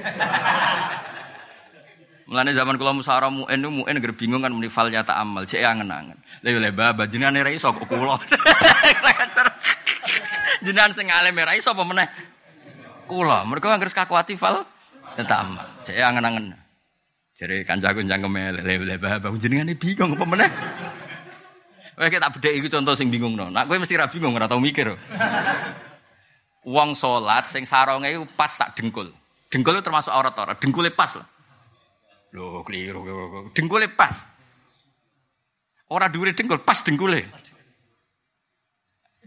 Mulane 2.28 2.52
zaman 2.56 2.76
kula 2.76 2.92
musyawarah 2.92 3.32
mu'en 3.32 3.60
mu'en 3.64 3.96
ger 4.04 4.12
bingung 4.16 4.44
kan 4.44 4.52
muni 4.52 4.68
fal 4.68 4.92
nyata 4.92 5.16
amal, 5.16 5.48
cek 5.48 5.64
angen-angen. 5.64 6.20
Lha 6.44 6.50
yo 6.52 6.60
le 6.60 6.76
baba 6.76 7.08
jenengane 7.08 7.44
ra 7.44 7.52
iso 7.52 7.72
kok 7.72 7.88
kula. 7.88 8.20
Jenengan 10.66 10.92
sing 10.92 11.08
alim 11.08 11.40
ra 11.40 11.56
iso 11.56 11.72
apa 11.72 11.84
meneh? 11.88 12.08
Kula. 13.08 13.44
Mergo 13.48 13.68
anggere 13.72 13.92
kakuati 13.92 14.36
fal 14.40 14.64
Tamak. 15.18 15.88
Saya 15.88 16.12
angen-angen. 16.12 16.56
Jadi 17.34 17.66
kancaku 17.68 18.02
cangkeme 18.06 18.60
lele 18.60 18.96
bah 19.00 19.20
jenengane 19.36 19.76
bingung 19.76 20.16
apa 20.16 20.26
meneh. 20.28 20.50
Wah 21.98 22.08
kita 22.14 22.30
beda 22.30 22.50
itu 22.54 22.68
contoh 22.70 22.94
sing 22.94 23.10
bingung 23.10 23.34
no. 23.34 23.50
Nak 23.50 23.66
gue 23.72 23.76
mesti 23.76 23.98
ra 23.98 24.06
bingung 24.06 24.36
ora 24.36 24.46
tau 24.46 24.62
mikir. 24.62 24.94
Wong 26.68 26.99
salat 26.99 27.47
sing 27.47 27.63
saronge 27.63 28.11
iku 28.11 28.28
pas 28.36 28.51
sak 28.51 28.76
dengkul. 28.76 29.07
Dengkul 29.47 29.80
itu 29.80 29.84
termasuk 29.88 30.11
aurat 30.11 30.36
ora? 30.36 30.51
Dengkule 30.59 30.91
pas 30.91 31.15
lah. 31.15 31.24
Loh, 32.36 32.59
keliru. 32.68 33.07
Dengkule 33.55 33.88
pas. 33.88 34.28
Ora 35.88 36.11
dhuwure 36.11 36.36
dengkul, 36.36 36.59
pas 36.68 36.84
dengkule. 36.84 37.24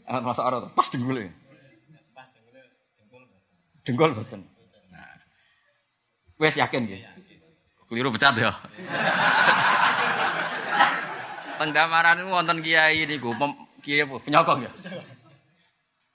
Amat 0.04 0.20
masuk 0.20 0.44
aurat, 0.44 0.68
pas 0.76 0.84
dengkule. 0.92 1.32
Dengkul 3.88 4.12
betul. 4.12 4.44
Wes 6.36 6.60
yakin 6.60 6.92
ya? 6.92 7.08
Keliru 7.88 8.12
pecat 8.12 8.36
ya. 8.36 8.52
Tenggamaran 11.60 12.20
itu 12.20 12.28
wonten 12.28 12.60
kiai 12.60 13.08
niku, 13.08 13.32
kiai? 13.80 14.04
Penyokong 14.04 14.68
ya? 14.68 14.70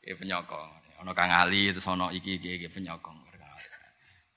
Kiai 0.06 0.18
penyokong. 0.22 0.85
Ono 1.06 1.14
Kang 1.14 1.30
Ali 1.30 1.70
itu 1.70 1.78
ono 1.86 2.10
iki 2.10 2.42
iki 2.42 2.58
iki 2.58 2.66
penyokong. 2.66 3.14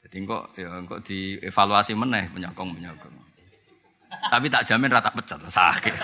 Jadi 0.05 0.17
kok 0.29 0.53
ya 0.53 0.69
kok 0.85 1.01
dievaluasi 1.01 1.97
meneh 1.97 2.29
penyokong 2.29 2.77
penyokong. 2.77 3.17
Tapi 4.29 4.53
tak 4.53 4.69
jamin 4.69 4.93
rata 4.93 5.09
pecat 5.09 5.41
sakit. 5.49 5.97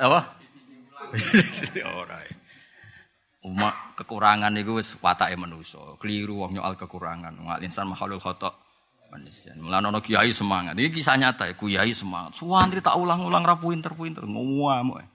Apa? 0.00 0.20
Ora. 2.00 2.16
Umat 3.44 3.92
kekurangan 4.00 4.56
itu 4.56 4.80
wis 4.80 4.96
watake 5.04 5.36
manusa. 5.36 6.00
Keliru 6.00 6.40
wong 6.40 6.56
nyoal 6.56 6.72
kekurangan. 6.80 7.36
Wong 7.36 7.60
insan 7.60 7.92
makhluk 7.92 8.24
khata. 8.24 8.56
Manusia. 9.12 9.52
Mulane 9.60 9.92
ana 9.92 10.00
kiai 10.00 10.32
semangat. 10.32 10.80
Ini 10.80 10.88
kisah 10.88 11.20
nyata 11.20 11.52
ya, 11.52 11.54
kiai 11.54 11.92
semangat. 11.92 12.40
Suwantri 12.40 12.80
tak 12.80 12.96
ulang-ulang 12.96 13.44
ra 13.44 13.60
pinter-pinter 13.60 14.24
ngamuk. 14.24 15.13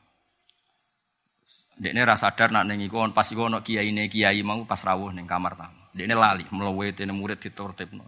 Dekne 1.80 2.04
ra 2.04 2.20
sadar 2.20 2.52
nak 2.52 2.68
ning 2.68 2.84
iku 2.84 3.08
pas 3.16 3.24
iku 3.32 3.48
ana 3.48 3.64
kiyaine 3.64 4.12
kiai 4.12 4.44
mau 4.44 4.60
pas 4.68 4.84
rawuh 4.84 5.16
ning 5.16 5.24
kamar 5.24 5.56
tamu. 5.56 5.80
Dekne 5.96 6.12
lali 6.12 6.44
mlewete 6.52 7.08
murid 7.08 7.40
diturtipno. 7.40 8.04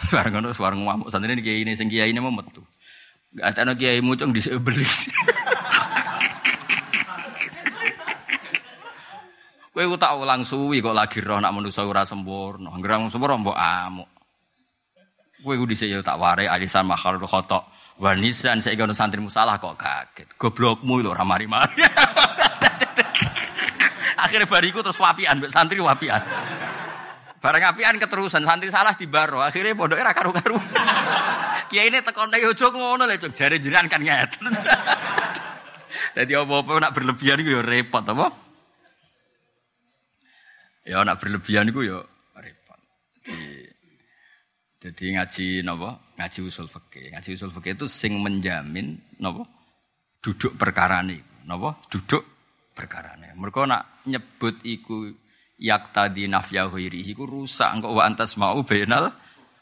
Bareng 0.14 0.38
ngono 0.38 0.54
suara 0.54 0.78
ngamuk. 0.78 1.10
Santri 1.10 1.42
kiai 1.42 1.66
ini 1.66 1.74
kiai 1.74 2.14
ini 2.14 2.22
mau 2.22 2.30
metu. 2.30 2.62
Gak 3.34 3.58
ada 3.58 3.74
kiai 3.74 3.98
mucung 3.98 4.30
dhisik 4.30 4.54
beli. 4.62 4.86
Kowe 9.70 9.86
ku 9.86 9.94
tak 9.98 10.18
ulang 10.18 10.42
suwi 10.42 10.82
kok 10.82 10.94
lagi 10.94 11.22
roh 11.22 11.38
nak 11.38 11.54
manusa 11.54 11.82
ora 11.86 12.06
sempurna. 12.06 12.70
Angger 12.74 13.10
sempurna 13.10 13.38
mbok 13.38 13.58
amuk. 13.58 14.08
Kowe 15.42 15.54
ku 15.58 15.66
dhisik 15.66 15.90
ya 15.90 16.02
tak 16.06 16.22
ware 16.22 16.46
alisan 16.46 16.86
mahal 16.86 17.18
khotok. 17.18 17.66
Wanisan 18.00 18.62
saya 18.64 18.80
ono 18.80 18.96
santri 18.96 19.18
musalah 19.20 19.58
kok 19.60 19.76
kaget. 19.76 20.38
Goblokmu 20.38 21.02
lho 21.04 21.12
ora 21.12 21.26
mari-mari. 21.26 21.84
Akhirnya 24.20 24.46
bariku 24.46 24.84
terus 24.84 25.00
wapian, 25.00 25.40
santri 25.48 25.80
wapian. 25.80 26.20
Bareng 27.40 27.64
apian 27.64 27.96
keterusan 27.96 28.44
santri 28.44 28.68
salah 28.68 28.92
di 28.92 29.08
baro. 29.08 29.40
Akhirnya 29.40 29.72
pondoknya 29.72 30.12
ra 30.12 30.12
karu-karu. 30.12 30.60
Kiai 31.72 31.88
ini 31.88 32.04
tekon 32.04 32.28
nek 32.28 32.44
ojo 32.52 32.66
ngono 32.68 33.08
lho, 33.08 33.16
jare 33.32 33.56
jenengan 33.56 33.88
kan 33.88 34.04
ngeten. 34.04 34.44
Jadi 36.12 36.32
apa-apa 36.40 36.72
nak 36.84 36.92
berlebihan 36.92 37.40
iku 37.40 37.50
ya 37.56 37.62
repot 37.64 38.04
apa? 38.04 38.26
Ya 40.84 41.00
nak 41.00 41.16
berlebihan 41.16 41.72
itu 41.72 41.80
ya 41.88 42.04
repot. 42.36 42.80
Jadi, 43.24 43.38
jadi 44.84 45.04
ngaji 45.16 45.46
nopo 45.64 46.12
ngaji 46.20 46.38
usul 46.44 46.68
fikih. 46.68 47.16
Ngaji 47.16 47.30
usul 47.40 47.54
fikih 47.56 47.72
itu 47.72 47.86
sing 47.88 48.20
menjamin 48.20 49.00
nopo 49.16 49.48
duduk 50.20 50.60
perkara 50.60 51.00
nih, 51.00 51.48
nopo 51.48 51.80
duduk 51.88 52.39
nih. 52.86 53.32
Mereka 53.36 53.66
nak 53.66 54.04
nyebut 54.06 54.62
iku 54.64 55.10
yak 55.60 55.92
tadi 55.92 56.24
nafya 56.24 56.70
ghairihi 56.72 57.12
iku 57.12 57.28
rusak 57.28 57.68
engko 57.76 57.92
wa 57.92 58.02
antas 58.08 58.40
mau 58.40 58.56
benal 58.64 59.12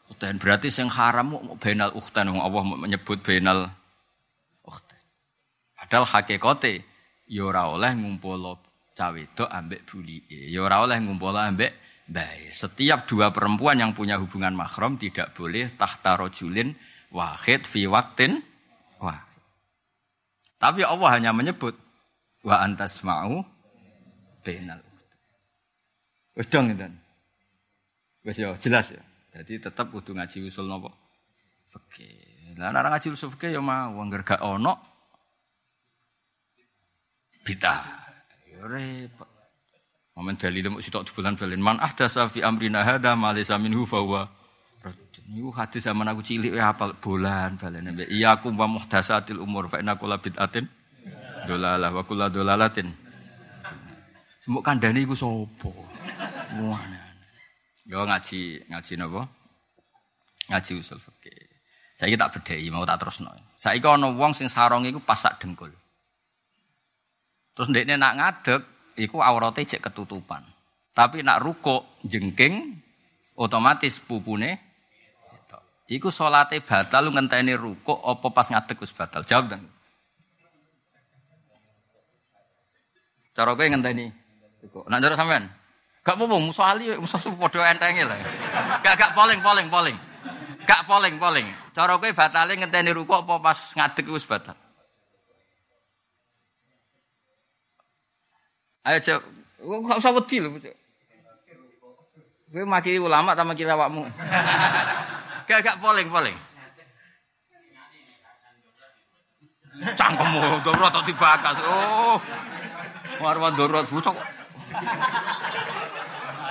utan 0.09 0.39
berarti 0.39 0.71
sing 0.71 0.87
haram 0.87 1.35
mau 1.35 1.59
benal 1.59 1.91
ukhtan 1.99 2.31
wong 2.31 2.43
Allah 2.43 2.63
menyebut 2.87 3.19
benal 3.25 3.67
ukhtan. 4.63 5.01
Padahal 5.75 6.07
hakikate 6.07 6.87
ya 7.27 7.43
ora 7.49 7.67
oleh 7.67 7.93
ngumpul 7.99 8.47
cawe 8.95 9.19
itu 9.19 9.45
ambek 9.47 9.87
buli. 9.87 10.23
Ya 10.29 10.63
ora 10.63 10.87
oleh 10.87 11.03
ngumpul 11.03 11.35
ambek 11.35 12.05
baik. 12.07 12.55
Setiap 12.55 13.05
dua 13.05 13.35
perempuan 13.35 13.79
yang 13.79 13.93
punya 13.93 14.17
hubungan 14.17 14.55
mahram 14.55 14.97
tidak 14.97 15.35
boleh 15.35 15.71
tahta 15.75 16.19
rojulin 16.19 16.75
wahid 17.15 17.67
fi 17.67 17.85
waktin 17.89 18.43
Wah. 18.99 19.23
Tapi 20.59 20.83
Allah 20.83 21.11
hanya 21.15 21.31
menyebut 21.31 21.79
wa 22.45 22.57
antas 22.63 23.03
mau 23.03 23.43
benal. 24.43 24.81
Wis 26.39 26.47
dong 26.47 26.71
itu. 26.71 26.87
Wis 28.23 28.37
ya 28.39 28.55
jelas 28.59 28.95
ya. 28.95 29.03
Jadi 29.35 29.63
tetap 29.63 29.91
kudu 29.91 30.15
ngaji 30.15 30.47
usul 30.47 30.67
nopo? 30.71 30.91
Fikih. 31.75 32.59
Lah 32.59 32.71
nek 32.71 32.91
ngaji 32.95 33.09
usul 33.15 33.35
fikih 33.35 33.59
ya 33.59 33.61
mau 33.63 33.99
anggar 33.99 34.23
gak 34.23 34.43
ono 34.43 34.79
bidah. 37.43 37.81
Ya 38.47 38.63
repot. 38.67 39.29
Momen 40.19 40.35
dalil 40.35 40.67
mu 40.67 40.83
sitok 40.83 41.15
bulan 41.15 41.39
balen 41.39 41.63
man 41.63 41.79
ahdasa 41.79 42.27
fi 42.27 42.43
amrina 42.43 42.83
hadza 42.83 43.15
ma 43.15 43.31
laysa 43.31 43.55
minhu 43.55 43.87
fa 43.87 44.03
huwa 44.03 44.23
Niku 45.29 45.53
hadis 45.53 45.85
zaman 45.85 46.09
aku 46.09 46.25
cilik 46.25 46.57
ya 46.57 46.73
hafal 46.73 46.97
bulan 46.97 47.61
balen. 47.61 47.93
Iya 48.09 48.41
aku 48.41 48.49
wa 48.57 48.65
muhdasatil 48.65 49.37
umur 49.37 49.69
fa 49.69 49.77
inna 49.77 50.01
kulla 50.01 50.17
bid'atin 50.17 50.65
dolalah 51.49 51.91
wa 51.93 52.03
kulla 52.05 52.29
dolalatin. 52.29 52.93
Semuk 54.45 54.65
kandhane 54.65 55.05
iku 55.05 55.17
sapa? 55.17 55.71
Muana. 56.57 57.03
Yo 57.89 58.05
ngaji 58.05 58.69
ngaji 58.69 58.93
napa? 59.01 59.23
Ngaji 60.49 60.71
usul 60.81 61.01
fikih. 61.01 61.49
Saiki 61.99 62.15
tak 62.15 62.37
bedhei 62.37 62.69
mau 62.71 62.87
tak 62.87 63.03
terusno. 63.03 63.33
Saiki 63.59 63.85
ana 63.89 64.13
wong 64.13 64.33
sing 64.37 64.47
sarong 64.47 64.87
iku 64.87 65.01
pas 65.03 65.19
sak 65.19 65.41
dengkul. 65.41 65.73
Terus 67.57 67.69
ndekne 67.75 67.99
nak 67.99 68.15
ngadeg 68.17 68.63
iku 69.01 69.19
aurate 69.19 69.67
cek 69.67 69.83
ketutupan. 69.83 70.47
Tapi 70.95 71.27
nak 71.27 71.43
rukuk 71.43 72.03
jengking 72.07 72.79
otomatis 73.39 74.03
pupune 74.03 74.69
Iku 75.89 76.13
salate 76.13 76.61
batal 76.61 77.09
lu 77.09 77.17
ngenteni 77.17 77.57
rukuk 77.57 77.97
apa 78.05 78.29
pas 78.29 78.45
ngadeg 78.53 78.77
wis 78.77 78.93
batal? 78.93 79.25
Jawab 79.25 79.57
dan. 79.57 79.65
Cara 83.39 83.55
kowe 83.55 83.63
ngenteni 83.71 84.11
rukuk. 84.67 84.91
Nak 84.91 84.99
cara 84.99 85.15
sampean? 85.15 85.47
Gak 86.03 86.19
apa-apa 86.19 86.43
musuh 86.43 86.67
ali 86.67 86.91
musuh 86.99 87.23
padha 87.39 87.71
entenge 87.71 88.03
lah. 88.03 88.19
Gak 88.83 88.99
gak 88.99 89.15
polling 89.15 89.39
polling 89.39 89.71
polling. 89.71 89.95
Gak 90.67 90.83
polling 90.91 91.23
polling. 91.23 91.47
Cara 91.71 91.95
kowe 91.95 92.11
batale 92.11 92.59
ngenteni 92.59 92.91
rukuk 92.91 93.23
apa 93.23 93.39
pas 93.39 93.59
ngadeg 93.79 94.11
wis 94.11 94.27
batal? 94.27 94.59
Ayo 98.91 98.99
cek, 98.99 99.23
kok 99.63 99.99
usah 100.03 100.13
wedi 100.19 100.43
Cuk. 100.43 100.75
Kowe 102.51 102.65
maki 102.67 102.99
ulama 102.99 103.39
ta 103.39 103.47
maki 103.47 103.63
awakmu? 103.63 104.03
Gak 105.47 105.63
gak 105.63 105.79
polling 105.79 106.11
polling. 106.11 106.35
Cangkemmu 109.95 110.59
darurat 110.67 110.91
atau 110.91 111.07
dibakas. 111.07 111.55
Oh. 111.63 112.19
Warwan 113.19 113.55
darurat 113.59 113.87
bocok. 113.91 114.17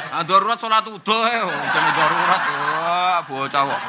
Ah 0.08 0.24
darurat 0.24 0.58
salat 0.58 0.88
udah 0.88 1.24
ya, 1.30 1.44
jenenge 1.48 1.94
darurat. 1.96 2.42
Wah, 2.48 3.20
bocah 3.28 3.62
kok. 3.68 3.82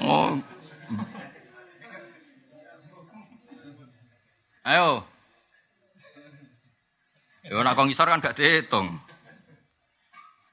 Oh. 0.00 0.30
Ayo. 4.66 5.02
Ya 7.50 7.58
nak 7.66 7.74
kong 7.74 7.90
kan 7.90 8.22
gak 8.22 8.38
dihitung. 8.38 9.02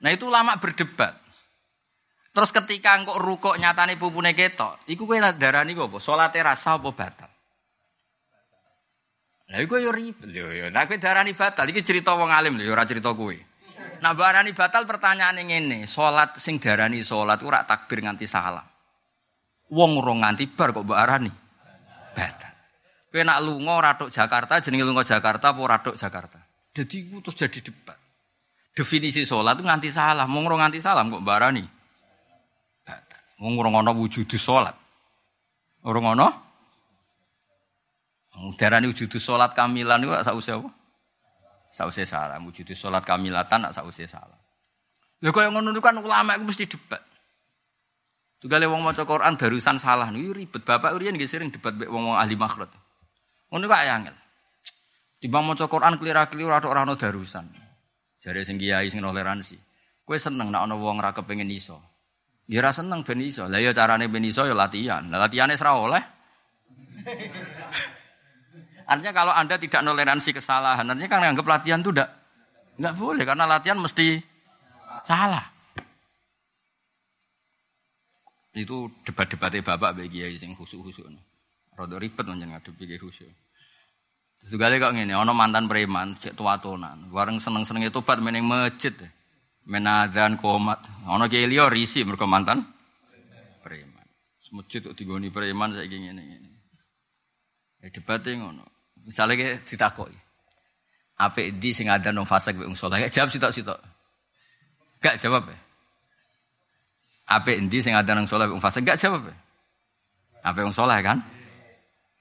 Nah 0.02 0.10
itu 0.10 0.26
lama 0.30 0.58
berdebat. 0.58 1.14
Terus 2.34 2.54
ketika 2.54 2.98
engkau 2.98 3.18
rukuk 3.18 3.58
nyatane 3.58 3.98
pupune 3.98 4.34
ketok, 4.34 4.82
iku 4.86 5.10
kowe 5.10 5.18
darani 5.18 5.74
apa? 5.74 5.98
Salate 5.98 6.38
rasa 6.42 6.78
apa 6.78 6.90
batal? 6.94 7.37
Lah 9.48 9.64
iku 9.64 9.80
yo 9.80 9.96
ribet 9.96 10.28
yo 10.32 10.52
yo. 10.52 10.68
Nah 10.68 10.84
kowe 10.88 11.00
darani 11.00 11.32
batal 11.32 11.68
iki 11.72 11.80
cerita 11.80 12.16
wong 12.16 12.32
alim 12.32 12.60
lho, 12.60 12.68
ora 12.68 12.84
cerita 12.84 13.16
kowe. 13.16 13.36
Nah 14.04 14.14
barani 14.14 14.52
batal 14.52 14.84
pertanyaane 14.84 15.42
ngene, 15.48 15.88
salat 15.88 16.36
sing 16.38 16.60
darani 16.60 17.00
salat 17.00 17.40
ora 17.44 17.64
takbir 17.64 18.04
nganti 18.04 18.28
salam. 18.28 18.66
Wong 19.72 19.92
ora 20.04 20.14
nganti 20.28 20.52
bar 20.52 20.76
kok 20.76 20.84
mbok 20.84 21.00
arani 21.00 21.32
batal. 22.12 22.56
Kowe 23.08 23.24
nak 23.24 23.40
lunga 23.40 23.74
ora 23.80 23.92
Jakarta 24.12 24.60
jenenge 24.60 24.84
lunga 24.84 25.08
Jakarta 25.08 25.56
apa 25.56 25.60
ora 25.64 25.80
Jakarta. 25.80 26.40
Jadi 26.76 26.96
iku 27.08 27.24
terus 27.24 27.40
jadi 27.40 27.60
debat. 27.72 27.98
Definisi 28.76 29.24
salat 29.24 29.58
nganti 29.64 29.88
salam, 29.90 30.28
wong 30.28 30.44
ora 30.52 30.68
nganti 30.68 30.84
salam 30.84 31.08
kok 31.08 31.24
barani 31.24 31.78
Wong 33.38 33.54
ora 33.62 33.70
ana 33.70 33.94
wujudus 33.94 34.42
salat. 34.42 34.74
Ora 35.86 36.02
ana? 36.02 36.28
Darani 38.38 38.86
wujudus 38.94 39.26
salat 39.26 39.58
kamilan 39.58 39.98
iku 40.06 40.14
sausé 40.22 40.54
apa? 40.54 40.70
Sausé 41.74 42.06
salam, 42.06 42.46
wujudus 42.46 42.78
salat 42.78 43.02
kamilatan 43.02 43.66
sak 43.70 43.82
sausé 43.82 44.06
salam. 44.06 44.38
Lha 45.18 45.34
kaya 45.34 45.50
ngono 45.50 45.74
kan 45.82 45.98
ulama 45.98 46.38
iku 46.38 46.46
mesti 46.46 46.70
debat. 46.70 47.02
Tugale 48.38 48.70
wong 48.70 48.86
maca 48.86 49.02
Quran 49.02 49.34
darusan 49.34 49.82
salah 49.82 50.14
niku 50.14 50.38
ribet. 50.38 50.62
Bapak 50.62 50.94
urian 50.94 51.18
nggih 51.18 51.26
sering 51.26 51.50
debat 51.50 51.74
mek 51.74 51.90
wong-wong 51.90 52.14
ahli 52.14 52.38
makhraj. 52.38 52.70
Ngono 53.50 53.66
kok 53.66 53.82
angel. 53.82 54.16
Timbang 55.18 55.44
maca 55.50 55.66
Quran 55.66 55.98
kelira-kelira 55.98 56.62
ora 56.62 56.86
ora 56.86 56.94
darusan. 56.94 57.50
Jare 58.22 58.46
sing 58.46 58.62
kiai 58.62 58.94
sing 58.94 59.02
toleransi. 59.02 59.58
Seneng 60.06 60.54
nek 60.54 60.70
ana 60.70 60.78
wong 60.78 61.02
ora 61.02 61.10
kepengin 61.18 61.50
iso. 61.50 61.82
Ya 62.46 62.62
ora 62.62 62.70
seneng 62.70 63.02
ben 63.02 63.26
iso. 63.26 63.50
Lah 63.50 63.58
ya 63.58 63.74
carane 63.74 64.06
ben 64.06 64.22
iso 64.22 64.46
ya 64.46 64.54
latihan. 64.54 65.10
Lah 65.10 65.26
latihane 65.26 65.58
ora 65.58 65.74
oleh. 65.74 66.04
Artinya 68.88 69.12
kalau 69.12 69.36
Anda 69.36 69.60
tidak 69.60 69.84
toleransi 69.84 70.32
kesalahan, 70.32 70.88
artinya 70.88 71.12
kan 71.12 71.28
anggap 71.28 71.44
latihan 71.44 71.84
itu 71.84 71.92
enggak 71.92 72.10
enggak 72.80 72.96
boleh 72.96 73.24
karena 73.28 73.44
latihan 73.44 73.76
mesti 73.76 74.24
salah. 75.04 75.44
Itu 78.56 78.90
debat-debatnya 79.04 79.62
bapak 79.62 80.02
bagi 80.02 80.24
kiai 80.24 80.40
sing 80.40 80.56
khusyuk-khusyuk. 80.56 81.12
Rada 81.78 82.00
ribet 82.00 82.26
menjen 82.26 82.56
ngadepi 82.56 82.84
kiai 82.88 82.98
khusyuk. 82.98 83.30
Terus 84.40 84.50
juga 84.54 84.72
kok 84.72 84.96
ngene, 84.96 85.14
ana 85.18 85.36
mantan 85.36 85.68
preman 85.68 86.16
cek 86.18 86.38
tuatonan, 86.38 87.12
bareng 87.12 87.44
seneng-senenge 87.44 87.92
tobat 87.92 88.24
meneng 88.24 88.48
masjid 88.48 88.94
menadzan 89.68 90.40
komat. 90.40 90.80
Ono 91.12 91.28
kiai 91.28 91.44
liya 91.44 91.68
risi 91.68 92.08
mergo 92.08 92.24
mantan 92.24 92.64
preman. 93.62 94.08
Masjid 94.56 94.80
kok 94.80 94.96
digoni 94.96 95.28
preman 95.28 95.76
saiki 95.76 95.98
ngene 96.08 96.22
ngene. 96.24 96.50
Ya 97.84 97.92
debate 97.92 98.32
ngono. 98.32 98.77
Misale 99.08 99.40
ke 99.40 99.64
ditakoki. 99.64 100.20
Apik 101.18 101.58
ndi 101.58 101.72
sing 101.74 101.88
ada 101.88 102.12
nang 102.12 102.28
fase 102.28 102.52
wong 102.54 102.76
saleh? 102.76 103.08
Jawab 103.10 103.32
sitok-sitok. 103.32 103.80
Gak 105.02 105.18
jawab 105.18 105.48
ya. 105.50 105.58
Apik 107.40 107.58
ndi 107.64 107.80
sing 107.82 107.96
ada 107.96 108.12
nang 108.14 108.28
saleh 108.28 108.52
wong 108.52 108.60
fase? 108.60 108.84
Gak 108.84 109.00
jawab 109.00 109.32
ya. 109.32 109.36
Apik 110.46 110.68
wong 110.68 110.76
saleh 110.76 111.00
kan? 111.02 111.24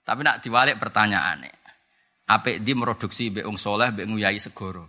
Tapi 0.07 0.23
nak 0.23 0.39
diwalik 0.41 0.79
pertanyaane. 0.79 1.51
Apik 2.31 2.63
ndi 2.63 2.73
produksi 2.73 3.35
mbek 3.35 3.45
wong 3.45 3.59
mbek 3.59 4.07
nguyai 4.07 4.39
segoro? 4.39 4.87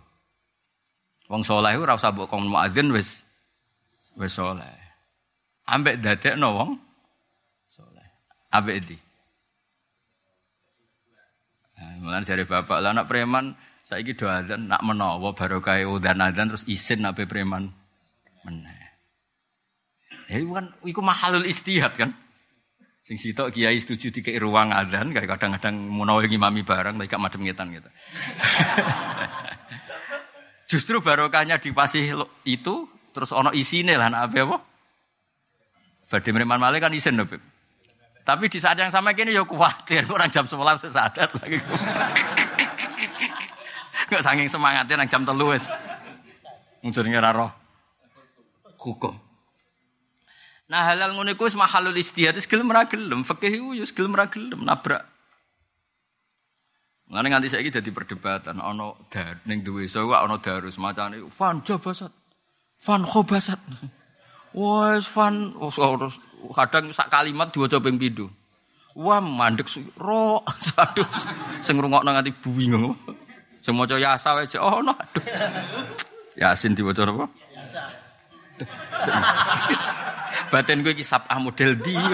Wong 1.28 1.44
soleh 1.44 1.76
ora 1.76 1.98
usah 1.98 2.14
mbok 2.14 2.30
kon 2.30 2.48
muadzin 2.48 2.88
wis 2.88 3.26
wis 4.16 4.32
soleh. 4.32 4.72
Ambek 5.68 6.00
dadekno 6.00 6.48
wong 6.56 6.70
soleh. 7.68 8.08
Ambek 8.54 8.76
ndi? 8.86 8.96
Nah, 11.78 11.94
Mulan 12.02 12.26
jare 12.26 12.42
bapak 12.42 12.82
lah 12.82 12.90
anak 12.90 13.06
preman 13.06 13.54
saiki 13.86 14.18
do 14.18 14.26
adzan 14.26 14.66
nak 14.66 14.82
menawa 14.82 15.30
barokah 15.30 15.78
udan 15.86 16.18
adzan 16.18 16.50
terus 16.50 16.66
isin 16.66 17.06
nabe 17.06 17.24
preman 17.24 17.70
meneh. 18.42 18.78
Ya 20.28 20.42
kan 20.42 20.74
iku 20.82 21.00
mahalul 21.00 21.46
istihad 21.46 21.94
kan. 21.94 22.10
Sing 23.06 23.16
sitok 23.16 23.56
kiai 23.56 23.80
setuju 23.80 24.12
dikei 24.12 24.36
ruang 24.36 24.74
adzan 24.74 25.16
kayak 25.16 25.38
kadang-kadang 25.38 25.80
menawa 25.80 26.20
ngimami 26.26 26.60
barang 26.60 27.00
tapi 27.00 27.08
gak 27.08 27.22
madem 27.22 27.40
ngetan 27.46 27.72
gitu. 27.72 27.88
Justru 30.76 31.00
barokahnya 31.00 31.56
dipasih 31.56 32.12
itu 32.44 32.74
terus 33.16 33.32
ono 33.32 33.48
isine 33.56 33.96
lah 33.96 34.12
nak 34.12 34.36
apa? 34.36 34.60
Badhe 36.12 36.30
mriman 36.36 36.60
malih 36.60 36.84
kan 36.84 36.92
isin 36.92 37.16
Beb. 37.24 37.40
Tapi 38.28 38.52
di 38.52 38.60
saat 38.60 38.76
yang 38.76 38.92
sama 38.92 39.16
kini 39.16 39.32
ya 39.32 39.40
khawatir 39.40 40.04
orang 40.12 40.28
jam 40.28 40.44
11 40.44 40.84
sadar 40.84 41.32
lagi. 41.40 41.64
Enggak 44.04 44.20
saking 44.20 44.52
semangatnya 44.52 45.00
nang 45.00 45.08
jam 45.08 45.24
3 45.24 45.32
wis. 45.48 45.72
Muncul 46.84 47.08
ora 47.08 47.32
roh. 47.32 47.48
Hukum. 48.76 49.16
Nah 50.68 50.92
halal 50.92 51.16
ngono 51.16 51.32
iku 51.32 51.48
wis 51.48 51.56
mahalul 51.56 51.96
istihad 51.96 52.36
wis 52.36 52.44
gelem 52.44 52.68
ora 52.68 52.84
gelem, 52.84 53.24
fikih 53.24 53.64
iku 53.64 53.72
ya 53.72 53.88
wis 53.88 53.96
gelem 53.96 54.12
ora 54.12 54.28
gelem 54.28 54.60
nabrak. 54.60 55.08
Nganti 57.08 57.48
saiki 57.48 57.72
perdebatan 57.72 58.60
ana 58.60 58.92
dar 59.08 59.40
ning 59.48 59.64
duwe 59.64 59.88
iso 59.88 60.04
ana 60.12 60.36
darus 60.36 60.76
macane 60.76 61.24
fan 61.32 61.64
jabasat. 61.64 62.12
Fan 62.76 63.08
khobasat. 63.08 63.60
Wes 64.52 65.08
fan 65.08 65.56
kadang 66.54 66.90
sak 66.94 67.10
kalimat 67.10 67.50
diwaca 67.50 67.78
ping 67.82 67.98
pindho. 67.98 68.26
Wah 68.98 69.22
mandek 69.22 69.70
ro. 69.94 70.42
Aduh. 70.82 71.06
Sing 71.62 71.78
ngrungokno 71.78 72.10
nganti 72.10 72.34
bingung. 72.42 72.98
Sing 73.62 73.74
maca 73.78 73.94
yasa 73.94 74.34
wae 74.34 74.46
oh 74.58 74.82
no. 74.82 74.94
Aduh. 74.94 75.22
Yasin 76.38 76.74
diwaca 76.74 77.06
apa? 77.06 77.26
Yasa. 77.54 77.82
Batin 80.50 80.82
gue 80.82 80.94
kisap 80.98 81.30
ah 81.30 81.38
model 81.38 81.78
di. 81.78 81.94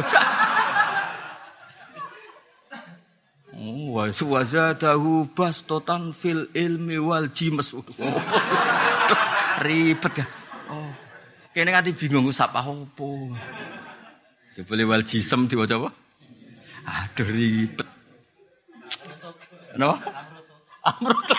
Wa 3.95 4.11
suwazadahu 4.11 5.33
bastotan 5.33 6.13
fil 6.13 6.51
ilmi 6.53 6.99
wal 7.01 7.31
jimes. 7.33 7.73
Ribet 9.65 10.15
ya. 10.21 10.27
Oh. 10.69 10.91
Kene 11.55 11.71
nganti 11.71 11.95
bingung 11.95 12.29
sapa 12.35 12.61
opo. 12.67 13.31
Jebule 14.55 14.87
wal 14.87 15.03
jisem 15.03 15.51
diwaca 15.51 15.83
apa? 15.83 15.91
Aduh 16.87 17.27
ribet. 17.27 17.89
No? 19.75 19.99
Amrut. 20.87 21.31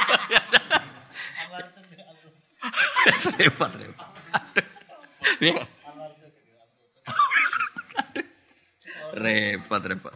repot 3.39 3.72
repot. 3.72 4.09
Repot 9.16 9.84
repot. 9.88 10.16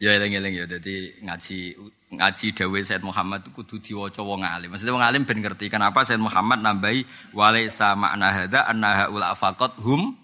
Ya 0.00 0.16
eling-eling 0.16 0.60
ya 0.60 0.64
dadi 0.64 1.12
ngaji 1.24 1.76
ngaji 2.16 2.46
dawuh 2.56 2.80
Said 2.80 3.04
Muhammad 3.04 3.44
kudu 3.52 3.84
diwaca 3.84 4.24
wong 4.24 4.48
alim. 4.48 4.72
Maksudnya 4.72 4.96
wong 4.96 5.04
alim 5.04 5.28
ben 5.28 5.44
ngerti 5.44 5.68
kenapa 5.68 6.08
Said 6.08 6.24
Muhammad 6.24 6.64
nambahi 6.64 7.04
walaisa 7.36 7.92
makna 7.92 8.32
hadza 8.32 8.64
anna 8.64 9.04
haula 9.04 9.36
faqat 9.36 9.76
hum 9.76 10.16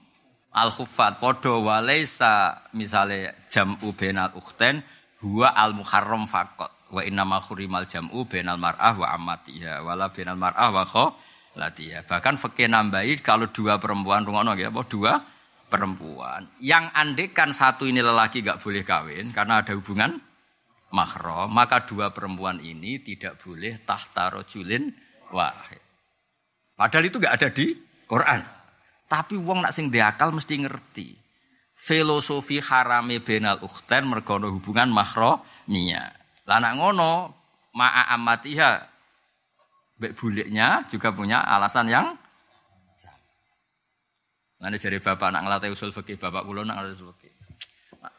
al 0.52 0.70
khuffat 0.72 1.16
padha 1.20 1.56
walaisa 1.56 2.64
misale 2.76 3.48
jam'u 3.48 3.92
bainal 3.96 4.36
ukhtain 4.36 4.84
huwa 5.24 5.48
al 5.52 5.72
muharram 5.72 6.28
faqat 6.28 6.70
wa 6.92 7.00
inna 7.00 7.24
ma 7.24 7.40
khurimal 7.40 7.88
jam'u 7.88 8.28
bainal 8.28 8.60
mar'ah 8.60 8.92
wa 8.92 9.08
ammatiha 9.16 9.80
wala 9.80 10.12
bainal 10.12 10.36
mar'ah 10.36 10.68
wa 10.68 10.84
khalatiha. 10.84 12.04
Bahkan 12.04 12.36
fikih 12.36 12.68
nambahi 12.68 13.24
kalau 13.24 13.48
dua 13.48 13.80
perempuan 13.80 14.28
rungono 14.28 14.52
ya 14.52 14.68
apa 14.68 14.84
dua 14.84 15.12
perempuan. 15.72 16.44
Yang 16.60 16.84
andekan 16.92 17.50
satu 17.56 17.88
ini 17.88 18.04
lelaki 18.04 18.44
gak 18.44 18.60
boleh 18.60 18.84
kawin 18.84 19.32
karena 19.32 19.64
ada 19.64 19.72
hubungan 19.72 20.20
mahram, 20.92 21.48
maka 21.48 21.88
dua 21.88 22.12
perempuan 22.12 22.60
ini 22.60 23.00
tidak 23.00 23.40
boleh 23.40 23.80
tahta 23.80 24.28
rojulin 24.36 24.92
wahid. 25.32 25.80
Padahal 26.76 27.08
itu 27.08 27.16
gak 27.16 27.34
ada 27.40 27.48
di 27.48 27.72
Quran. 28.04 28.61
Tapi 29.12 29.36
wong 29.36 29.68
nak 29.68 29.76
sing 29.76 29.92
diakal 29.92 30.32
mesti 30.32 30.56
ngerti. 30.56 31.12
Filosofi 31.76 32.64
harame 32.64 33.20
benal 33.20 33.60
ukhten 33.60 34.08
mergono 34.08 34.48
hubungan 34.48 34.88
mahramiyah. 34.88 36.08
Lah 36.48 36.58
nak 36.64 36.80
ngono 36.80 37.12
ma'a 37.76 38.08
amatiha 38.16 38.88
Bek 40.02 40.18
buliknya 40.18 40.82
juga 40.90 41.14
punya 41.14 41.46
alasan 41.46 41.86
yang 41.86 42.18
Nanti 44.62 44.78
dari 44.78 45.02
bapak 45.02 45.34
nak 45.34 45.42
ngelatih 45.42 45.74
usul 45.74 45.90
fikih, 45.90 46.22
bapak 46.22 46.46
kulo 46.46 46.62
nak 46.62 46.78
ngelatih 46.78 47.02
usul 47.02 47.10
fikih. 47.18 47.34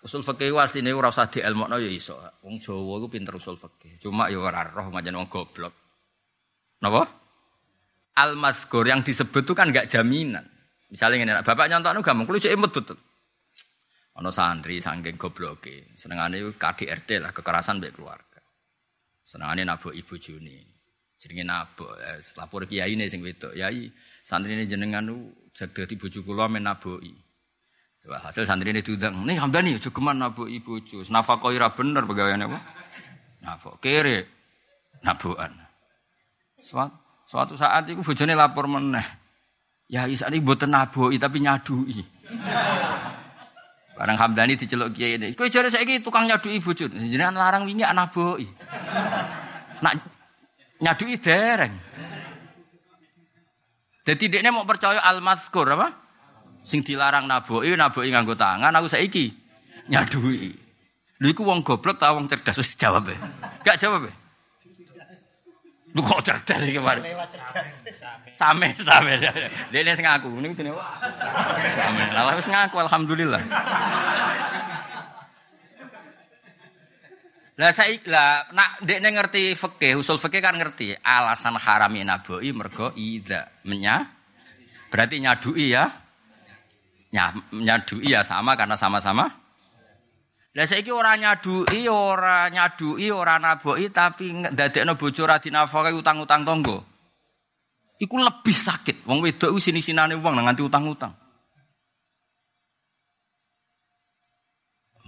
Usul 0.03 0.21
fikih 0.27 0.51
asline 0.59 0.91
ora 0.91 1.07
usah 1.07 1.31
dielmokno 1.31 1.79
ya 1.79 1.87
iso. 1.87 2.19
Wong 2.43 2.59
Jawa 2.59 2.99
iku 2.99 3.07
pinter 3.07 3.31
usul 3.39 3.55
fikih. 3.55 4.03
Cuma 4.03 4.27
ya 4.27 4.43
ora 4.43 4.67
roh 4.67 4.91
macam 4.91 5.23
wong 5.23 5.31
goblok. 5.31 5.71
Napa? 6.83 7.07
Al-mazkur 8.19 8.83
yang 8.91 9.07
disebut 9.07 9.47
itu 9.47 9.55
kan 9.55 9.71
enggak 9.71 9.87
jaminan. 9.87 10.43
Misalnya 10.93 11.25
ini, 11.25 11.33
bapak 11.41 11.65
nyontokno 11.73 12.05
gampang, 12.05 12.29
kulo 12.29 12.37
cek 12.37 12.53
imut 12.53 12.69
betul. 12.69 13.01
Ono 14.21 14.29
santri 14.29 14.77
saking 14.77 15.17
gobloke, 15.17 15.97
senengane 15.97 16.37
KDRT 16.53 17.17
lah, 17.17 17.33
kekerasan 17.33 17.81
baik 17.81 17.97
keluarga. 17.97 18.37
Senengane 19.25 19.65
nabok 19.65 19.89
ibu 19.89 20.13
Juni. 20.21 20.61
Jenenge 21.17 21.49
nabok, 21.49 21.97
eh, 21.97 22.21
lapor 22.37 22.69
kiai 22.69 22.93
ini 22.93 23.09
sing 23.09 23.25
wedok. 23.25 23.57
Yai, 23.57 23.89
santri 24.21 24.53
ini 24.53 24.69
jenengan 24.69 25.09
jadi 25.49 25.97
bojo 25.97 26.21
kula 26.21 26.45
men 26.45 26.69
naboki. 26.69 27.09
Coba 28.05 28.29
hasil 28.29 28.45
santri 28.45 28.69
ini 28.69 28.85
diundang, 28.85 29.17
nih 29.25 29.41
Hamdani 29.41 29.81
jogeman 29.81 30.21
naboki 30.21 30.61
bojo. 30.61 31.01
Nafakoi 31.09 31.57
ra 31.57 31.73
bener 31.73 32.05
pegawaiane 32.05 32.45
apa? 32.45 32.59
Nafok 33.41 33.81
kere 33.81 34.29
nabokan. 35.01 35.57
Suatu, 36.61 36.93
suatu 37.25 37.53
saat 37.57 37.89
itu 37.89 38.05
bojone 38.05 38.37
lapor 38.37 38.69
meneh. 38.69 39.22
Ya 39.91 40.07
isa 40.07 40.27
ini 40.31 40.39
mboten 40.39 40.71
naboki 40.71 41.19
tapi 41.19 41.43
nyadui. 41.43 42.01
Barang 43.93 44.17
Hamdani 44.17 44.57
diceluk 44.57 44.95
kiai 44.95 45.21
ini. 45.21 45.37
Kowe 45.37 45.47
jare 45.47 45.69
saiki 45.69 46.01
tukang 46.01 46.25
nyadui 46.25 46.57
bojo. 46.57 46.89
Jenengan 46.89 47.37
larang 47.37 47.63
wingi 47.69 47.85
anak 47.85 48.09
boki. 48.09 48.47
Nak 49.83 49.93
nyadui 50.81 51.15
dereng. 51.21 51.75
Jadi 54.03 54.23
dia 54.27 54.51
mau 54.51 54.67
percaya 54.67 54.99
al-mazkur 54.99 55.63
apa? 55.79 55.87
Sing 56.63 56.83
dilarang 56.83 57.27
naboi, 57.27 57.75
naboi 57.75 58.11
nganggo 58.11 58.35
tangan, 58.35 58.71
aku 58.75 58.87
saiki 58.91 59.31
nyadui. 59.87 60.51
Lu 61.23 61.27
iku 61.31 61.47
wong 61.47 61.63
goblok 61.63 61.99
ta 61.99 62.11
wong 62.11 62.27
cerdas 62.27 62.59
wis 62.59 62.75
jawab 62.75 63.07
e. 63.07 63.15
Gak 63.63 63.79
jawab 63.79 64.07
e. 64.07 64.22
Lu 65.93 66.01
kok 66.01 66.25
cerdas 66.25 66.65
iki 66.65 66.81
kemarin? 66.81 67.05
Same, 68.33 68.73
same. 68.81 69.13
Dene 69.69 69.93
sing 69.93 70.09
ngaku, 70.09 70.33
niku 70.41 70.57
jenenge 70.57 70.81
same. 71.13 72.03
Lah 72.09 72.33
wis 72.33 72.49
ngaku 72.49 72.81
alhamdulillah. 72.81 73.41
Lah 77.53 77.69
saya 77.69 78.01
lah 78.09 78.49
nak 78.49 78.81
dekne 78.81 79.13
ngerti 79.13 79.53
fikih, 79.53 80.01
usul 80.01 80.17
fikih 80.17 80.41
kan 80.41 80.57
ngerti. 80.57 80.97
Alasan 80.97 81.61
harami 81.61 82.01
naboi 82.01 82.49
mergo 82.49 82.89
ida 82.97 83.53
menya. 83.69 84.09
Berarti 84.89 85.21
nyadui 85.21 85.77
ya. 85.77 85.85
Nyadui 87.53 88.09
ya 88.09 88.25
sama 88.25 88.57
karena 88.57 88.73
sama-sama. 88.73 89.29
Lah 90.53 90.69
saiki 90.69 90.93
ora 90.93 91.17
nyadui, 91.17 91.89
ora 91.89 92.45
nyadui, 92.45 93.09
ora 93.09 93.41
naboi 93.41 93.89
tapi 93.89 94.37
ndadekno 94.37 94.93
bojo 94.93 95.25
ora 95.25 95.41
dinafkahi 95.41 95.97
utang-utang 95.97 96.45
tangga. 96.45 96.77
Iku 97.97 98.15
lebih 98.21 98.53
sakit. 98.53 99.01
Wong 99.09 99.25
wedok 99.25 99.57
sini-sinane 99.57 100.13
wong 100.13 100.45
nganti 100.45 100.61
utang-utang. 100.61 101.13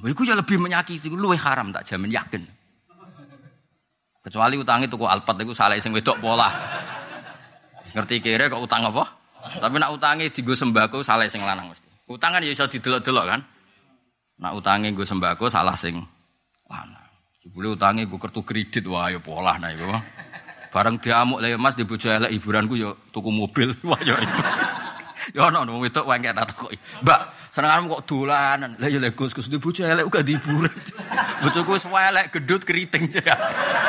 Iku 0.06 0.22
ya 0.22 0.38
lebih 0.38 0.62
menyakiti, 0.62 1.10
lu 1.14 1.34
haram 1.34 1.74
tak 1.74 1.86
jamin 1.86 2.14
yakin. 2.14 2.42
Kecuali 4.26 4.58
utang 4.58 4.82
itu 4.82 4.98
kok 4.98 5.10
alpat 5.10 5.46
itu 5.46 5.54
salah 5.54 5.78
sing 5.78 5.94
wedok 5.94 6.18
pola. 6.18 6.50
Ngerti 7.94 8.18
kira 8.18 8.50
kok 8.50 8.62
utang 8.66 8.82
apa? 8.90 9.06
Tapi 9.62 9.78
nak 9.78 9.94
utangi 9.94 10.34
digo 10.34 10.58
sembako 10.58 11.06
salah 11.06 11.30
sing 11.30 11.46
lanang 11.46 11.70
mesti. 11.70 11.86
Utang 12.10 12.34
kan 12.34 12.42
ya 12.42 12.50
iso 12.50 12.66
didelok-delok 12.66 13.26
kan. 13.30 13.42
Nak 14.36 14.52
utangi 14.60 14.92
gue 14.92 15.08
sembako 15.08 15.48
salah 15.48 15.76
sing 15.80 15.96
lanang. 16.68 17.08
Jebule 17.40 17.78
utangi 17.78 18.04
gue 18.04 18.20
kartu 18.20 18.44
kredit 18.44 18.84
wah 18.92 19.08
ya 19.08 19.20
pola 19.24 19.56
nah. 19.56 19.72
Bareng 20.76 21.00
diamuk 21.00 21.40
lah 21.40 21.48
ya 21.48 21.56
Mas 21.56 21.80
di 21.80 21.88
bojo 21.88 22.12
elek 22.12 22.36
hiburanku 22.36 22.76
ya 22.76 22.92
tuku 23.16 23.32
mobil 23.32 23.72
wah 23.90 24.02
ya 24.04 24.20
ribet. 24.20 24.48
Ya 25.34 25.50
ono 25.50 25.66
wong 25.66 25.82
wedok 25.88 26.06
wae 26.06 26.22
tak 26.22 26.54
takoki. 26.54 26.78
Mbak, 27.02 27.20
senenganmu 27.50 27.86
kok 27.98 28.04
dolanan. 28.06 28.72
Lah 28.78 28.88
ya 28.92 29.00
Gus 29.10 29.34
Gus 29.34 29.50
di 29.50 29.58
bojo 29.58 29.82
elek 29.82 30.06
uga 30.06 30.22
dihiburan. 30.22 30.78
Bojoku 31.42 31.80
wis 31.80 31.88
elek 31.88 32.30
gedut 32.36 32.62
keriting. 32.62 33.10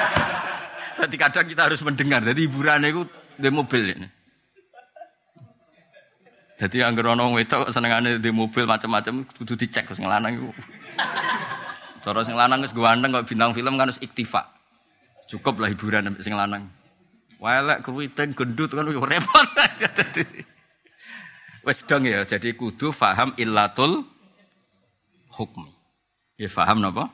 Jadi 1.01 1.17
kadang 1.21 1.45
kita 1.45 1.69
harus 1.69 1.85
mendengar. 1.85 2.25
Jadi 2.25 2.49
hiburannya 2.49 2.89
itu 2.89 3.03
di 3.37 3.51
mobil 3.53 3.83
ini. 3.93 4.09
Jadi 6.57 6.81
yang 6.81 6.97
gerono 6.97 7.37
wedok 7.37 7.69
senengane 7.69 8.17
di 8.17 8.33
mobil 8.33 8.65
macam-macam 8.65 9.29
kudu 9.29 9.61
dicek 9.61 9.93
sing 9.93 10.09
lanang 10.09 10.41
iku. 10.41 10.49
Cara 12.05 12.25
sing 12.25 12.33
lanang 12.33 12.65
wis 12.65 12.73
ganteng 12.73 13.13
kok 13.13 13.29
bintang 13.29 13.53
film 13.53 13.77
kan 13.77 13.93
wis 13.93 14.01
iktifa. 14.01 14.41
Cukup 15.29 15.61
lah 15.61 15.69
hiburan 15.69 16.17
sing 16.25 16.33
lanang. 16.33 16.73
Welek 17.37 17.85
keriting 17.85 18.33
gendut 18.33 18.73
kan 18.73 18.89
yo 18.89 19.05
repot. 19.05 19.47
Wes 21.67 21.83
dong 21.83 22.07
ya, 22.07 22.23
jadi 22.23 22.55
kudu 22.55 22.95
faham 22.95 23.35
illatul 23.37 24.07
hukmi. 25.35 25.75
Ya 26.41 26.49
faham 26.49 26.81
napa? 26.81 27.11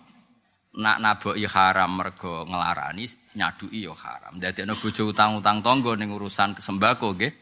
Nak 0.77 0.97
naboki 1.03 1.49
haram 1.49 1.99
mergo 1.99 2.47
ngelarani 2.47 3.09
nyadui 3.35 3.83
yo 3.83 3.97
haram. 3.97 4.39
Dadekno 4.39 4.79
bojo 4.79 5.11
utang-utang 5.11 5.65
tangga 5.65 5.93
ning 5.99 6.15
urusan 6.15 6.55
sembako 6.61 7.19
nggih. 7.19 7.42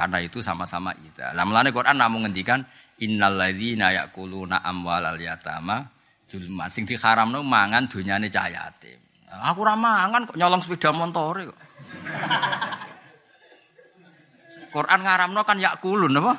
Karena 0.00 0.16
itu 0.24 0.40
sama-sama 0.40 0.96
ida. 0.96 1.36
Lah 1.36 1.44
mulane 1.44 1.76
Quran 1.76 2.00
namung 2.00 2.24
ngendikan 2.24 2.64
innal 3.04 3.36
ladzina 3.36 3.92
yaquluna 3.92 4.64
amwalal 4.64 5.20
yatama 5.20 5.92
julma 6.24 6.72
sing 6.72 6.88
diharamno 6.88 7.44
mangan 7.44 7.84
donyane 7.84 8.32
cah 8.32 8.48
yatim. 8.48 8.96
Aku 9.28 9.60
ora 9.60 9.76
mangan 9.76 10.24
kok 10.24 10.40
nyolong 10.40 10.64
sepeda 10.64 10.88
montore 10.96 11.52
kok. 11.52 11.58
Quran 14.72 15.00
ngaramno 15.04 15.40
kan 15.44 15.60
yakulun 15.60 16.16
apa? 16.16 16.32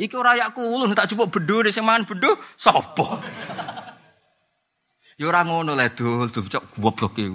Iki 0.00 0.14
ora 0.16 0.40
yak 0.40 0.56
kulun 0.56 0.96
tak 0.96 1.12
jupuk 1.12 1.28
bedho 1.28 1.60
sing 1.68 1.84
mangan 1.84 2.08
bedho 2.08 2.32
sapa? 2.56 3.20
Ya 5.20 5.28
ora 5.28 5.44
ngono 5.44 5.76
le 5.76 5.92
dul, 5.92 6.32
dul 6.32 6.48
cok 6.48 6.80
goblok 6.80 7.20
iki. 7.20 7.28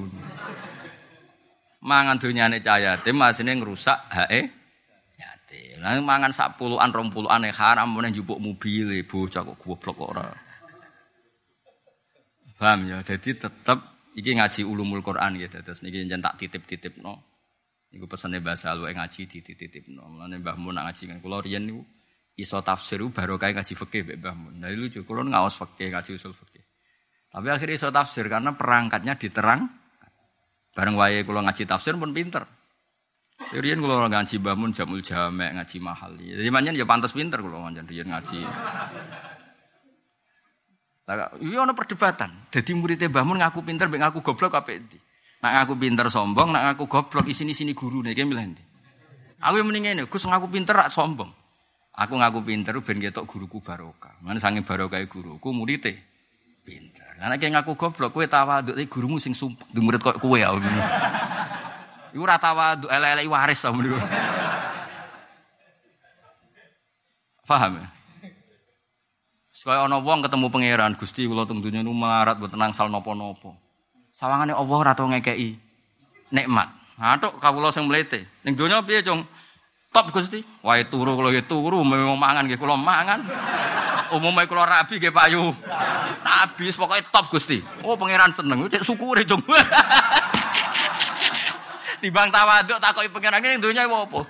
Mangan 1.85 2.17
donyane 2.17 2.57
cahayate 2.65 3.13
masine 3.13 3.53
ngrusak 3.61 4.09
hae 4.09 4.64
Lah 5.85 6.01
mangan 6.01 6.33
sak 6.33 6.57
puluhan 6.57 6.89
rong 6.89 7.13
puluhan 7.13 7.45
haram 7.53 7.93
meneh 7.93 8.09
njupuk 8.09 8.41
mobil 8.41 8.89
bocah 9.05 9.45
kok 9.45 9.57
goblok 9.61 9.93
kok 9.93 10.09
ora. 10.17 10.25
Paham 12.57 12.89
ya? 12.89 13.05
Jadi 13.05 13.37
tetep 13.37 14.09
iki 14.17 14.33
ngaji 14.33 14.65
ulumul 14.65 15.05
Quran 15.05 15.37
ya 15.37 15.45
terus 15.45 15.85
niki 15.85 16.01
jen 16.09 16.25
tak 16.25 16.41
titip-titipno. 16.41 17.21
Iku 17.93 18.09
pesene 18.09 18.41
bahasa 18.41 18.73
lu 18.73 18.89
ngaji 18.89 19.29
dititip-titipno. 19.29 20.09
Mulane 20.09 20.41
Mbah 20.41 20.57
Mun 20.57 20.81
ngaji 20.81 21.03
kan 21.05 21.17
kula 21.21 21.45
riyen 21.45 21.69
niku 21.69 21.85
iso 22.33 22.57
tafsir 22.65 23.05
baru 23.13 23.37
kayak 23.37 23.61
ngaji 23.61 23.73
fikih 23.77 24.01
mbek 24.09 24.17
Mbah 24.25 24.35
Mun. 24.41 24.53
Nah 24.65 24.73
lucu 24.73 25.05
kula 25.05 25.21
ngaos 25.21 25.53
fikih 25.53 25.93
ngaji 25.93 26.17
usul 26.17 26.33
fikih. 26.33 26.65
Tapi 27.29 27.45
akhirnya 27.53 27.77
iso 27.77 27.93
tafsir 27.93 28.25
karena 28.25 28.57
perangkatnya 28.57 29.21
diterang. 29.21 29.69
Bareng 30.73 30.97
wae 30.97 31.21
kula 31.21 31.45
ngaji 31.45 31.69
tafsir 31.69 31.93
pun 31.93 32.09
pinter. 32.09 32.64
Riyen 33.53 33.77
kula 33.77 34.09
ngaji 34.09 34.41
Mbah 34.41 34.55
Mun 34.57 34.71
jamul 34.73 35.05
jamek 35.05 35.53
ngaji 35.53 35.77
mahal. 35.77 36.17
Jadi 36.17 36.49
manjen 36.49 36.73
ya 36.73 36.87
pantas 36.87 37.13
pinter 37.13 37.43
kula 37.43 37.61
manjen 37.61 37.85
riyen 37.85 38.09
ngaji. 38.09 38.41
Lah 41.05 41.29
iya 41.37 41.61
ana 41.61 41.77
perdebatan. 41.77 42.49
Dadi 42.49 42.71
muridé 42.73 43.05
Mbah 43.05 43.21
Mun 43.21 43.37
ngaku 43.43 43.61
pinter 43.61 43.85
mbek 43.85 44.01
ngaku 44.01 44.19
goblok 44.25 44.57
apik 44.57 44.89
ndi? 44.89 44.97
Nak 45.45 45.51
ngaku 45.61 45.73
pinter 45.77 46.07
sombong, 46.09 46.49
nak 46.49 46.73
ngaku 46.73 46.89
goblok 46.89 47.29
isini-sini 47.29 47.77
guru 47.77 48.01
nih, 48.01 48.17
milih 48.25 48.57
Aku 49.45 49.61
yang 49.61 49.69
mendingin 49.69 50.01
ini, 50.01 50.09
Gus 50.09 50.25
ngaku 50.25 50.49
pinter 50.49 50.73
rak 50.73 50.89
sombong. 50.89 51.29
Aku 51.93 52.17
ngaku 52.17 52.41
pinter 52.41 52.73
ben 52.81 52.97
ketok 52.97 53.29
guruku 53.29 53.61
barokah. 53.61 54.17
Mana 54.25 54.41
sange 54.41 54.65
barokah 54.65 54.97
guruku 55.05 55.53
muridé 55.53 55.93
pinter. 56.65 57.13
Karena 57.21 57.37
kayak 57.37 57.61
ngaku 57.61 57.77
goblok, 57.77 58.09
kue 58.09 58.25
tawaduk, 58.25 58.73
tapi 58.73 58.89
gurumu 58.89 59.21
sing 59.21 59.37
sumpah 59.37 59.69
di 59.69 59.79
murid 59.79 60.01
kok 60.01 60.17
kue 60.17 60.41
ya. 60.41 60.49
Iku 62.15 62.23
ora 62.23 62.39
tawaduk, 62.39 62.87
ele-ele 62.87 63.27
waris 63.27 63.59
sama 63.59 63.83
niku. 63.83 63.99
Paham 67.43 67.83
ya? 67.83 67.87
Sekaya 69.51 69.83
ana 69.83 69.99
wong 69.99 70.23
ketemu 70.23 70.47
pangeran, 70.47 70.95
Gusti 70.95 71.27
kula 71.27 71.43
teng 71.43 71.59
donya 71.59 71.83
nu 71.83 71.91
melarat 71.91 72.39
mboten 72.39 72.55
nangsal 72.55 72.87
napa-napa. 72.87 73.59
Sawangane 74.15 74.55
Allah 74.55 74.77
ora 74.79 74.95
tau 74.95 75.11
ngekeki 75.11 75.59
nikmat. 76.31 76.71
Atuk 76.95 77.35
kawula 77.43 77.75
sing 77.75 77.83
mlete. 77.83 78.23
Ning 78.47 78.55
donya 78.55 78.79
piye, 78.79 79.03
Cung? 79.03 79.27
Top 79.91 80.07
Gusti. 80.15 80.39
Wae 80.63 80.87
turu 80.87 81.19
kula 81.19 81.35
nggih 81.35 81.51
turu, 81.51 81.83
mau 81.83 82.15
mangan 82.15 82.47
nggih 82.47 82.55
kula 82.55 82.79
mangan. 82.79 83.27
Umumnya 84.15 84.47
kula 84.47 84.63
rabi 84.63 85.03
nggih 85.03 85.11
payu. 85.11 85.51
Nabi 86.23 86.71
pokoke 86.71 87.03
top 87.11 87.27
Gusti. 87.27 87.59
Oh 87.83 87.99
pangeran 87.99 88.31
seneng, 88.31 88.71
cek 88.71 88.87
syukure, 88.87 89.27
Cung. 89.27 89.43
Timbang 92.05 92.29
tawaduk 92.29 92.77
takoki 92.77 93.09
pangeran 93.09 93.41
ning 93.41 93.57
donya 93.57 93.89
apa? 93.89 94.21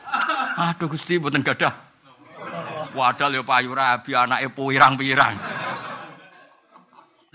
Aduh 0.71 0.87
Gusti 0.87 1.19
mboten 1.19 1.43
gadah. 1.43 1.75
Wadal 2.95 3.35
ya 3.35 3.43
payu 3.43 3.75
rabi 3.75 4.15
anake 4.15 4.47
pirang-pirang. 4.55 5.35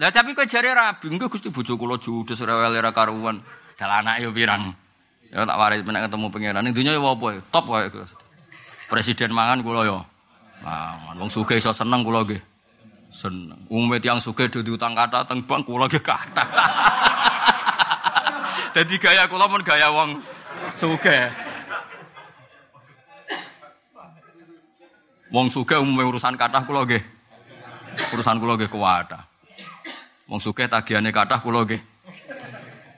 Lah 0.00 0.08
tapi 0.08 0.32
kok 0.32 0.48
jare 0.48 0.72
rabi, 0.72 1.12
engko 1.12 1.28
Gusti 1.28 1.52
bojo 1.52 1.76
kula 1.76 2.00
judes 2.00 2.40
rewel 2.40 2.72
ora 2.72 2.88
karuan. 2.88 3.44
Dal 3.76 3.92
anak 3.92 4.24
yo 4.24 4.32
pirang. 4.32 4.72
Ya 5.28 5.44
tak 5.44 5.60
waris 5.60 5.84
menek 5.84 6.08
ketemu 6.08 6.32
pangeran. 6.32 6.64
Ning 6.64 6.72
dunya 6.72 6.96
yo 6.96 7.04
apa? 7.04 7.36
Top 7.52 7.68
wae, 7.68 7.92
Gus. 7.92 8.08
Presiden 8.88 9.36
mangan 9.36 9.60
kula 9.60 9.84
yo. 9.84 10.08
Mangan 10.64 11.20
wong 11.20 11.28
sugih 11.28 11.60
iso 11.60 11.76
seneng 11.76 12.00
kula 12.00 12.24
nggih. 12.24 12.40
Seneng. 13.12 13.60
Umume 13.68 14.00
tiyang 14.00 14.24
sugih 14.24 14.48
do 14.48 14.64
diutang 14.64 14.96
kata 14.96 15.28
teng 15.28 15.44
bank 15.44 15.68
kula 15.68 15.84
nggih. 15.84 16.00
Jadi 18.72 18.94
gaya 19.04 19.28
kula 19.28 19.52
pun 19.52 19.60
gaya 19.60 19.92
wong 19.92 20.29
sugih. 20.80 21.28
Wong 25.30 25.46
sugih 25.52 25.78
umume 25.78 26.08
urusan 26.08 26.34
kathah 26.40 26.64
kula 26.64 26.88
nggih. 26.88 27.04
Urusan 28.16 28.40
kula 28.40 28.56
nggih 28.56 28.72
kuwata. 28.72 29.28
Wong 30.24 30.40
sugih 30.40 30.66
tagihane 30.66 31.12
kathah 31.12 31.44
kula 31.44 31.68
nggih. 31.68 31.80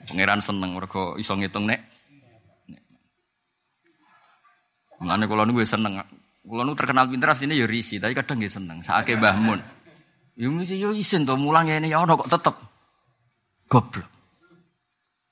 Pangeran 0.07 0.39
seneng 0.39 0.79
mergo 0.79 1.19
iso 1.19 1.35
ngitung 1.35 1.67
nek. 1.67 1.81
Mulane 5.03 5.27
kula 5.27 5.43
niku 5.43 5.67
seneng. 5.67 5.99
Kula 6.47 6.63
niku 6.63 6.79
terkenal 6.79 7.11
pinter 7.11 7.35
asline 7.35 7.59
ya 7.59 7.67
risi, 7.67 7.99
tapi 7.99 8.15
kadang 8.15 8.39
nggih 8.39 8.53
seneng. 8.53 8.79
Saake 8.81 9.19
Mbah 9.19 9.37
Mun. 9.43 9.61
Ya 10.39 10.49
yo 10.49 10.97
isin 10.97 11.29
to 11.29 11.37
mulang 11.37 11.69
ngene 11.69 11.93
ya 11.93 12.01
ono 12.01 12.17
kok 12.17 12.31
tetep 12.33 12.55
goblok. 13.69 14.22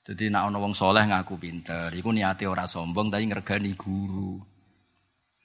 Jadi 0.01 0.33
nak 0.33 0.49
ono 0.49 0.57
wong 0.65 0.73
soleh 0.73 1.05
ngaku 1.05 1.37
pinter, 1.37 1.93
iku 1.93 2.09
niate 2.09 2.49
ora 2.49 2.65
sombong 2.65 3.13
tapi 3.13 3.29
ngregani 3.29 3.77
guru. 3.77 4.41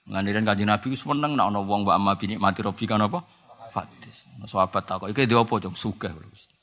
Mulane 0.08 0.32
kanjeng 0.32 0.70
Nabi 0.70 0.96
wis 0.96 1.04
seneng 1.04 1.36
nak 1.36 1.52
ono 1.52 1.60
wong 1.66 1.84
mbak 1.84 1.96
amma 1.98 2.16
bini 2.16 2.40
mati 2.40 2.64
robi 2.64 2.88
kan 2.88 3.04
apa? 3.04 3.20
Fatis. 3.68 4.24
Sahabat 4.48 4.88
takok, 4.88 5.12
iki 5.12 5.28
dia 5.28 5.42
apa 5.42 5.54
jong 5.58 5.74
sugih 5.76 6.14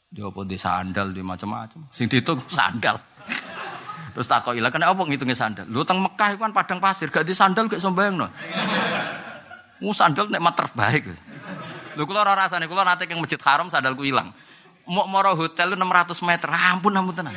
Dia 0.10 0.26
apa 0.26 0.42
di 0.42 0.58
sandal 0.58 1.14
di 1.14 1.22
macam-macam. 1.22 1.92
Sing 1.94 2.10
dihitung 2.10 2.42
sandal. 2.58 2.98
Terus 4.14 4.26
takok 4.26 4.58
ilah 4.58 4.74
kena 4.74 4.90
apa 4.90 5.02
ngitungnya 5.06 5.38
sandal? 5.38 5.66
Lu 5.70 5.86
teng 5.86 6.02
Mekah 6.02 6.38
kan 6.38 6.50
padang 6.50 6.82
pasir, 6.82 7.14
gak 7.14 7.28
di 7.28 7.38
sandal 7.38 7.70
gak 7.70 7.82
sombayang 7.82 8.18
no. 8.18 8.30
Mu 9.84 9.94
sandal 9.94 10.34
nikmat 10.34 10.58
terbaik. 10.58 11.14
Lu 11.94 12.10
kula 12.10 12.26
ora 12.26 12.34
rasane 12.34 12.66
kula 12.66 12.82
nate 12.82 13.06
yang 13.06 13.22
Masjid 13.22 13.42
Haram 13.42 13.70
sandalku 13.70 14.02
hilang. 14.02 14.34
Mau 14.90 15.06
moro 15.06 15.36
hotel 15.38 15.74
lu 15.74 15.78
600 15.78 16.16
meter, 16.26 16.50
ampun 16.50 16.94
ampun 16.96 17.14
tenan. 17.14 17.36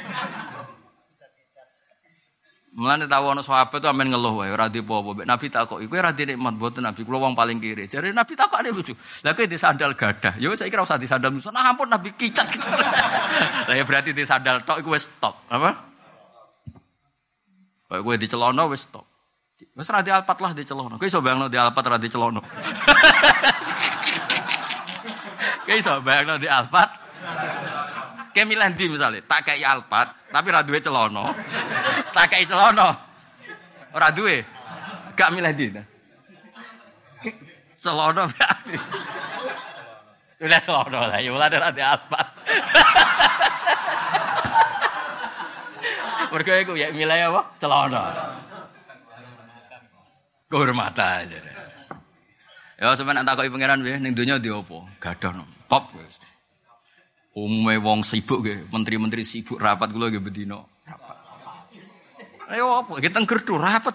Mulane 2.76 3.08
tahu 3.08 3.32
ana 3.32 3.40
sahabat 3.40 3.80
tuh 3.80 3.88
amen 3.88 4.12
ngeluh 4.12 4.44
wae 4.44 4.52
ora 4.52 4.68
dipo-apa. 4.68 5.24
Nabi 5.24 5.48
takok, 5.48 5.80
"Iku 5.80 5.96
ora 5.96 6.12
nikmat 6.12 6.60
mboten 6.60 6.84
Nabi, 6.84 7.08
kula 7.08 7.24
wong 7.24 7.32
paling 7.32 7.56
kiri." 7.56 7.88
Jare 7.88 8.12
Nabi 8.12 8.36
takok 8.36 8.60
ade 8.60 8.68
lucu. 8.68 8.92
Lah 9.24 9.32
kowe 9.32 9.48
di 9.48 9.56
sandal 9.56 9.96
gadah. 9.96 10.36
Ya 10.36 10.52
saiki 10.52 10.76
ora 10.76 10.84
usah 10.84 11.00
di 11.00 11.08
sandal 11.08 11.32
musuh. 11.32 11.48
Nah 11.48 11.72
ampun 11.72 11.88
Nabi 11.88 12.12
kicat 12.12 12.44
gitu. 12.52 12.68
Lah 13.68 13.72
ya 13.72 13.80
berarti 13.80 14.12
di 14.12 14.28
sandal 14.28 14.60
tok 14.68 14.84
iku 14.84 14.92
wis. 14.92 15.08
Apa? 15.24 15.72
Kayak 17.88 18.02
kowe 18.04 18.14
di 18.20 18.28
celana 18.28 18.68
wis 18.68 18.84
tok. 18.92 19.08
Wis 19.72 19.88
ra 19.88 20.04
di 20.04 20.12
alpat 20.12 20.36
lah 20.36 20.52
di 20.52 20.68
celana. 20.68 21.00
Kowe 21.00 21.08
iso 21.08 21.24
bayangno 21.24 21.48
di 21.48 21.56
alpat 21.56 21.84
ra 21.88 21.96
di 21.96 22.12
celana. 22.12 22.44
Kowe 25.64 25.76
iso 25.80 25.96
bayangno 26.04 26.36
di 26.36 26.44
alpat. 26.44 27.08
Kayak 28.36 28.52
milih 28.52 28.68
di 28.76 28.84
misalnya, 28.92 29.24
tak 29.24 29.48
kayak 29.48 29.64
alpat, 29.64 30.12
tapi 30.28 30.52
ra 30.52 30.60
duwe 30.60 30.76
celana. 30.76 31.32
Tak 32.12 32.28
kayak 32.28 32.44
celana. 32.52 32.92
Ora 33.96 34.12
duwe. 34.12 34.44
Gak 35.16 35.32
milih 35.32 35.56
di. 35.56 35.72
Celana 37.80 38.28
berarti. 38.28 38.76
Udah 40.44 40.60
celana 40.60 41.00
lah, 41.08 41.16
ya 41.16 41.32
mulai 41.32 41.48
dari 41.48 41.80
alpat. 41.80 42.26
Mergo 46.28 46.52
iku 46.60 46.72
ya 46.76 46.92
milih 46.92 47.32
apa? 47.32 47.40
Celana. 47.56 48.04
Kehormatan. 50.52 51.40
Ya 52.76 52.92
sampeyan 52.92 53.24
tak 53.24 53.40
takoki 53.40 53.48
pangeran 53.48 53.80
piye 53.80 53.96
ning 53.96 54.12
donya 54.12 54.36
ndi 54.36 54.52
apa? 54.52 54.84
Top 55.72 55.88
wis. 55.96 56.20
Umume 57.36 57.76
wong 57.76 58.00
sibuk 58.00 58.40
nggih, 58.40 58.72
menteri-menteri 58.72 59.20
sibuk 59.20 59.60
rapat 59.60 59.92
kula 59.92 60.08
nggih 60.08 60.24
bedino 60.24 60.72
rapat. 60.88 61.16
Ayo 62.48 62.80
apa? 62.80 62.96
Kita 62.96 63.20
gerdu 63.28 63.60
rapat. 63.60 63.92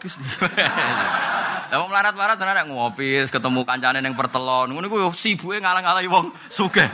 Lah 1.72 1.78
wong 1.82 1.90
melarat-melarat 1.90 2.38
tenan 2.38 2.70
ngopi, 2.70 3.26
ketemu 3.26 3.66
kancane 3.66 3.98
ning 4.04 4.14
pertelon. 4.14 4.70
Ngono 4.76 4.86
iku 4.86 5.10
sibuke 5.10 5.58
ngalang-alangi 5.58 6.06
wong 6.12 6.30
sugih. 6.54 6.86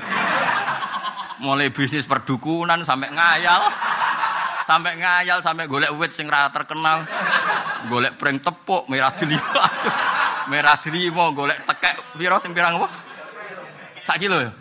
Mulai 1.43 1.73
bisnis 1.73 2.07
perdukunan 2.07 2.79
sampai 2.85 3.11
ngayal. 3.11 3.61
Sampai 4.63 4.95
ngayal 5.01 5.43
sampai 5.43 5.67
golek 5.67 5.91
wit 5.99 6.15
sing 6.15 6.31
terkenal. 6.31 7.03
Golek 7.91 8.15
pring 8.15 8.39
tepuk 8.39 8.87
merah 8.87 9.11
delima. 9.17 9.65
merah 10.53 10.79
delima 10.79 11.27
golek 11.35 11.59
tekek 11.67 12.15
pira 12.15 12.39
sing 12.39 12.55
pirang 12.55 12.79
apa? 12.79 12.87
Sak 14.07 14.21
kilo 14.21 14.39
ya? 14.39 14.51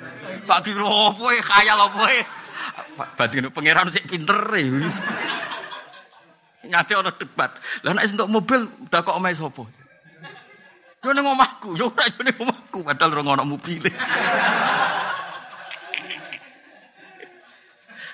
Sak 0.46 0.60
kilo 0.66 0.86
opo 0.86 1.30
e 1.32 1.38
khayal 1.42 1.80
opo 1.90 2.02
e? 2.08 2.20
Badhe 2.96 3.50
pangeran 3.52 3.92
sik 3.92 4.08
pinter 4.08 4.40
e. 4.56 4.64
Nyate 6.66 6.92
ana 6.98 7.12
debat. 7.14 7.54
Lah 7.86 7.94
nek 7.94 8.04
entuk 8.10 8.28
mobil 8.30 8.60
dak 8.90 9.06
kok 9.06 9.16
omahe 9.16 9.34
sapa? 9.34 9.62
Yo 11.04 11.14
ning 11.14 11.22
omahku, 11.22 11.78
yo 11.78 11.86
ora 11.94 12.10
yo 12.10 12.20
ning 12.26 12.34
omahku 12.34 12.78
padahal 12.82 13.14
ora 13.14 13.22
ono 13.38 13.44
mobil. 13.46 13.86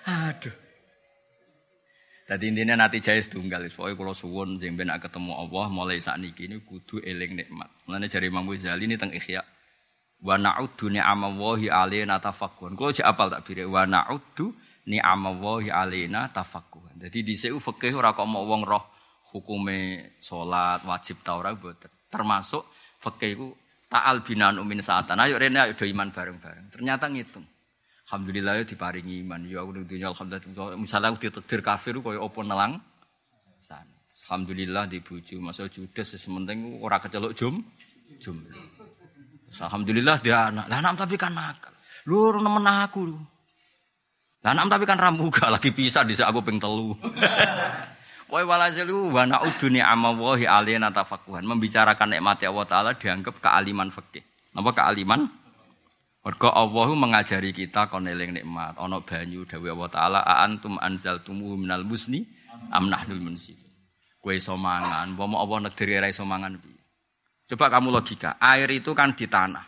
Aduh. 0.03 0.55
Jadi 2.33 2.45
intinya 2.49 2.81
nanti 2.81 2.97
jaya 3.03 3.21
setunggal. 3.21 3.69
Pokoknya 3.69 3.93
kalau 3.93 4.15
suwun, 4.17 4.57
jeng 4.57 4.73
benak 4.73 5.05
ketemu 5.05 5.37
Allah, 5.37 5.69
mulai 5.69 6.01
saat 6.01 6.17
ini 6.17 6.33
kudu 6.65 7.03
eling 7.05 7.37
nikmat. 7.37 7.69
Mulanya 7.85 8.09
jari 8.09 8.33
Imam 8.33 8.49
Ghazali 8.49 8.89
ini 8.89 8.97
tentang 8.97 9.13
ikhya. 9.13 9.45
Wa 10.23 10.39
na'uddu 10.39 10.87
ni'amallahi 10.87 11.66
alaina 11.66 12.23
tafakkuhan. 12.23 12.79
Kulo 12.79 12.95
jek 12.95 13.03
apal 13.03 13.27
tak 13.27 13.43
bire 13.43 13.66
wa 13.66 13.83
na'uddu 13.83 14.55
ni'amallahi 14.87 15.68
alaina. 15.75 16.31
Jadi 17.03 17.18
dhisik 17.27 17.59
fikih 17.59 17.99
ora 17.99 18.14
kok 18.14 18.31
mau 18.31 18.47
wong 18.47 18.62
roh 18.62 18.87
hukume 19.35 20.14
salat 20.23 20.87
wajib 20.87 21.27
ta 21.27 21.35
ora. 21.35 21.51
Termasuk 22.07 22.62
fikih 23.03 23.31
iku 23.35 23.49
ta'al 23.91 24.23
binan 24.23 24.62
umin 24.62 24.79
saatan. 24.79 25.18
Ayo 25.18 25.43
rene 25.43 25.59
ayo 25.59 25.75
do 25.75 25.83
iman 25.91 26.14
bareng-bareng. 26.14 26.70
Ternyata 26.70 27.11
ngitung. 27.11 27.43
Alhamdulillah 28.07 28.62
ya 28.62 28.64
diparingi 28.68 29.27
iman. 29.27 29.43
Ya 29.49 29.66
aku 29.66 29.83
dunya 29.83 30.07
alhamdulillah. 30.12 30.79
Misalnya 30.79 31.11
aku 31.11 31.18
ditedir 31.18 31.66
kafir 31.66 31.99
kaya 31.99 32.23
apa 32.23 32.41
nelang. 32.47 32.79
Alhamdulillah 34.29 34.87
di 34.87 35.03
bojo. 35.03 35.35
Masa 35.43 35.66
judes 35.66 36.14
sementing 36.14 36.79
ora 36.79 37.03
keceluk 37.03 37.35
jum 37.35 37.59
jum. 38.23 38.39
Alhamdulillah 39.61 40.17
dia 40.25 40.49
anak. 40.49 40.67
Lah 40.71 40.79
anak 40.81 41.05
tapi 41.05 41.21
kan 41.21 41.37
nakal. 41.37 41.75
Lu 42.09 42.33
nemen 42.41 42.65
aku. 42.65 43.13
Lah 44.41 44.51
anak 44.57 44.73
tapi 44.73 44.85
kan 44.89 44.97
ramuga 44.97 45.51
lagi 45.55 45.69
pisah 45.75 46.07
di 46.07 46.17
aku 46.17 46.41
ping 46.41 46.57
telu. 46.57 46.97
Woi 48.33 48.45
walasilu 48.49 49.09
wa 49.15 49.29
na'uduni 49.29 49.85
amawahi 49.85 50.49
alina 50.49 50.89
tafakuhan. 50.89 51.45
Membicarakan 51.45 52.17
nikmat 52.17 52.41
Allah 52.49 52.65
Ta'ala 52.65 52.91
dianggap 52.97 53.45
kealiman 53.45 53.93
fikih. 53.93 54.25
Napa 54.57 54.73
kealiman? 54.73 55.43
Mergo 56.23 56.55
Allahu 56.55 56.95
mengajari 56.95 57.51
kita 57.51 57.91
kon 57.91 58.07
eling 58.07 58.39
nikmat, 58.39 58.79
ana 58.79 59.03
banyu 59.03 59.43
dawuh 59.43 59.75
Allah 59.75 59.91
taala 59.91 60.21
a 60.23 60.47
antum 60.47 60.79
anzaltumu 60.79 61.59
minal 61.59 61.83
musni 61.83 62.23
am 62.71 62.87
nahnul 62.87 63.19
munzil. 63.19 63.59
Kowe 64.23 64.31
iso 64.31 64.55
mangan, 64.55 65.19
umpama 65.19 65.43
Allah 65.43 65.67
negeri 65.67 65.99
ra 65.99 66.07
iso 66.07 66.23
mangan 66.23 66.63
piye? 66.63 66.72
Coba 67.53 67.69
kamu 67.69 67.93
logika, 67.93 68.41
air 68.41 68.65
itu 68.73 68.97
kan 68.97 69.13
di 69.13 69.29
tanah. 69.29 69.61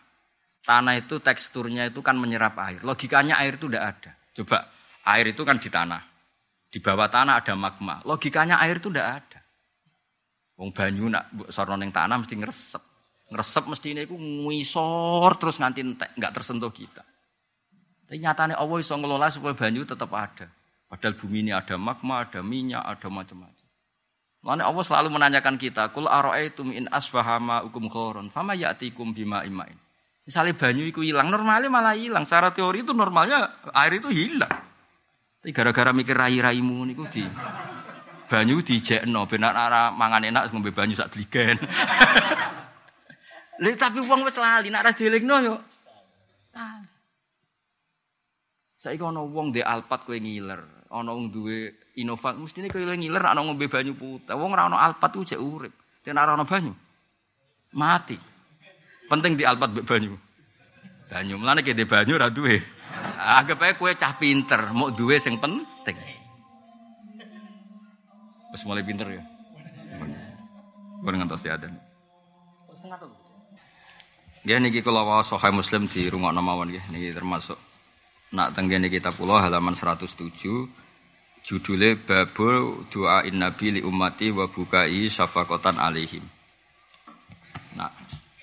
Tanah 0.64 0.96
itu 0.96 1.20
teksturnya 1.20 1.92
itu 1.92 2.00
kan 2.00 2.16
menyerap 2.16 2.56
air. 2.64 2.80
Logikanya 2.80 3.36
air 3.44 3.60
itu 3.60 3.68
tidak 3.68 3.84
ada. 3.84 4.10
Coba, 4.32 4.72
air 5.04 5.36
itu 5.36 5.44
kan 5.44 5.60
di 5.60 5.68
tanah. 5.68 6.00
Di 6.72 6.80
bawah 6.80 7.12
tanah 7.12 7.44
ada 7.44 7.52
magma. 7.52 8.00
Logikanya 8.08 8.56
air 8.64 8.80
itu 8.80 8.88
tidak 8.88 9.08
ada. 9.20 9.40
Wong 10.56 10.72
banyu 10.72 11.12
nak 11.12 11.28
sorno 11.52 11.76
ning 11.76 11.92
tanah 11.92 12.24
mesti 12.24 12.32
ngresep. 12.40 12.82
Ngresep 13.28 13.64
mesti 13.68 13.88
ini 13.92 14.08
ku 14.08 14.16
ngisor 14.16 15.28
terus 15.36 15.60
entek, 15.60 16.16
nggak 16.16 16.32
tersentuh 16.32 16.72
kita. 16.72 17.04
Tapi 18.08 18.16
nyatanya 18.16 18.56
Allah 18.56 18.80
iso 18.80 18.96
ngelola 18.96 19.28
supaya 19.28 19.52
banyu 19.52 19.84
tetap 19.84 20.08
ada. 20.16 20.48
Padahal 20.88 21.20
bumi 21.20 21.44
ini 21.44 21.52
ada 21.52 21.76
magma, 21.76 22.24
ada 22.24 22.40
minyak, 22.40 22.80
ada 22.80 23.12
macam-macam. 23.12 23.53
Makanya 24.44 24.68
Allah 24.68 24.84
selalu 24.84 25.08
menanyakan 25.08 25.56
kita, 25.56 25.88
kul 25.96 26.04
aro'aitum 26.04 26.68
in 26.76 26.84
asbahama 26.92 27.64
ukum 27.64 27.88
khoron, 27.88 28.28
fama 28.28 28.52
ya'tikum 28.52 29.16
bima 29.16 29.40
imain. 29.48 29.72
Misalnya 30.28 30.52
banyu 30.52 30.84
itu 30.84 31.00
hilang, 31.00 31.32
normalnya 31.32 31.72
malah 31.72 31.96
hilang. 31.96 32.28
Secara 32.28 32.52
teori 32.52 32.84
itu 32.84 32.92
normalnya 32.92 33.64
air 33.72 33.96
itu 33.96 34.12
hilang. 34.12 34.52
Tapi 35.40 35.48
gara-gara 35.52 35.96
mikir 35.96 36.16
rai-raimu 36.16 36.76
niku 36.88 37.08
di 37.08 37.24
banyu 38.28 38.64
dijekno 38.64 39.28
benar 39.28 39.52
arah 39.52 39.92
mangan 39.92 40.24
enak 40.24 40.48
ngombe 40.52 40.72
banyu 40.72 40.96
sak 40.96 41.12
gligen. 41.12 41.60
Lha 43.60 43.70
tapi 43.76 44.00
wong 44.00 44.24
wis 44.24 44.40
lali 44.40 44.72
nek 44.72 44.80
ora 44.84 44.92
dielingno 44.96 45.36
yo. 45.44 45.54
Lali. 46.56 46.88
Saiki 48.80 49.04
ana 49.04 49.20
wong 49.24 49.52
ndek 49.52 49.64
alpat 49.64 50.08
kowe 50.08 50.16
ngiler, 50.16 50.60
ana 50.94 51.10
wong 51.10 51.34
duwe 51.34 51.74
Innova, 51.98 52.34
mestine 52.34 52.70
kowe 52.70 52.82
ngiler 52.82 53.22
ana 53.22 53.42
ngombe 53.42 53.66
banyu 53.66 53.94
putih. 53.94 54.34
Wong 54.34 54.54
ora 54.54 54.70
ana 54.70 54.78
alpat 54.78 55.18
jek 55.26 55.38
urip. 55.38 55.74
Yen 56.06 56.18
ora 56.18 56.38
banyu 56.46 56.74
mati. 57.74 58.16
Penting 59.10 59.36
di 59.36 59.44
alpat 59.44 59.74
mbek 59.74 59.84
banyu. 59.84 60.14
Banyu, 61.10 61.34
mlane 61.36 61.60
ki 61.60 61.74
ndek 61.74 61.90
banyu 61.90 62.16
ora 62.16 62.30
duwe. 62.30 62.62
Anggap 63.18 63.60
ae 63.66 63.74
kowe 63.76 63.92
cah 63.92 64.14
pinter, 64.16 64.70
mau 64.72 64.88
duwe 64.94 65.18
sing 65.20 65.36
penting. 65.36 65.98
Wis 68.54 68.62
mulai 68.64 68.86
pinter 68.86 69.10
ya. 69.10 69.22
Gue 71.02 71.10
ngantos 71.12 71.44
ya 71.44 71.58
dan. 71.58 71.74
Ya 74.44 74.60
niki 74.60 74.80
kula 74.80 75.04
waos 75.04 75.32
Sahih 75.32 75.52
Muslim 75.52 75.88
di 75.88 76.08
rumah 76.08 76.32
mawon 76.32 76.68
nggih 76.68 76.84
niki 76.92 77.16
termasuk 77.16 77.56
nak 78.36 78.52
tenggene 78.52 78.92
kita 78.92 79.08
pulau 79.08 79.40
halaman 79.40 79.72
107 79.72 80.83
judulnya 81.44 82.00
babu 82.00 82.80
doa 82.88 83.20
in 83.28 83.36
nabi 83.44 83.76
li 83.76 83.80
ummati 83.84 84.32
wa 84.32 84.48
bukai 84.48 85.12
syafaqatan 85.12 85.76
alaihim. 85.76 86.24
Nah, 87.76 87.92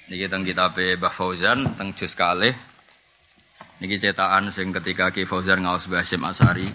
niki 0.06 0.30
teng 0.30 0.46
kitab 0.46 0.78
Mbah 0.78 1.10
Fauzan 1.10 1.74
teng 1.74 1.98
juz 1.98 2.14
kalih 2.14 2.54
niki 3.82 3.98
cetakan 3.98 4.54
sing 4.54 4.70
ketika 4.70 5.10
Ki 5.10 5.26
Fauzan 5.26 5.66
ngaos 5.66 5.90
Basim 5.90 6.22
Asari 6.22 6.70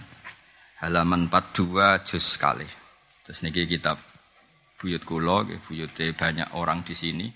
halaman 0.83 1.31
42 1.31 2.03
juz 2.03 2.27
kalih. 2.43 2.69
Terus 3.23 3.47
niki 3.47 3.63
kitab 3.71 4.03
buyut 4.83 5.07
kula 5.07 5.47
buyute 5.63 6.11
banyak 6.11 6.51
orang 6.59 6.83
di 6.83 6.95
sini. 6.99 7.31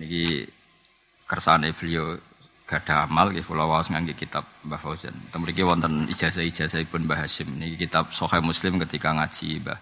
Niki 0.00 0.46
kersane 1.28 1.76
beliau 1.76 2.16
gada 2.68 3.08
amal 3.08 3.32
nggih 3.32 3.40
kula 3.40 3.64
waos 3.64 3.88
ngangge 3.88 4.12
kitab 4.12 4.44
Mbah 4.68 4.76
Fauzan. 4.76 5.16
Teng 5.32 5.40
mriki 5.40 5.64
wonten 5.64 6.04
ijazah-ijazahipun 6.12 7.08
Mbah 7.08 7.24
Hasim. 7.24 7.48
Niki 7.56 7.88
kitab 7.88 8.12
Sahih 8.12 8.44
Muslim 8.44 8.76
ketika 8.84 9.16
ngaji 9.16 9.64
Mbah 9.64 9.80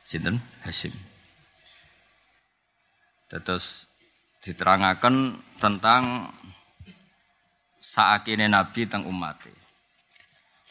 sinten 0.00 0.40
Hasim. 0.64 0.96
Terus 3.28 3.84
diterangaken 4.40 5.36
tentang 5.60 6.32
saakine 7.76 8.48
Nabi 8.48 8.88
teng 8.88 9.04
umate. 9.04 9.52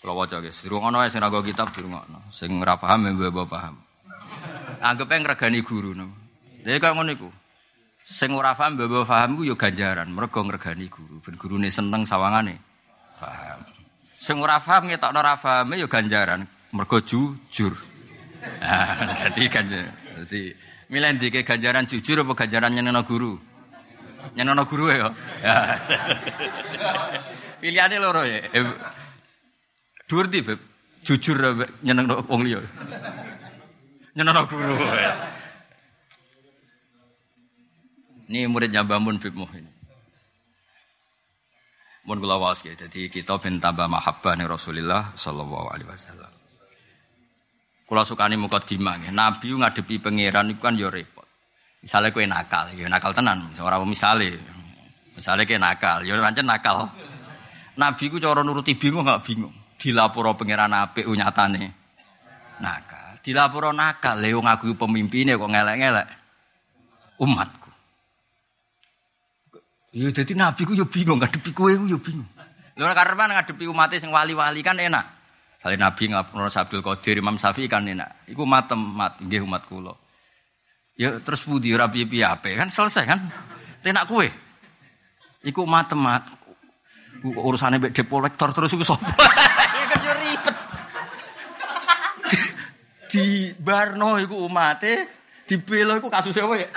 Kula 0.01 0.13
waca 0.17 0.41
guys, 0.41 0.57
dirungono 0.65 1.05
sing 1.05 1.21
ra 1.21 1.29
kitab 1.29 1.69
dirungono. 1.69 2.33
Sing 2.33 2.49
ora 2.57 2.81
paham 2.81 3.05
ya 3.05 3.13
mbok 3.13 3.45
paham. 3.45 3.77
Anggepe 4.81 5.21
ngregani 5.21 5.61
guru. 5.61 5.93
Lha 5.93 6.81
kok 6.81 6.93
ngono 6.97 7.13
iku. 7.13 7.29
Sing 8.07 8.31
ora 8.31 8.55
paham 8.55 8.79
mbok 8.79 9.03
paham 9.03 9.35
ku 9.35 9.43
yo 9.43 9.59
ganjaran, 9.59 10.07
mergo 10.07 10.39
ngregani 10.39 10.87
guru. 10.87 11.19
Ben 11.19 11.35
gurune 11.35 11.67
seneng 11.67 12.07
sawangane. 12.07 12.55
Paham. 13.19 13.67
Sing 14.15 14.39
ora 14.39 14.63
paham 14.63 14.87
ngetokno 14.87 15.19
ora 15.19 15.35
pahame 15.35 15.75
yo 15.75 15.91
ganjaran, 15.91 16.47
mergo 16.71 17.03
jujur. 17.03 17.75
Nah, 18.63 19.11
jadi 19.27 19.41
ganjaran. 19.51 19.91
Jadi 20.23 20.55
milih 20.87 21.19
ndike 21.19 21.43
ganjaran 21.43 21.83
jujur 21.83 22.23
apa 22.23 22.31
ganjaran 22.31 22.71
nyenengno 22.71 23.03
guru? 23.03 23.35
Nyenengno 24.39 24.63
guru 24.63 24.87
ya. 24.87 25.11
Ya. 25.43 25.75
Pilihane 27.59 27.99
loro 27.99 28.23
ya. 28.23 28.39
Dhuwur 30.07 30.31
di, 30.31 30.39
Beb. 30.47 30.63
Jujur 31.03 31.43
nyenengno 31.83 32.23
wong 32.31 32.39
liya. 32.47 32.63
Nyenengno 34.15 34.47
guru. 34.47 34.79
Ini 38.27 38.43
muridnya 38.51 38.83
Mbah 38.83 38.99
Bib 38.99 39.35
Muh 39.35 39.51
ini. 39.55 39.71
Mun 42.07 42.23
kula 42.23 42.39
waos 42.39 42.63
ya. 42.63 42.75
Jadi 42.75 43.11
kita 43.11 43.35
ben 43.39 43.59
tambah 43.59 43.87
mahabbah 43.87 44.35
Rasulullah 44.47 45.11
sallallahu 45.15 45.67
alaihi 45.71 45.87
wasallam. 45.87 46.31
Kula 47.87 48.03
sukani 48.03 48.35
mukadimah 48.35 48.99
nggih. 48.99 49.15
Nabi 49.15 49.47
ngadepi 49.55 49.95
pangeran 50.03 50.51
iku 50.51 50.59
kan 50.67 50.75
ya 50.75 50.91
repot. 50.91 51.23
Misalnya 51.79 52.11
kowe 52.11 52.25
nakal, 52.27 52.75
ya 52.75 52.87
nakal 52.91 53.15
tenan. 53.15 53.47
Ora 53.63 53.79
misale. 53.83 54.35
Misalnya 55.15 55.47
kowe 55.47 55.59
nakal, 55.59 56.03
ya 56.03 56.19
pancen 56.19 56.47
nakal. 56.47 56.91
Nabi 57.79 58.03
ku 58.11 58.19
cara 58.19 58.43
nuruti 58.43 58.75
bingung 58.75 59.07
gak 59.07 59.23
bingung. 59.23 59.55
Dilaporo 59.79 60.35
pangeran 60.35 60.75
apik 60.75 61.07
nyatane 61.07 61.71
nakal. 62.59 63.19
Dilaporo 63.23 63.71
nakal, 63.71 64.19
lha 64.19 64.35
wong 64.35 64.47
aku 64.47 64.75
pemimpine 64.75 65.35
kok 65.35 65.47
ngelek-ngelek 65.47 66.07
umatku. 67.19 67.66
Ya 69.97 70.13
dadi 70.13 70.37
nabi 70.37 70.61
ku 70.61 70.77
yo 70.77 70.85
bingung 70.85 71.17
ngadepi 71.17 71.57
kowe 71.57 71.73
ku 71.73 71.89
yo 71.89 71.97
bingung. 71.97 72.29
Lha 72.77 72.93
karepan 72.93 73.33
ngadepi 73.33 73.65
umat 73.65 73.97
sing 73.97 74.13
wali-wali 74.13 74.61
kan 74.61 74.77
enak. 74.77 75.01
Sale 75.57 75.73
nabi 75.73 76.13
ngapura 76.13 76.53
Sabdul 76.53 76.85
Qadir 76.85 77.17
Imam 77.17 77.41
Syafi'i 77.41 77.65
kan 77.65 77.81
enak. 77.81 78.29
Iku 78.29 78.45
matem 78.45 78.77
mat 78.77 79.17
nggih 79.17 79.41
umat 79.41 79.65
kula. 79.65 79.97
Ya 80.93 81.17
terus 81.17 81.41
budi 81.49 81.73
ora 81.73 81.89
piye-piye 81.89 82.21
ape 82.21 82.53
kan 82.53 82.69
selesai 82.69 83.09
kan. 83.09 83.25
Tenak 83.81 84.05
kowe. 84.05 84.29
Iku 85.41 85.65
matem 85.65 85.97
mat. 85.97 86.29
Urusane 87.25 87.81
mbek 87.81 87.97
depo 87.97 88.21
lektor 88.21 88.53
terus 88.53 88.77
iku 88.77 88.85
sapa? 88.85 89.01
kan 89.89 89.99
yo 90.05 90.13
ribet. 90.13 90.55
Di 93.09 93.49
Barno 93.57 94.21
iku 94.21 94.45
umate, 94.45 95.09
di 95.49 95.57
Belo 95.57 95.97
iku 95.97 96.13
apa 96.13 96.29
ya? 96.61 96.69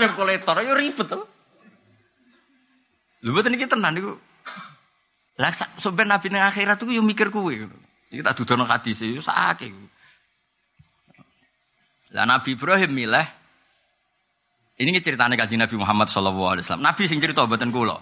Depo 0.00 0.24
kolektor 0.24 0.56
yo 0.64 0.72
ribet 0.72 1.04
to. 1.04 1.39
Lho 3.20 3.30
mboten 3.32 3.56
iki 3.56 3.68
tenan 3.68 3.92
niku. 3.96 4.16
Lah 5.40 5.52
sampe 5.52 6.04
nabi 6.04 6.28
ning 6.28 6.44
akhirat 6.44 6.80
iku 6.80 6.92
yo 6.92 7.02
mikir 7.04 7.28
kuwe. 7.32 7.68
Iki 8.12 8.20
tak 8.24 8.36
dudono 8.36 8.64
hadis 8.64 9.00
yo 9.04 9.20
sakake. 9.20 9.72
Lah 12.10 12.26
Nabi 12.26 12.58
Ibrahim 12.58 12.90
milih 12.90 13.26
Ini 14.80 14.96
ceritanya 15.04 15.36
kaji 15.36 15.60
Nabi 15.60 15.76
Muhammad 15.76 16.08
Shallallahu 16.08 16.56
Alaihi 16.56 16.64
Wasallam. 16.64 16.88
Nabi 16.88 17.04
sing 17.04 17.20
cerita 17.20 17.44
buatan 17.44 17.68
kulo. 17.68 18.00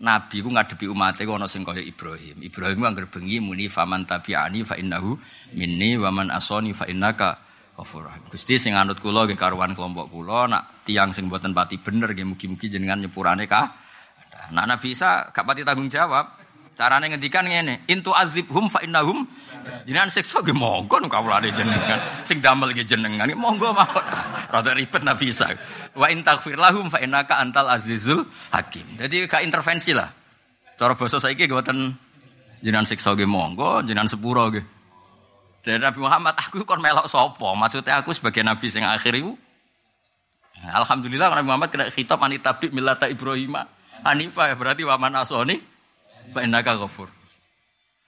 Nabi 0.00 0.40
ku 0.40 0.48
ngadepi 0.48 0.88
umatnya 0.88 1.28
ku 1.28 1.36
ono 1.36 1.44
sing 1.44 1.60
kaya 1.60 1.84
Ibrahim. 1.84 2.40
Ibrahim 2.40 2.80
ku 2.80 2.86
anggar 2.88 3.04
bengi 3.12 3.36
muni 3.36 3.68
faman 3.68 4.08
tabi'ani 4.08 4.64
fa 4.64 4.80
innahu 4.80 5.12
minni 5.52 6.00
wa 6.00 6.08
man 6.08 6.32
asoni 6.32 6.72
fa 6.72 6.88
innaka 6.88 7.36
ghafur 7.76 8.08
Gusti 8.32 8.56
sing 8.56 8.72
anut 8.72 8.96
kula 8.96 9.28
nggih 9.28 9.36
karuan 9.36 9.76
kelompok 9.76 10.08
kula 10.08 10.48
nak 10.48 10.88
tiang 10.88 11.12
sing 11.12 11.28
mboten 11.28 11.52
pati 11.52 11.76
bener 11.76 12.16
nggih 12.16 12.24
mugi-mugi 12.24 12.72
jenengan 12.72 12.96
nyepurane 12.96 13.44
ka. 13.44 13.76
Nah 14.52 14.64
Nabi 14.68 14.94
Isa 14.94 15.30
gak 15.32 15.44
pati 15.46 15.66
tanggung 15.66 15.90
jawab. 15.90 16.44
Carane 16.76 17.08
ngendikan 17.08 17.48
ngene, 17.48 17.88
intu 17.88 18.12
azibhum 18.12 18.68
fa 18.68 18.84
innahum 18.84 19.24
Jenengan 19.86 20.10
siksa 20.10 20.42
ge 20.42 20.54
monggo 20.54 20.98
nu 21.02 21.10
kawulane 21.10 21.50
jenengan. 21.50 21.98
Sing 22.22 22.38
damel 22.38 22.70
ge 22.74 22.86
jenengan 22.86 23.26
monggo 23.34 23.74
mawon. 23.74 24.04
Rada 24.54 24.72
ribet 24.74 25.02
Nabi 25.02 25.30
Isa. 25.30 25.50
Wa 25.94 26.10
in 26.10 26.22
taghfir 26.22 26.58
lahum 26.58 26.90
fa 26.90 27.02
innaka 27.02 27.38
antal 27.38 27.70
azizul 27.70 28.26
hakim. 28.54 28.86
Jadi 28.98 29.26
gak 29.26 29.42
intervensi 29.42 29.94
lah. 29.94 30.10
Cara 30.76 30.94
basa 30.94 31.18
saiki 31.18 31.48
mboten 31.48 31.94
jenengan 32.62 32.86
siksa 32.86 33.14
ge 33.18 33.26
monggo, 33.26 33.82
jenengan 33.82 34.10
sepuro 34.10 34.50
ge. 34.54 34.62
Dari 35.66 35.82
Nabi 35.82 35.98
Muhammad, 35.98 36.38
aku 36.38 36.62
kon 36.62 36.78
melok 36.78 37.10
sopo. 37.10 37.50
Maksudnya 37.58 37.98
aku 37.98 38.14
sebagai 38.14 38.46
Nabi 38.46 38.70
sing 38.70 38.86
akhir 38.86 39.18
itu. 39.18 39.34
Alhamdulillah 40.62 41.30
Nabi 41.34 41.46
Muhammad 41.46 41.68
kena 41.74 41.90
khitab 41.90 42.22
anitabdi 42.22 42.70
milata 42.70 43.10
Ibrahim. 43.10 43.58
Hanifah 44.06 44.54
berarti 44.54 44.82
waman 44.86 45.18
asoni. 45.18 45.56
Fa 46.30 46.42
innaka 46.42 46.78
ghafur. 46.78 47.10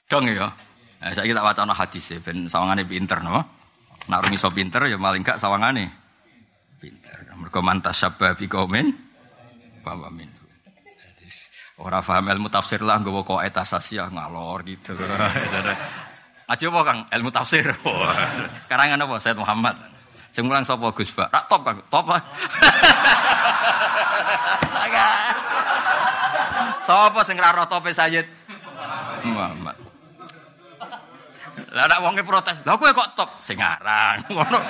Dong 0.06 0.30
ya. 0.30 0.50
Nah, 0.98 1.14
saya 1.14 1.30
kita 1.30 1.42
wacana 1.42 1.74
hadis 1.74 2.10
ya, 2.10 2.18
ben 2.18 2.50
sawangane 2.50 2.82
pinter 2.82 3.22
no. 3.22 3.38
Nak 4.10 4.18
rumi 4.24 4.40
so 4.40 4.50
pinter 4.50 4.82
ya 4.90 4.98
maling 4.98 5.22
gak 5.22 5.38
sawangane 5.38 5.86
pinter. 6.78 7.18
Mereka 7.38 7.60
mantas 7.62 8.02
sabab 8.02 8.34
bi 8.34 8.46
bahwa 8.50 10.10
min. 10.10 10.30
Orang 11.78 12.02
paham 12.02 12.26
ilmu 12.26 12.50
tafsir 12.50 12.82
lah, 12.82 12.98
gue 12.98 13.22
kok 13.22 13.38
ya 13.38 14.10
ngalor 14.10 14.66
gitu. 14.66 14.98
Aja 16.50 16.64
apa 16.72 16.80
kang 16.82 17.00
ilmu 17.06 17.30
tafsir. 17.30 17.70
Karangan 18.70 18.98
apa 18.98 19.14
Said 19.22 19.38
Muhammad. 19.38 19.78
Sing 20.38 20.46
mulang 20.46 20.62
sapa 20.62 20.94
Gus 20.94 21.10
Pak? 21.10 21.34
Rak 21.34 21.50
top 21.50 21.66
kang, 21.66 21.82
top. 21.90 22.14
Sapa 26.78 27.26
sing 27.26 27.34
ra 27.42 27.50
roh 27.58 27.66
tope 27.66 27.90
Sayyid 27.90 28.22
Muhammad. 29.26 29.74
Lah 31.74 31.90
nak 31.90 32.06
wonge 32.06 32.22
protes. 32.22 32.54
Lah 32.62 32.78
kowe 32.78 32.86
kok 32.86 33.18
top 33.18 33.42
sing 33.42 33.58
aran. 33.58 34.22
Ngono. 34.30 34.62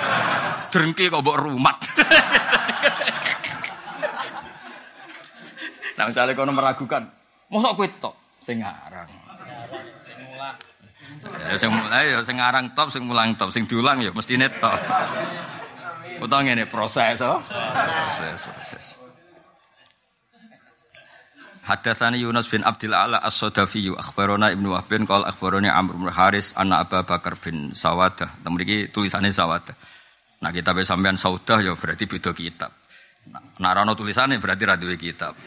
Drengki 0.73 1.05
kok 1.05 1.21
mbok 1.21 1.37
rumat. 1.37 1.77
nah 6.01 6.09
misalnya 6.09 6.33
kono 6.33 6.49
meragukan, 6.49 7.05
mosok 7.53 7.77
kowe 7.77 7.85
top 8.01 8.17
sing 8.41 8.65
aran. 8.65 9.05
Ya 11.39 11.55
sing 11.61 11.71
mulai 11.71 12.09
ya 12.09 12.25
sing 12.25 12.41
aran 12.41 12.73
top, 12.73 12.89
sing 12.89 13.05
mulang 13.05 13.37
top, 13.37 13.53
sing 13.53 13.69
diulang 13.69 14.01
ya 14.01 14.09
mesti 14.11 14.33
net 14.33 14.57
top. 14.57 14.81
Utawa 16.19 16.43
ngene 16.43 16.67
proses, 16.67 17.23
oh. 17.23 17.39
Proses, 17.47 18.37
proses. 18.43 18.85
Hadatsani 21.69 22.17
Yunus 22.25 22.49
bin 22.49 22.65
Abdul 22.65 22.97
Ala 22.97 23.21
As-Sadafi 23.21 23.93
akhbarana 23.93 24.49
Ibnu 24.49 24.73
Wahb 24.73 24.89
bin 24.89 25.05
qala 25.05 25.29
akhbarani 25.29 25.69
Amr 25.69 26.01
bin 26.01 26.09
Haris 26.09 26.57
anna 26.57 26.81
Abu 26.81 26.97
Bakar 27.05 27.37
bin 27.37 27.77
Sawadah. 27.77 28.41
Nah 28.41 28.49
mriki 28.49 28.89
tulisannya 28.89 29.29
Sawadah. 29.29 29.77
Nah 30.41 30.49
kita 30.49 30.73
sampean 30.81 31.13
Saudah 31.13 31.61
ya 31.61 31.77
berarti 31.77 32.09
beda 32.09 32.33
kitab. 32.33 32.73
Nah 33.61 33.69
rano 33.69 33.93
tulisannya 33.93 34.41
berarti 34.41 34.63
ra 34.65 34.81
duwe 34.81 34.97
kitab. 34.97 35.37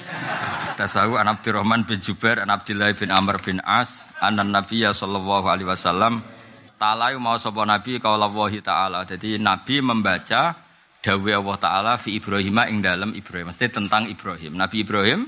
Tasawu 0.79 1.19
an 1.19 1.27
Abdurrahman 1.27 1.91
bin 1.91 1.99
Jubair 1.99 2.39
an 2.39 2.55
Abdullah 2.55 2.95
bin 2.95 3.11
Amr 3.11 3.43
bin 3.43 3.59
As 3.59 4.07
anan 4.23 4.55
Nabiya 4.55 4.95
sallallahu 4.95 5.51
alaihi 5.51 5.67
wasallam 5.67 6.23
ta'ala 6.79 7.11
mau 7.19 7.35
sapa 7.35 7.67
nabi 7.67 7.99
qaulallahi 7.99 8.63
ta'ala. 8.63 9.03
Jadi 9.11 9.43
nabi 9.43 9.83
membaca 9.83 10.62
dawuh 11.03 11.35
Allah 11.35 11.59
taala 11.59 11.93
fi 11.99 12.17
Ibrahim 12.17 12.63
ing 12.71 12.79
dalam 12.81 13.11
Ibrahim. 13.13 13.51
Mesti 13.51 13.69
tentang 13.69 14.07
Ibrahim. 14.07 14.55
Nabi 14.55 14.87
Ibrahim 14.87 15.27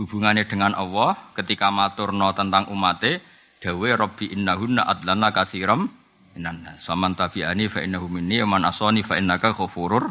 hubungannya 0.00 0.48
dengan 0.48 0.72
Allah 0.72 1.14
ketika 1.36 1.68
maturno 1.68 2.32
tentang 2.32 2.72
umate 2.72 3.20
dawe 3.60 3.88
robbi 4.00 4.32
innahunna 4.32 4.88
adlana 4.88 5.28
katsiram 5.28 5.84
minan 6.32 6.64
nas. 6.64 6.88
Faman 6.88 7.12
tabi'ani 7.12 7.68
fa 7.68 7.84
innahu 7.84 8.08
minni 8.08 8.40
man 8.48 8.64
asani 8.64 9.04
fa 9.04 9.20
innaka 9.20 9.52
ghafurur 9.52 10.08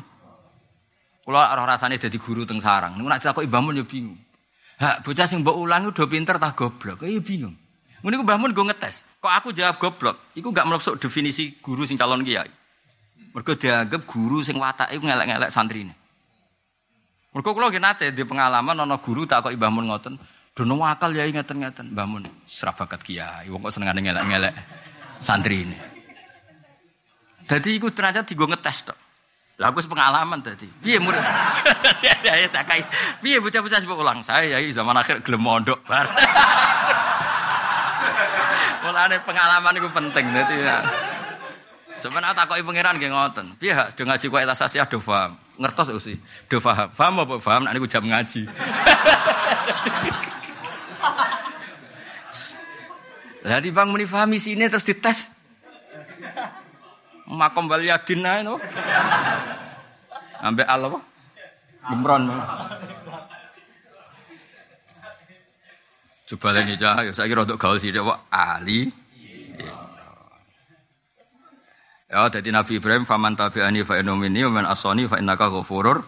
kula 1.25 1.49
arah 1.49 1.65
rasane 1.65 1.97
dadi 1.97 2.21
guru 2.21 2.45
teng 2.45 2.61
sarang. 2.61 2.93
Niku 2.93 3.09
nek 3.09 3.19
ditakoki 3.21 3.49
Mbah 3.49 3.61
Mun 3.65 3.81
yo 3.81 3.85
bingung. 3.89 4.17
Ha 4.79 5.01
bocah 5.01 5.25
sing 5.25 5.41
mbok 5.41 5.57
ulang 5.57 5.89
udah 5.91 6.07
pinter 6.07 6.37
tak 6.37 6.53
goblok? 6.55 7.03
Ya 7.03 7.19
bingung. 7.19 7.57
Muni 8.05 8.15
ku 8.15 8.23
Mbah 8.23 8.37
Mun 8.37 8.53
go 8.53 8.61
ngetes 8.61 9.01
kok 9.17 9.33
aku 9.33 9.51
jawab 9.51 9.81
goblok? 9.81 10.31
Iku 10.37 10.53
gak 10.53 10.69
mlebu 10.69 10.95
definisi 11.01 11.57
guru 11.59 11.83
sing 11.83 11.97
calon 11.97 12.21
kiai 12.21 12.58
mergo 13.35 13.53
dianggap 13.53 14.01
guru 14.09 14.41
sing 14.41 14.57
watake 14.57 14.97
ngelek-ngelek 14.97 15.53
santrine 15.53 15.93
Mergo 17.29 17.53
kula 17.53 17.69
nggih 17.69 17.81
nate 17.81 18.09
di 18.09 18.25
pengalaman 18.25 18.73
ana 18.73 18.97
guru 18.97 19.29
tak 19.29 19.45
kok 19.45 19.53
Mbah 19.53 19.69
ngoten. 19.69 20.17
Dono 20.57 20.81
akal 20.81 21.13
ya 21.13 21.29
ngeten-ngeten 21.29 21.93
Mbah 21.93 22.05
Mun 22.09 22.25
serah 22.49 22.73
bakat 22.73 23.05
kiai 23.05 23.45
wong 23.53 23.61
kok 23.61 23.71
senengane 23.71 24.01
ngelek-ngelek 24.01 24.53
santri 25.21 25.63
ini. 25.63 25.77
Iku 27.49 27.93
ternyata 27.93 28.25
digo 28.25 28.49
ngetes 28.49 28.89
tok. 28.89 28.97
Lah 29.61 29.69
aku 29.69 29.85
pengalaman 29.85 30.41
tadi. 30.41 30.65
Piye 30.81 30.97
murid? 30.97 31.19
ya 32.05 32.33
ya 32.33 32.47
cakai. 32.49 32.81
Piye 33.21 33.37
bocah-bocah 33.43 33.77
sebut 33.77 33.99
ulang 33.99 34.25
saya 34.25 34.57
ya 34.57 34.59
zaman 34.73 34.97
akhir 34.97 35.21
gelem 35.21 35.43
mondok 35.43 35.85
bar. 35.85 36.09
Mulane 38.83 39.21
pengalaman 39.21 39.77
itu 39.77 39.89
penting 39.91 40.25
dadi 40.33 40.55
ya. 40.65 40.77
Sebenarnya 41.99 42.35
takoki 42.35 42.63
pangeran 42.63 42.95
nggih 42.95 43.11
ngoten. 43.11 43.59
Piye 43.59 43.75
hak 43.75 43.95
do 43.99 44.07
ngaji 44.07 44.25
kok 44.31 44.39
etas 44.39 44.71
do 44.87 44.99
paham. 45.03 45.35
Ngertos 45.59 45.91
usi. 45.91 46.15
Do 46.47 46.63
paham. 46.63 46.87
Paham 46.95 47.27
apa 47.27 47.35
paham 47.43 47.67
nek 47.67 47.75
niku 47.75 47.87
jam 47.91 48.07
ngaji. 48.07 48.47
Lah 53.39 53.59
di 53.63 53.71
bang 53.71 53.87
muni 53.87 54.03
pahami 54.07 54.39
sini 54.39 54.67
terus 54.67 54.83
dites. 54.87 55.31
Makom 57.27 57.67
baliyadin 57.67 58.25
ae 58.25 58.43
no. 58.43 58.59
Ambek 60.39 60.67
Allah 60.67 60.87
apa? 60.95 60.99
Coba 66.29 66.53
lagi 66.53 66.77
cah, 66.77 67.01
saya 67.09 67.25
kira 67.25 67.41
untuk 67.41 67.57
gaul 67.57 67.81
sih, 67.81 67.89
Ali 68.29 68.93
Ya, 72.09 72.25
jadi 72.25 72.49
Nabi 72.49 72.81
Ibrahim 72.81 73.05
faman 73.05 73.37
tabi'ani 73.37 73.85
fa 73.85 74.01
innomini 74.01 74.41
wa 74.49 74.57
man 74.57 74.65
asani 74.65 75.05
fa 75.05 75.21
innaka 75.21 75.45
ghafurur. 75.45 76.01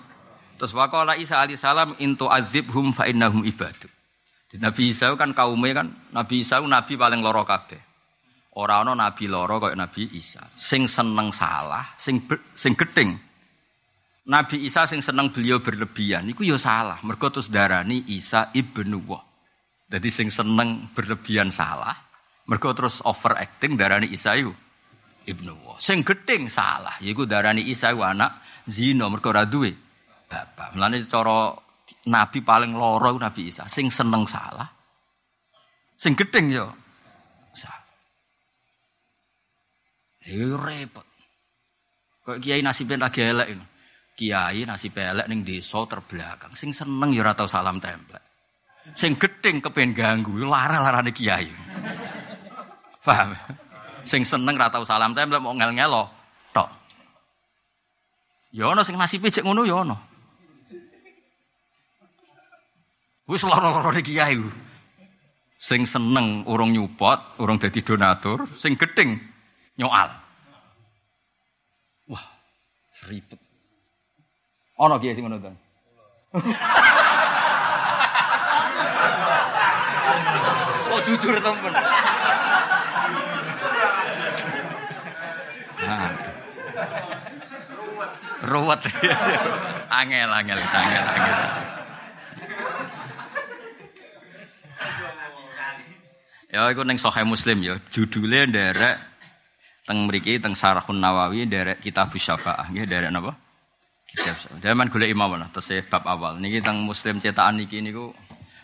Terus 0.58 0.74
waqala 0.74 1.14
Isa 1.14 1.38
alaihi 1.38 1.62
salam 1.62 1.94
intu 2.02 2.26
azibhum 2.26 2.90
fa 2.90 3.06
innahum 3.06 3.46
ibadu. 3.46 3.86
Nabi 4.58 4.90
Isa 4.90 5.14
kan 5.14 5.38
kaumnya 5.38 5.86
kan 5.86 5.88
Nabi 6.10 6.42
Isa 6.42 6.58
nabi 6.58 6.98
paling 6.98 7.22
loro 7.22 7.46
kabeh. 7.46 7.78
Ora 8.58 8.82
ana 8.82 8.98
nabi 8.98 9.30
loro 9.30 9.62
kaya 9.62 9.78
Nabi 9.78 10.10
Isa. 10.18 10.42
Sing 10.58 10.90
seneng 10.90 11.30
salah, 11.30 11.94
sing 12.02 12.18
sing 12.58 12.74
gedeng. 12.74 13.16
Nabi 14.26 14.66
Isa 14.66 14.90
sing 14.90 15.06
seneng 15.06 15.30
beliau 15.30 15.62
berlebihan 15.62 16.26
iku 16.34 16.42
ya 16.42 16.58
salah. 16.58 16.98
Mergo 17.06 17.30
terus 17.30 17.54
darani 17.54 18.10
Isa 18.10 18.50
ibnu 18.58 19.06
Allah. 19.06 19.22
Jadi 19.86 20.10
sing 20.10 20.28
seneng 20.34 20.90
berlebihan 20.98 21.54
salah. 21.54 21.94
Mergo 22.50 22.74
terus 22.74 23.06
overacting 23.06 23.78
darani 23.78 24.10
Isa 24.10 24.34
itu 24.34 24.50
ibnu 25.26 25.54
wa. 25.66 25.76
Sing 25.78 26.02
gedeng 26.02 26.50
salah, 26.50 26.98
yaiku 27.02 27.26
darani 27.26 27.66
Isa 27.68 27.94
wa 27.94 28.14
anak 28.14 28.64
zina 28.66 29.10
mergo 29.10 29.30
ora 29.30 29.46
duwe 29.46 29.74
bapak. 30.30 30.78
Mulane 30.78 31.06
cara 31.06 31.54
nabi 32.08 32.40
paling 32.42 32.72
loro 32.74 33.18
Nabi 33.20 33.52
Isa, 33.52 33.68
sing 33.68 33.92
seneng 33.92 34.26
salah. 34.26 34.68
Sing 35.98 36.18
gedeng 36.18 36.50
yo 36.50 36.68
salah. 37.54 37.86
Iku 40.26 40.58
repot. 40.58 41.08
Kok 42.22 42.38
kiai 42.38 42.62
nasibnya 42.62 43.10
lagi 43.10 43.22
elek 43.26 43.50
ini. 43.50 43.66
Kiai 44.14 44.62
nasib 44.70 44.94
elek 44.94 45.26
ning 45.26 45.42
desa 45.42 45.82
terbelakang. 45.90 46.54
Sing 46.54 46.70
seneng 46.70 47.10
ya 47.10 47.26
ora 47.26 47.34
tau 47.34 47.50
salam 47.50 47.82
templek. 47.82 48.22
Sing 48.94 49.18
gedeng 49.18 49.62
kepen 49.62 49.94
ganggu, 49.94 50.42
lara-larane 50.42 51.14
kiai. 51.14 51.50
Paham? 53.06 53.34
Sing 54.04 54.26
seneng 54.26 54.58
ra 54.58 54.70
tau 54.70 54.86
salam 54.86 55.14
tempel 55.14 55.40
mau 55.40 55.54
ngel-ngelo 55.54 56.10
tok. 56.52 56.70
Ya 58.52 58.68
ana 58.72 58.84
sing 58.84 58.98
nasibe 58.98 59.32
cek 59.32 59.46
ngono 59.46 59.64
ya 59.64 59.86
ana. 59.86 59.98
Wis 63.30 63.44
lara-lara 63.48 63.96
kiai. 64.04 64.42
Sing 65.62 65.86
seneng 65.86 66.42
urung 66.50 66.74
nyupot, 66.74 67.38
urung 67.38 67.62
dadi 67.62 67.86
donatur, 67.86 68.50
sing 68.58 68.74
gedeng 68.74 69.22
nyoal. 69.78 70.10
Wah, 72.10 72.26
seribet. 72.90 73.38
Ana 74.82 74.98
kiai 74.98 75.14
sing 75.14 75.24
ngono 75.30 75.38
to. 75.38 75.54
Kok 80.92 81.02
jujur 81.08 81.36
temen. 81.40 81.74
Ruwet. 88.52 88.82
angel, 90.00 90.30
angel, 90.30 90.60
angel, 90.60 91.06
angel. 91.08 91.40
Ya 96.52 96.68
iku 96.68 96.84
ning 96.84 97.00
Sahih 97.00 97.24
Muslim 97.24 97.64
ya, 97.64 97.80
judulnya 97.96 98.44
nderek 98.44 98.96
teng 99.88 100.04
mriki 100.04 100.36
teng 100.36 100.52
Sarahun 100.52 101.00
Nawawi 101.00 101.48
nderek 101.48 101.80
Kitab 101.80 102.12
Syafaah 102.12 102.68
nggih 102.68 102.84
nderek 102.84 103.08
napa? 103.08 103.40
Kitab 104.04 104.36
Syafaah. 104.36 104.60
Zaman 104.60 104.92
golek 104.92 105.16
imam 105.16 105.32
lah 105.40 105.48
tesih 105.56 105.88
bab 105.88 106.04
awal. 106.04 106.44
Niki 106.44 106.60
teng 106.60 106.84
Muslim 106.84 107.24
cetakan 107.24 107.56
niki 107.56 107.80
niku 107.80 108.12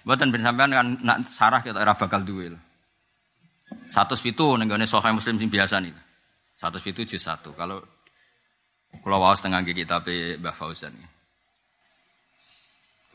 mboten 0.04 0.36
ben 0.36 0.44
sampean 0.44 0.76
kan 0.76 0.88
nak 1.00 1.32
sarah 1.32 1.64
kita 1.64 1.80
ora 1.80 1.96
bakal 1.96 2.28
duwe. 2.28 2.52
Satu 3.88 4.20
itu 4.20 4.48
ning 4.60 4.68
gone 4.68 4.84
Sahih 4.84 5.16
Muslim 5.16 5.40
sing 5.40 5.48
biasa 5.48 5.80
niku. 5.80 6.00
Satu 6.60 6.84
itu 6.84 7.08
juz 7.08 7.24
satu. 7.24 7.56
Kalau 7.56 7.80
kalau 9.04 9.18
waos 9.24 9.42
tengah 9.42 9.62
nggih 9.64 9.84
kitab 9.84 10.06
Mbah 10.08 10.56
Fauzan. 10.56 10.96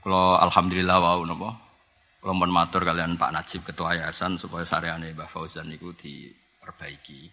Kalau 0.03 0.35
alhamdulillah 0.43 0.99
wau 0.99 1.23
napa 1.23 1.51
kalau 2.23 2.39
mohon 2.39 2.55
matur 2.55 2.87
kalian 2.87 3.19
Pak 3.19 3.31
Najib 3.35 3.67
Ketua 3.67 3.99
Yayasan 3.99 4.39
supaya 4.39 4.63
sareane 4.63 5.15
Mbah 5.15 5.27
Fauzan 5.27 5.67
niku 5.71 5.95
diperbaiki. 5.95 7.31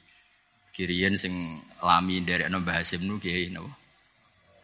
Kiriyen 0.74 1.14
sing 1.18 1.62
lami 1.82 2.26
dari 2.26 2.46
Mbah 2.46 2.78
Hasim 2.78 3.06
nu 3.06 3.22
kiai 3.22 3.54
napa? 3.54 3.70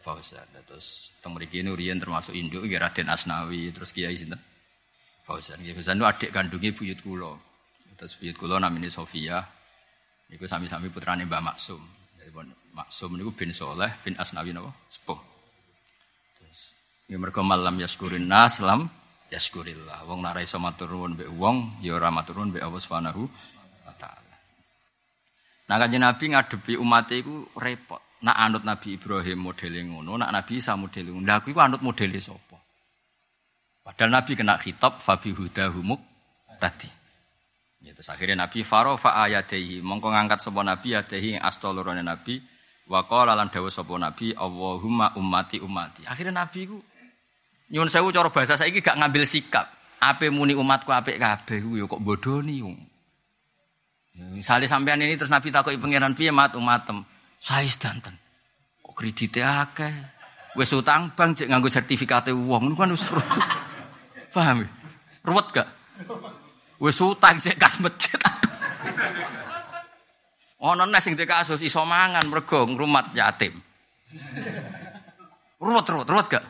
Fauzan. 0.06 0.46
Terus 0.62 1.18
teng 1.18 1.34
mriki 1.34 1.66
nu 1.66 1.74
riyen 1.74 1.98
termasuk 1.98 2.30
induk 2.30 2.62
nggih 2.62 2.78
Raden 2.78 3.10
Asnawi, 3.10 3.74
terus 3.74 3.90
kiai 3.90 4.14
sinten? 4.14 4.38
Fauzan. 5.26 5.58
Kiai 5.58 5.74
Fauzan 5.74 5.98
nu 5.98 6.06
adik 6.06 6.30
kandunge 6.30 6.70
buyut 6.70 7.02
kula. 7.02 7.34
Terus 7.98 8.14
buyut 8.22 8.38
kula 8.38 8.62
namine 8.62 8.86
Sofia. 8.86 9.42
Niku 10.30 10.46
sami-sami 10.46 10.90
putrane 10.94 11.26
Mbah 11.26 11.42
Maksum. 11.42 12.05
Jadi 12.36 12.52
Maksum 12.76 13.16
niku 13.16 13.32
bin 13.32 13.56
Soleh 13.56 13.88
bin 14.04 14.20
Asnawi 14.20 14.52
napa? 14.52 14.68
Sepuh. 14.84 15.16
Terus 16.36 16.76
ya 17.08 17.16
mergo 17.16 17.40
malam 17.40 17.80
yaskurin 17.80 18.28
nas 18.28 18.60
lam 18.60 18.92
yaskurillah. 19.32 20.04
Wong 20.04 20.20
nek 20.20 20.44
iso 20.44 20.60
matur 20.60 20.92
nuwun 20.92 21.16
mbek 21.16 21.32
wong, 21.32 21.80
ya 21.80 21.96
ora 21.96 22.12
matur 22.12 22.36
nuwun 22.36 22.52
mbek 22.52 22.60
Allah. 22.60 23.16
Nah 25.66 25.76
kanjeng 25.80 26.04
Nabi 26.04 26.24
ngadepi 26.30 26.72
umat 26.76 27.10
iku 27.16 27.48
repot. 27.56 27.98
Nak 28.22 28.36
anut 28.36 28.62
Nabi 28.64 28.96
Ibrahim 28.96 29.38
modele 29.40 29.80
ngono, 29.84 30.16
nak 30.16 30.30
Nabi 30.32 30.60
Isa 30.60 30.76
modele 30.76 31.12
ngono. 31.12 31.26
Aku 31.32 31.52
iku 31.52 31.60
anut 31.64 31.80
modele 31.80 32.20
sapa? 32.20 32.60
Padahal 33.82 34.20
Nabi 34.20 34.32
kena 34.36 34.60
khitab 34.60 35.00
fabi 35.00 35.32
hudahumuk 35.32 36.00
tadi. 36.60 36.88
Ya, 37.86 37.94
terus 37.94 38.10
akhirnya 38.10 38.42
Nabi 38.42 38.66
Faro 38.66 38.98
fa 38.98 39.14
ayatehi 39.22 39.78
mongko 39.78 40.10
ngangkat 40.10 40.42
sapa 40.42 40.58
Nabi 40.66 40.98
yadehi 40.98 41.38
astolorone 41.38 42.02
Nabi 42.02 42.42
wa 42.90 43.06
qala 43.06 43.38
lan 43.38 43.46
sapa 43.46 43.94
Nabi 43.94 44.34
Allahumma 44.34 45.14
ummati 45.14 45.62
ummati. 45.62 46.02
Akhirnya 46.02 46.42
Nabi 46.42 46.66
ku 46.66 46.82
Nyun 47.66 47.90
sewu 47.90 48.14
cara 48.14 48.30
bahasa 48.30 48.58
saiki 48.58 48.82
gak 48.82 48.98
ngambil 48.98 49.22
sikap. 49.26 49.70
Ape 50.02 50.30
muni 50.30 50.54
umatku 50.54 50.90
apik 50.90 51.18
kabeh 51.18 51.62
kuwi 51.62 51.82
kok 51.86 52.02
bodoni 52.02 52.62
wong. 52.62 52.78
Misalnya 54.38 54.70
sampean 54.70 55.02
ini 55.02 55.14
terus 55.14 55.30
Nabi 55.30 55.50
takoki 55.50 55.78
pangeran 55.78 56.14
piye 56.14 56.34
mat 56.34 56.58
umatem. 56.58 57.06
Saya 57.38 57.70
danten. 57.78 58.14
Kok 58.82 58.94
kredite 58.98 59.46
akeh. 59.46 59.94
Wis 60.58 60.74
utang 60.74 61.14
bank 61.14 61.38
cek 61.42 61.50
nganggo 61.50 61.70
sertifikate 61.70 62.34
wong 62.34 62.74
kan 62.74 62.90
wis 62.90 63.06
Paham? 64.34 64.66
Ruwet 65.26 65.46
gak? 65.54 65.68
Wis 66.76 67.00
utang 67.00 67.40
cek 67.40 67.56
kas 67.56 67.80
masjid. 67.80 68.20
Ono 70.60 70.82
nes 70.88 71.04
sing 71.04 71.16
kasus 71.16 71.60
iso 71.60 71.84
mangan 71.84 72.24
mergo 72.28 72.64
ngrumat 72.64 73.12
yatim. 73.16 73.54
Ruwet 75.60 75.86
ruwet 75.88 76.08
ruwet 76.08 76.26
gak? 76.32 76.44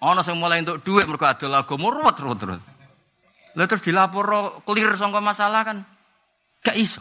Ana 0.00 0.20
sing 0.20 0.36
mulai 0.36 0.60
untuk 0.64 0.80
duit 0.84 1.04
mergo 1.08 1.24
adol 1.28 1.56
agama 1.56 1.92
ruwet 1.92 2.16
ruwet 2.20 2.40
ruwet. 2.40 2.62
Lah 3.56 3.64
terus 3.64 3.84
dilapor 3.84 4.60
clear 4.68 4.92
sangka 4.96 5.20
masalah 5.20 5.64
kan 5.64 5.78
gak 6.64 6.76
iso. 6.76 7.00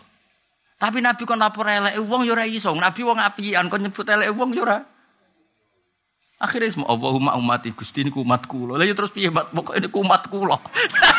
Tapi 0.76 1.00
Nabi 1.00 1.24
kon 1.24 1.40
lapor 1.40 1.68
elek 1.68 1.96
wong 2.04 2.28
yo 2.28 2.36
ora 2.36 2.44
iso. 2.44 2.76
Nabi 2.76 3.02
wong 3.04 3.20
apian 3.20 3.72
kon 3.72 3.80
nyebut 3.84 4.08
elek 4.08 4.32
wong 4.36 4.52
yo 4.52 4.68
ora. 4.68 4.84
Akhirnya 6.36 6.68
semua 6.68 6.92
Allahumma 6.92 7.32
ummati 7.40 7.72
Gusti 7.72 8.04
niku 8.04 8.20
umatku 8.20 8.68
lho. 8.68 8.74
Lah 8.76 8.84
terus 8.92 9.16
piye 9.16 9.32
mat 9.32 9.56
pokoke 9.56 9.80
niku 9.80 10.04
lho. 10.04 10.60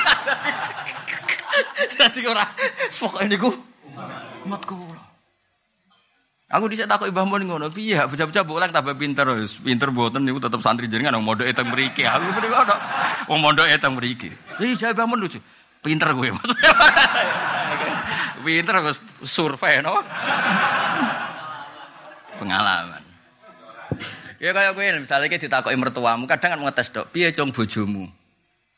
Dadi 1.96 2.20
ora 2.28 2.44
pokoke 2.92 3.24
niku 3.26 3.50
umatku 4.44 4.74
lho. 4.76 5.04
Aku 6.46 6.70
dhisik 6.70 6.86
takok 6.86 7.10
Mbah 7.10 7.26
Mun 7.26 7.42
ngono, 7.42 7.66
piye 7.74 7.98
bocah-bocah 8.06 8.44
bolang 8.46 8.70
tambah 8.70 8.94
pinter 8.94 9.26
wis. 9.34 9.58
Pinter 9.58 9.90
mboten 9.90 10.22
niku 10.22 10.38
tetep 10.38 10.62
santri 10.62 10.86
jenengan 10.86 11.18
wong 11.18 11.34
mondoke 11.34 11.50
teng 11.50 11.66
mriki. 11.74 12.06
Aku 12.06 12.22
mriki 12.30 12.54
ono 12.54 12.76
wong 13.26 13.40
mondoke 13.42 13.74
teng 13.82 13.98
mriki. 13.98 14.30
Si 14.54 14.78
jawab 14.78 14.94
Mbah 14.94 15.06
Mun 15.10 15.18
lucu. 15.26 15.42
Pinter 15.82 16.14
maksudnya. 16.14 16.72
pinter 18.46 18.74
aku 18.78 18.90
survei 19.26 19.82
no. 19.82 19.98
Pengalaman. 22.38 23.02
Ya 24.36 24.52
kaya 24.52 24.76
kowe 24.76 24.84
misalnya 25.00 25.32
kita 25.32 25.48
ditakoki 25.48 25.76
mertuamu, 25.80 26.28
kadang 26.28 26.52
kan 26.52 26.60
ngetes 26.60 26.92
dok, 26.92 27.08
piye 27.08 27.32
cung 27.32 27.50
bojomu? 27.56 28.12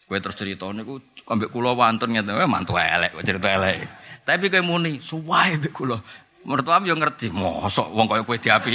Kowe 0.08 0.16
terus 0.24 0.40
cerita 0.40 0.64
niku 0.72 0.96
ambek 1.28 1.52
kula 1.52 1.76
wantun 1.76 2.16
ngene, 2.16 2.32
eh, 2.32 2.48
mantu 2.48 2.80
elek, 2.80 3.12
cerita 3.20 3.52
elek. 3.52 3.84
Tapi 4.24 4.48
kowe 4.48 4.64
muni, 4.64 5.04
suwae 5.04 5.60
mbek 5.60 5.72
kula. 5.76 6.00
Mertuam 6.48 6.88
yo 6.88 6.96
ngerti, 6.96 7.28
mosok 7.28 7.92
wong 7.92 8.08
kaya 8.08 8.24
kowe 8.24 8.40
diapi. 8.40 8.72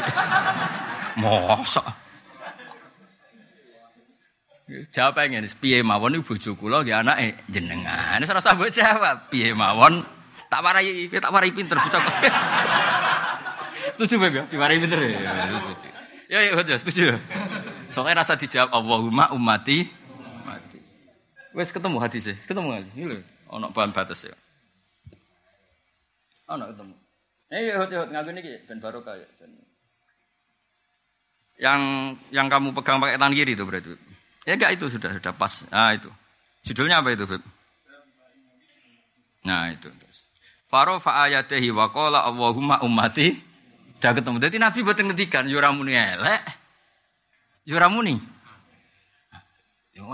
mosok. 1.21 1.87
Jawab 4.93 5.17
pengen, 5.17 5.41
piye 5.57 5.81
mawon 5.81 6.21
iku 6.21 6.37
bojo 6.37 6.53
kula 6.53 6.85
nggih 6.85 7.01
anake 7.01 7.41
jenengan. 7.49 8.21
Wis 8.21 8.29
ora 8.29 8.37
usah 8.37 8.53
mbok 8.53 8.69
jawab, 8.69 9.17
piye 9.33 9.57
mawon 9.57 10.05
tak 10.53 10.61
warai, 10.61 11.09
tak 11.09 11.33
warai 11.33 11.49
pinter 11.49 11.81
bocah. 11.81 12.01
Setuju 13.97 14.15
Beb 14.21 14.33
ya? 14.37 14.43
Diwarai 14.53 14.77
pinter 14.77 15.01
ya. 15.01 15.17
Setuju. 15.49 15.87
Ya 16.29 16.39
ya 16.45 16.51
betul, 16.57 16.77
setuju. 16.77 17.05
Soalnya 17.89 18.21
rasa 18.21 18.33
dijawab 18.37 18.73
Allahumma 18.73 19.29
ummati. 19.33 19.85
Wes 21.53 21.69
ketemu 21.69 21.97
hadisnya, 22.01 22.35
ketemu 22.49 22.69
lagi. 22.73 22.89
Ini 22.97 23.05
lho, 23.13 23.17
ono 23.49 23.69
bahan 23.69 23.93
batas 23.93 24.25
ya. 24.25 24.35
Ono 26.49 26.65
ketemu. 26.73 26.93
Eh, 27.53 27.77
hot 27.77 27.93
hot 27.93 28.09
ngaku 28.09 28.29
niki 28.33 28.53
ben 28.65 28.81
barokah 28.81 29.13
ya. 29.13 29.27
Yang 31.61 31.81
yang 32.33 32.49
kamu 32.49 32.73
pegang 32.73 32.97
pakai 32.97 33.21
tangan 33.21 33.37
kiri 33.37 33.53
itu 33.53 33.63
berarti. 33.63 33.93
Ya 34.49 34.57
enggak 34.57 34.73
itu 34.75 34.89
sudah 34.89 35.13
sudah 35.13 35.33
pas. 35.37 35.61
Ah 35.69 35.93
itu. 35.93 36.09
Judulnya 36.63 37.03
apa 37.03 37.11
itu, 37.11 37.27
Beb? 37.27 37.43
Nah, 39.43 39.67
itu. 39.75 39.91
Faro 40.71 40.97
fa 41.03 41.27
ayatihi 41.27 41.69
wa 41.69 41.91
qala 41.91 42.23
Allahumma 42.25 42.79
ummati. 42.81 43.35
Udah 43.99 44.11
ketemu. 44.15 44.37
Jadi 44.39 44.57
Nabi 44.57 44.79
buat 44.81 44.97
ngetikan 44.97 45.45
yo 45.47 45.59
muni 45.75 45.93
elek. 45.93 46.41
Yo 47.67 47.77
muni. 47.91 48.17
Yo. 49.93 50.07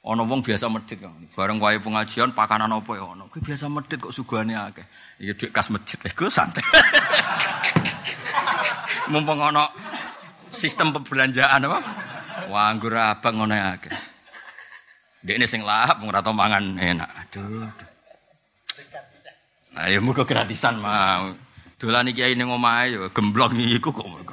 Ana 0.00 0.24
wong 0.24 0.40
biasa 0.40 0.64
medhit 0.72 0.96
kan. 0.96 1.12
Bareng 1.36 1.60
wae 1.60 1.76
pengajian 1.76 2.32
pakanan 2.32 2.72
apa 2.72 2.96
ya 2.96 3.04
ana. 3.04 3.28
Kuwi 3.28 3.52
biasa 3.52 3.68
medhit 3.68 4.00
kok 4.00 4.16
sugane 4.16 4.56
akeh. 4.56 4.86
Iki 5.20 5.32
dhuwit 5.36 5.52
kas 5.52 5.68
masjid 5.68 6.00
iku 6.08 6.24
santai. 6.32 6.64
Mumpung 9.12 9.44
ana 9.44 9.68
sistem 10.48 10.96
pembelanjaan 10.96 11.68
apa? 11.68 11.84
Wah, 12.48 12.72
anggur 12.72 12.96
abang 12.96 13.44
ngono 13.44 13.52
akeh. 13.52 13.92
Dekne 15.20 15.44
sing 15.44 15.68
lahap 15.68 16.00
ora 16.00 16.24
tau 16.24 16.32
mangan 16.32 16.80
enak. 16.80 17.10
Aduh. 17.28 17.68
Ya 19.84 20.00
muga 20.00 20.24
gratisan 20.24 20.80
mau. 20.80 21.36
Dolan 21.76 22.08
iki 22.08 22.24
ning 22.32 22.48
omahe 22.48 22.96
ya 22.96 23.04
gemblong 23.12 23.52
iku 23.52 23.92
kok 23.92 24.08
mergo. 24.08 24.32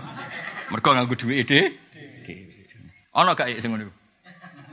Mergo 0.72 0.90
nganggo 0.96 1.16
dhuwit 1.20 1.44
dhewe. 1.44 1.76
Ana 3.12 3.36
gak 3.36 3.52
sing 3.60 3.76
ngono 3.76 3.97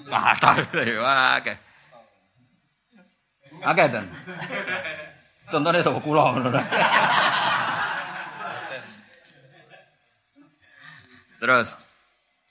Kathah 0.05 0.57
wah 1.01 1.41
akeh. 1.41 1.57
Akeh 3.65 3.87
ten. 3.89 4.05
Contohnya 5.49 5.81
sapa 5.81 6.01
kula 6.01 6.25
ngono. 6.37 6.49
Terus 11.41 11.69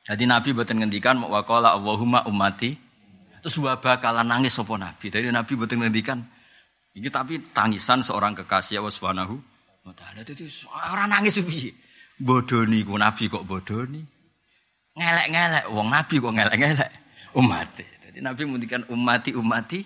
jadi 0.05 0.23
Nabi 0.30 0.49
buatan 0.53 0.77
ngendikan 0.85 1.17
waqala 1.25 1.73
Allahumma 1.73 2.25
ummati 2.30 2.77
terus 3.43 3.59
wa 3.59 3.75
bakalan 3.77 4.25
nangis 4.25 4.57
sapa 4.57 4.73
Nabi. 4.77 5.09
Dari 5.13 5.30
Nabi 5.30 5.53
buatan 5.53 5.77
ngendikan 5.85 6.19
ini 6.93 7.09
tapi 7.09 7.41
tangisan 7.53 8.05
seorang 8.05 8.38
kekasih 8.38 8.81
Allah 8.81 8.93
Subhanahu 8.93 9.35
wa 9.85 9.93
taala. 9.97 10.21
Itu 10.21 10.45
orang 10.73 11.09
nangis 11.09 11.41
piye? 11.41 11.73
Bodoni 12.17 12.85
ku 12.85 12.93
Nabi 12.97 13.30
kok 13.30 13.45
bodoni. 13.45 14.13
ngelek-ngelek 14.93 15.65
wong 15.73 15.88
nabi 15.89 16.15
kok 16.21 16.34
ngelek-ngelek 16.38 16.91
umat. 17.38 17.81
Jadi 17.81 18.19
nabi 18.22 18.41
menghentikan 18.45 18.84
umati 18.89 19.34
umati 19.34 19.81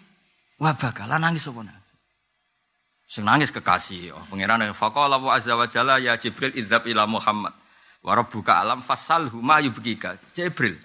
wah 0.60 0.76
bakalan 0.76 1.20
nangis 1.22 1.48
apa 1.48 1.62
nabi. 1.64 1.92
Sing 3.08 3.24
nangis 3.24 3.56
kekasih 3.56 4.12
oh, 4.12 4.24
pangeran 4.28 4.68
faqala 4.76 5.16
wa 5.16 5.32
azza 5.32 5.56
wa 5.56 5.64
jalla 5.64 5.96
ya 5.96 6.20
Jibril 6.20 6.52
idzab 6.52 6.84
ila 6.92 7.08
Muhammad 7.08 7.56
wa 8.04 8.12
rabbuka 8.12 8.60
alam 8.60 8.84
fasal 8.84 9.32
huma 9.32 9.64
yubkika. 9.64 10.20
Jibril 10.36 10.76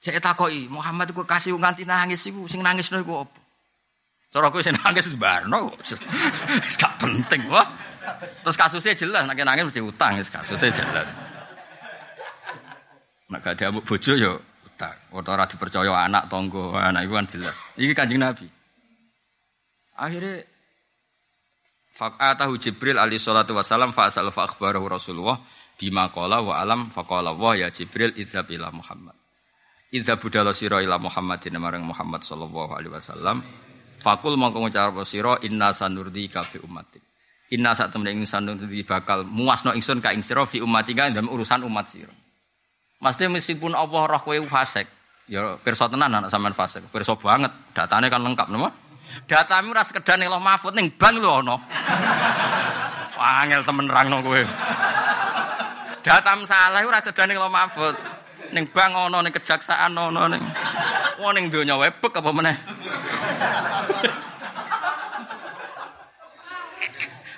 cek 0.00 0.16
takoki 0.22 0.70
Muhammad 0.72 1.12
iku 1.12 1.28
kasih 1.28 1.52
nganti 1.58 1.84
nangis 1.84 2.24
iku 2.24 2.48
sing 2.48 2.64
nangis 2.64 2.88
iku 2.88 3.26
apa? 3.26 3.38
Cara 4.28 4.52
kowe 4.52 4.60
sing 4.60 4.76
nangis 4.80 5.08
barno 5.16 5.72
wis 6.64 6.76
gak 6.80 7.00
penting 7.00 7.48
wah. 7.48 7.68
Terus 8.44 8.56
kasusnya 8.56 8.96
jelas 8.96 9.28
nek 9.28 9.40
nangis 9.40 9.68
mesti 9.68 9.80
utang 9.84 10.16
wis 10.16 10.32
kasusnya 10.32 10.72
jelas. 10.72 11.08
Nek 13.28 13.40
gak 13.44 13.60
diambuk 13.60 13.84
bojo 13.84 14.12
yo 14.16 14.40
utang. 14.78 14.94
Ora 15.10 15.42
dipercaya 15.50 15.90
anak 15.90 16.30
tonggo, 16.30 16.78
anak 16.78 17.02
iku 17.02 17.18
kan 17.18 17.26
jelas. 17.26 17.58
Iki 17.74 17.92
Kanjeng 17.98 18.22
Nabi. 18.22 18.46
Akhirnya 19.98 20.46
Faqatahu 21.98 22.54
Jibril 22.62 22.94
alaihi 22.94 23.18
salatu 23.18 23.58
wasalam 23.58 23.90
fa'asal 23.90 24.30
fa 24.30 24.46
akhbarahu 24.46 24.86
Rasulullah 24.86 25.42
bima 25.74 26.06
qala 26.14 26.38
wa 26.38 26.54
alam 26.54 26.94
faqala 26.94 27.34
wa 27.34 27.58
ya 27.58 27.66
Jibril 27.74 28.14
idzab 28.14 28.46
ila 28.54 28.70
Muhammad. 28.70 29.18
Idza 29.90 30.14
budala 30.14 30.54
sira 30.54 30.78
ila 30.78 31.02
Muhammadin 31.02 31.58
marang 31.58 31.82
Muhammad 31.82 32.22
sallallahu 32.22 32.78
alaihi 32.78 32.94
wasallam 32.94 33.42
Fakul 33.98 34.38
mongko 34.38 34.62
ngucap 34.62 34.94
sira 35.02 35.42
inna 35.42 35.74
sanurdi 35.74 36.30
ka 36.30 36.46
fi 36.46 36.62
ummatik. 36.62 37.02
Inna 37.50 37.74
sak 37.74 37.90
temene 37.90 38.14
ingsun 38.14 38.46
sanurdi 38.46 38.86
bakal 38.86 39.26
muasno 39.26 39.74
ingsun 39.74 39.98
ka 39.98 40.14
ing 40.14 40.22
sira 40.22 40.46
fi 40.46 40.62
ummatika 40.62 41.10
dalam 41.10 41.26
urusan 41.26 41.66
umat 41.66 41.90
sira. 41.90 42.14
Mesti 42.98 43.30
meskipun 43.30 43.78
Allah 43.78 44.10
roh 44.10 44.20
kowe 44.26 44.34
fasik, 44.50 44.90
ya 45.30 45.54
pirsa 45.62 45.86
tenan 45.86 46.10
anak 46.10 46.34
sampean 46.34 46.50
fasik, 46.50 46.82
pirsa 46.90 47.14
banget, 47.14 47.54
datane 47.70 48.10
kan 48.10 48.18
lengkap 48.18 48.50
napa? 48.50 48.74
Datamu 49.24 49.72
ora 49.72 49.86
sekedar 49.86 50.20
ning 50.20 50.28
Mahfud 50.28 50.76
ning 50.76 50.92
bank 50.92 51.16
lho 51.22 51.40
ana. 51.40 51.56
Wangel 53.18 53.64
temen 53.64 53.88
rangno 53.88 54.20
kowe. 54.20 54.42
Datam 56.04 56.44
salah 56.44 56.84
ora 56.84 57.00
sekedar 57.00 57.24
ning 57.24 57.40
Mahfud. 57.40 57.96
Ning 58.52 58.68
bank 58.68 58.92
ana 58.92 59.24
ning 59.24 59.32
kejaksaan 59.32 59.96
ana 59.96 60.28
ning 60.28 60.42
wong 61.16 61.32
ning 61.38 61.48
donya 61.48 61.80
apa 61.80 62.30
meneh. 62.34 62.56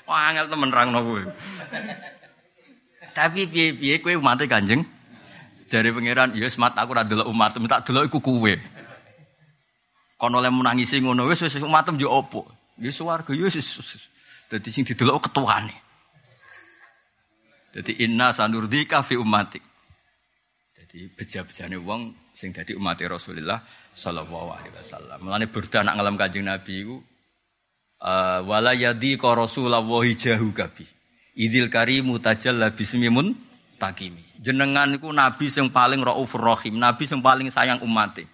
Wangel 0.11 0.47
temen 0.51 0.73
rangno 0.75 1.05
kowe. 1.07 1.23
Tapi 3.15 3.47
piye-piye 3.47 4.03
kowe 4.03 4.15
umat 4.19 4.43
Kanjeng. 4.49 4.83
Jare 5.71 5.95
pangeran, 5.95 6.35
"Ya 6.35 6.51
semat 6.51 6.75
aku 6.75 6.91
ora 6.99 7.07
umat, 7.31 7.55
tak 7.55 7.87
delok 7.87 8.11
iku 8.11 8.19
kowe." 8.19 8.55
Kono 10.19 10.43
oleh 10.43 10.51
menangisi 10.51 10.99
ngono 11.01 11.31
wis 11.31 11.41
wis 11.41 11.63
umatem 11.63 11.97
yo 11.97 12.11
opo? 12.11 12.45
Ya 12.77 12.91
swarga 12.91 13.31
yo 13.33 13.47
wis. 13.47 13.57
Dadi 14.51 14.69
sing 14.69 14.83
didelok 14.83 15.31
ketuane. 15.31 15.73
Dadi 17.71 18.03
inna 18.03 18.35
sanurdika 18.35 19.07
fi 19.07 19.15
ummatik. 19.15 19.63
Dadi 20.75 21.07
beja-bejane 21.15 21.79
wong 21.79 22.35
sing 22.35 22.51
dadi 22.51 22.75
umat 22.75 22.99
Rasulullah 23.07 23.63
sallallahu 23.95 24.49
alaihi 24.51 24.75
wasallam. 24.75 25.19
Mulane 25.23 25.47
burda 25.47 25.87
nak 25.87 25.97
Kanjeng 26.19 26.51
Nabi 26.51 26.75
iku 26.83 26.99
uh, 28.03 28.41
wala 28.43 28.75
yadi 28.75 29.15
ka 29.15 29.33
Rasulullah 29.33 29.81
jahu 30.13 30.51
kabi. 30.51 30.85
Idil 31.39 31.71
karimu 31.71 32.19
tajalla 32.19 32.75
bismimun 32.75 33.33
takimi. 33.79 34.30
Jenengan 34.41 34.97
iku 34.97 35.13
nabi 35.13 35.53
sing 35.53 35.69
paling 35.69 36.01
raufur 36.01 36.41
rahim, 36.41 36.81
nabi 36.81 37.05
sing 37.05 37.21
paling 37.21 37.53
sayang 37.53 37.85
umatnya. 37.85 38.25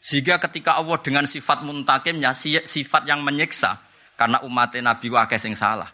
Sehingga 0.00 0.40
ketika 0.40 0.80
Allah 0.80 0.96
dengan 1.04 1.28
sifat 1.28 1.60
muntakimnya, 1.60 2.32
sifat 2.32 3.04
yang 3.04 3.20
menyiksa, 3.20 3.76
karena 4.20 4.40
umat 4.44 4.76
Nabi 4.76 5.06
akeh 5.12 5.40
sing 5.40 5.56
salah. 5.56 5.88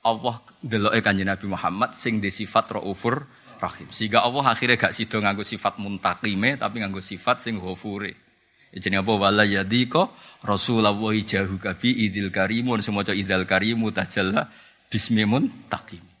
Allah 0.00 0.40
deloke 0.64 1.00
kanjeng 1.04 1.28
Nabi 1.28 1.44
Muhammad 1.44 1.92
sing 1.92 2.24
di 2.24 2.32
sifat 2.32 2.80
raufur 2.80 3.28
rahim. 3.60 3.88
Sehingga 3.92 4.24
Allah 4.24 4.48
akhirnya 4.48 4.80
gak 4.80 4.96
sido 4.96 5.20
nganggo 5.20 5.44
sifat 5.44 5.76
muntakime 5.76 6.56
tapi 6.56 6.80
nganggo 6.80 7.04
sifat 7.04 7.44
sing. 7.44 7.60
Ya 7.60 8.78
jenenge 8.80 9.04
apa 9.04 9.12
wala 9.12 9.44
yadika 9.44 10.08
Rasulullah 10.44 10.92
jahu 10.96 11.56
kabi 11.60 12.06
idil 12.08 12.28
karimun 12.32 12.80
semoga 12.84 13.12
idil 13.12 13.44
karimu 13.44 13.92
tajalla 13.92 14.48
bismi 14.88 15.24
muntakim. 15.28 16.15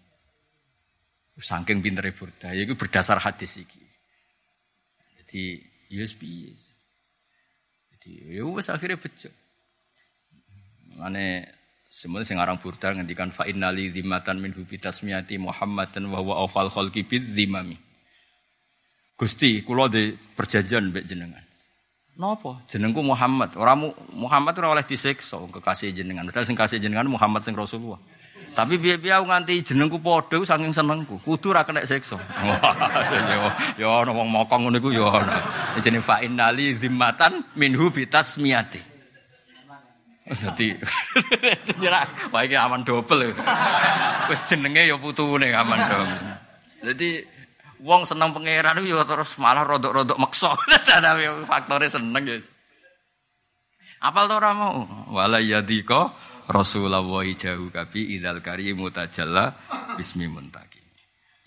Saking 1.36 1.84
pintere 1.84 2.16
burda, 2.16 2.56
itu 2.56 2.72
berdasar 2.72 3.20
hadis 3.20 3.60
iki. 3.60 3.84
Jadi 5.20 5.60
USB 5.92 6.22
Ya 8.06 8.46
wis 8.46 8.70
akhirnya 8.70 8.94
bejo. 9.02 9.30
Mane 10.94 11.50
semua 11.90 12.22
sing 12.22 12.38
aran 12.38 12.54
burda 12.54 12.94
ngendikan 12.94 13.34
fa 13.34 13.44
innali 13.50 13.90
dzimatan 13.90 14.38
min 14.38 14.54
hubi 14.54 14.78
tasmiyati 14.78 15.42
Muhammadan 15.42 16.06
wa 16.08 16.22
huwa 16.22 16.46
awfal 16.46 16.70
khalqi 16.70 17.02
bidzimami. 17.02 17.74
Gusti, 19.16 19.64
kula 19.64 19.88
de 19.88 20.14
perjanjian 20.36 20.92
mbek 20.92 21.08
jenengan. 21.08 21.42
Napa? 22.16 22.64
Jenengku 22.68 23.02
Muhammad. 23.04 23.56
Ora 23.60 23.76
Muhammad 24.12 24.54
ora 24.60 24.72
oleh 24.76 24.84
disiksa 24.84 25.36
kekasih 25.36 25.92
jenengan. 25.92 26.28
Padahal 26.28 26.48
sing 26.48 26.56
kasih 26.56 26.78
jenengan 26.80 27.08
Muhammad 27.08 27.44
sing 27.44 27.56
Rasulullah. 27.56 28.00
Tapi 28.54 28.78
aku 28.78 29.26
nganti 29.26 29.64
jenengku 29.66 29.98
padha 29.98 30.38
saking 30.44 30.70
senengku. 30.70 31.18
Kudu 31.20 31.50
ra 31.50 31.66
kena 31.66 31.82
siksa. 31.82 32.14
Yo 33.80 33.90
ana 33.90 34.14
wong 34.14 34.28
mokong 34.30 34.70
ngono 34.70 34.78
iku 34.78 34.94
yo 34.94 35.10
ana. 35.10 35.42
Jenenge 35.82 36.04
fa 36.04 36.22
zimmatan 36.78 37.42
minhu 37.58 37.90
bitasmiyati. 37.90 38.94
Dadi 40.26 40.74
jerak 41.82 42.34
wah 42.34 42.42
iki 42.42 42.58
aman 42.58 42.82
dobel. 42.82 43.30
Wis 44.26 44.42
jenenge 44.50 44.82
yo 44.90 44.98
putune 44.98 45.54
aman 45.54 45.78
dobel. 45.86 46.18
Dadi 46.82 47.22
wong 47.82 48.02
seneng 48.02 48.34
pangeran 48.34 48.82
yo 48.82 49.06
terus 49.06 49.38
malah 49.38 49.62
rodok-rodok 49.62 50.18
meksa. 50.18 50.50
Faktore 51.50 51.86
seneng 51.86 52.26
ya. 52.26 52.42
Apal 54.02 54.28
to 54.28 54.34
ora 54.36 54.50
mau? 54.52 54.84
Wala 55.14 55.40
Rasulullah 56.46 57.02
jauh 57.34 57.68
kabi 57.74 58.18
idal 58.18 58.38
karimu 58.38 58.90
tajalla 58.94 59.54
bismi 59.98 60.30
muntaki. 60.30 60.78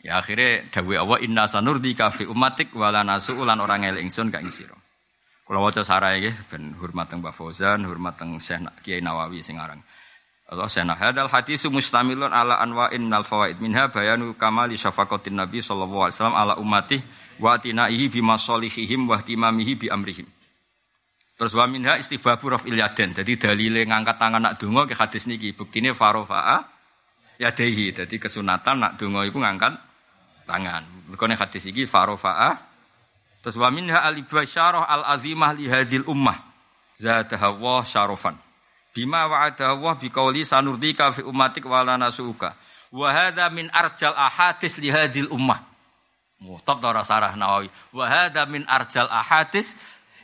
Ya 0.04 0.20
akhirnya 0.20 0.68
dawe 0.72 0.96
Allah 0.96 1.18
inna 1.24 1.44
sanurdi 1.48 1.92
kafi 1.92 2.24
umatik 2.28 2.72
wala 2.76 3.04
nasu 3.04 3.36
ulan 3.36 3.60
orang 3.60 3.84
elek 3.84 4.08
ingsun 4.08 4.32
kak 4.32 4.44
ngisiro. 4.44 4.76
Kalau 5.44 5.66
waca 5.66 5.82
sarai 5.82 6.22
nggih 6.22 6.36
ben 6.46 6.78
hormat 6.78 7.10
teng 7.10 7.26
Mbah 7.26 7.34
Fauzan, 7.34 7.82
hormat 7.84 8.16
teng 8.16 8.38
Syekh 8.38 8.70
Kiai 8.86 9.02
Nawawi 9.02 9.42
sing 9.42 9.58
aran. 9.58 9.82
Allah 10.46 10.70
Syekh 10.70 10.94
hadal 10.94 11.26
hadis 11.26 11.66
mustamilun 11.68 12.30
ala 12.30 12.62
anwa'in 12.62 13.02
minal 13.02 13.26
fawaid 13.26 13.58
minha 13.58 13.90
bayanu 13.90 14.38
kamali 14.38 14.78
syafaqatin 14.78 15.36
Nabi 15.36 15.60
sallallahu 15.60 16.06
alaihi 16.06 16.16
wasallam 16.16 16.38
ala 16.38 16.54
ummati 16.62 17.02
wa 17.42 17.58
tinaihi 17.58 18.14
bima 18.14 18.38
solihihim 18.38 19.10
wa 19.10 19.20
timamihi 19.20 19.74
bi 19.74 19.88
amrihim. 19.90 20.30
Terus 21.40 21.56
wa 21.56 21.66
minha 21.72 21.96
istibabu 21.96 22.52
raf'il 22.52 22.76
yaden. 22.76 23.16
Jadi 23.16 23.40
dalile 23.40 23.88
ngangkat 23.88 24.20
tangan 24.20 24.44
nak 24.44 24.60
donga 24.60 24.84
ke 24.84 24.92
hadis 24.92 25.24
niki 25.24 25.56
buktine 25.56 25.96
farofa'a 25.96 26.68
yadehi. 27.40 27.96
Jadi 27.96 28.20
kesunatan 28.20 28.84
nak 28.84 28.92
donga 29.00 29.24
iku 29.24 29.40
ngangkat 29.40 29.72
tangan. 30.44 30.84
Mergone 31.08 31.40
hadis 31.40 31.64
iki 31.72 31.88
farofa'a 31.88 32.70
Terus 33.40 33.56
wa 33.56 33.72
minha 33.72 34.04
al 34.04 34.20
ibasyarah 34.20 34.84
al 34.84 35.04
azimah 35.16 35.56
li 35.56 35.72
hadhil 35.72 36.04
ummah. 36.12 36.36
Zadaha 37.00 37.56
wa 37.56 37.80
syarofan. 37.88 38.36
Bima 38.92 39.24
wa'ada 39.32 39.72
Allah 39.72 39.96
biqauli 39.96 40.44
sanurdika 40.44 41.16
fi 41.16 41.24
ummatik 41.24 41.64
wa 41.64 41.88
nasuka. 41.96 42.52
Wa 42.92 43.08
hadha 43.16 43.48
min 43.48 43.72
arjal 43.72 44.12
ahadis 44.12 44.76
li 44.84 44.92
hadhil 44.92 45.32
ummah. 45.32 45.64
Muhtab 46.44 46.84
ta 46.84 47.04
sarah 47.08 47.32
Nawawi. 47.32 47.72
Wa 47.96 48.12
hadha 48.12 48.44
min 48.44 48.68
arjal 48.68 49.08
ahadis 49.08 49.72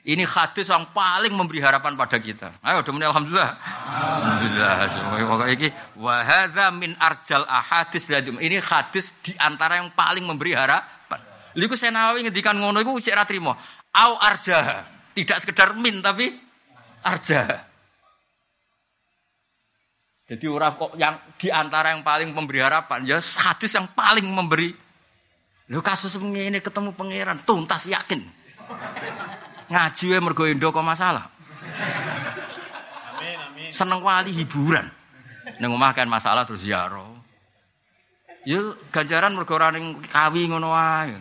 ini 0.06 0.22
hadis 0.22 0.70
yang 0.70 0.86
paling 0.94 1.34
memberi 1.34 1.66
harapan 1.66 1.98
pada 1.98 2.22
kita. 2.22 2.54
Ayo, 2.62 2.86
udah 2.86 3.10
alhamdulillah. 3.10 3.52
Alhamdulillah. 3.58 4.74
Pokoknya 5.18 5.54
ini 5.58 5.68
wahada 5.98 6.70
min 6.70 6.94
arjal 7.02 7.42
ahadis 7.50 8.06
Ini 8.14 8.62
hadis 8.62 9.18
di 9.26 9.34
antara 9.42 9.82
yang 9.82 9.90
paling 9.98 10.22
memberi 10.22 10.54
harapan. 10.54 11.18
Liku 11.58 11.74
saya 11.74 11.90
nawawi 11.90 12.30
ngedikan 12.30 12.54
ngono 12.54 12.86
iku 12.86 13.02
cek 13.02 13.18
trimo. 13.26 13.58
Au 13.98 14.14
arja. 14.22 14.86
Tidak 15.18 15.42
sekedar 15.42 15.74
min 15.74 16.06
tapi 16.06 16.38
arja. 17.02 17.66
Jadi 20.30 20.46
orang 20.46 20.78
kok 20.78 20.94
yang 21.02 21.18
di 21.34 21.50
antara 21.50 21.98
yang 21.98 22.06
paling 22.06 22.30
memberi 22.30 22.62
harapan 22.62 23.10
ya 23.10 23.18
hadis 23.18 23.74
yang 23.74 23.90
paling 23.90 24.30
memberi. 24.30 24.70
Lu 25.74 25.82
kasus 25.82 26.14
ini 26.22 26.62
ketemu 26.62 26.94
pangeran 26.94 27.42
tuntas 27.42 27.90
yakin. 27.90 28.22
Ngaji 29.66 30.04
wae 30.14 30.22
mergo 30.22 30.44
endo 30.46 30.70
kok 30.70 30.86
masalah. 30.86 31.30
Amin 33.18 33.38
amin. 33.50 33.70
Seneng 33.74 34.02
wali 34.06 34.30
hiburan. 34.30 34.86
Ning 35.58 35.70
omah 35.74 35.94
kan 35.94 36.06
masalah 36.06 36.46
terus 36.46 36.66
ziarah. 36.66 37.14
Ya 38.46 38.62
ganjaran 38.94 39.34
mergo 39.34 39.58
ora 39.58 39.74
ning 39.74 39.98
kawi 40.06 40.46
ngono 40.46 40.70
wae. 40.70 41.18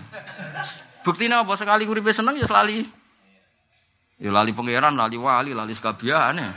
Buktinya 1.05 1.45
apa 1.45 1.57
sekali 1.57 1.89
uripe 1.89 2.13
seneng 2.13 2.37
ya 2.37 2.49
lali. 2.49 2.85
Ya 4.21 4.31
lali 4.33 4.53
pangeran, 4.57 4.97
lali 4.97 5.17
wali, 5.21 5.53
lali 5.53 5.73
sekabiane. 5.77 6.49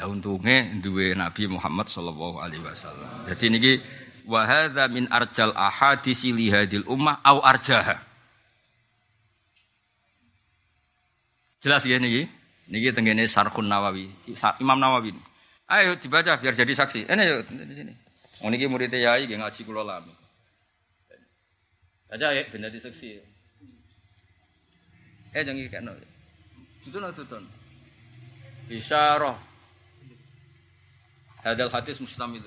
Lah 0.00 0.06
untungnya 0.08 0.80
duwe 0.80 1.12
Nabi 1.12 1.46
Muhammad 1.46 1.92
sallallahu 1.92 2.40
alaihi 2.40 2.64
wasallam. 2.64 3.28
Jadi 3.28 3.46
niki 3.52 3.72
wa 4.24 4.48
hadza 4.48 4.88
min 4.88 5.06
arjal 5.12 5.52
ahadisi 5.52 6.32
li 6.32 6.48
hadil 6.48 6.86
ummah 6.88 7.20
au 7.20 7.44
arjaha. 7.44 8.09
Jelas 11.63 11.85
ya 11.85 11.97
niki? 11.99 12.29
Niki 12.69 12.89
tenggene 12.93 13.27
Sarhun 13.29 13.69
Nawawi, 13.69 14.09
Imam 14.59 14.79
Nawawi. 14.79 15.13
Ayo 15.65 15.97
dibaca 15.97 16.37
biar 16.37 16.53
jadi 16.53 16.73
saksi. 16.77 17.09
Ini 17.09 17.23
yuk 17.25 17.39
di 17.49 17.73
sini. 17.73 17.93
Oh 18.45 18.49
niki 18.53 18.69
murid 18.69 18.93
yai 18.93 19.25
nggih 19.25 19.41
ngaji 19.41 19.61
kula 19.65 19.81
lami. 19.81 20.13
Baca 22.09 22.27
ya 22.33 22.41
ben 22.49 22.61
dadi 22.61 22.77
saksi. 22.77 23.07
Eh 25.33 25.41
jangan 25.41 25.67
kena. 25.73 25.91
Tutun 26.85 27.09
tutun. 27.17 27.43
Isyarah. 28.69 29.37
Hadal 31.41 31.69
hadis 31.73 31.97
mustamil. 32.01 32.45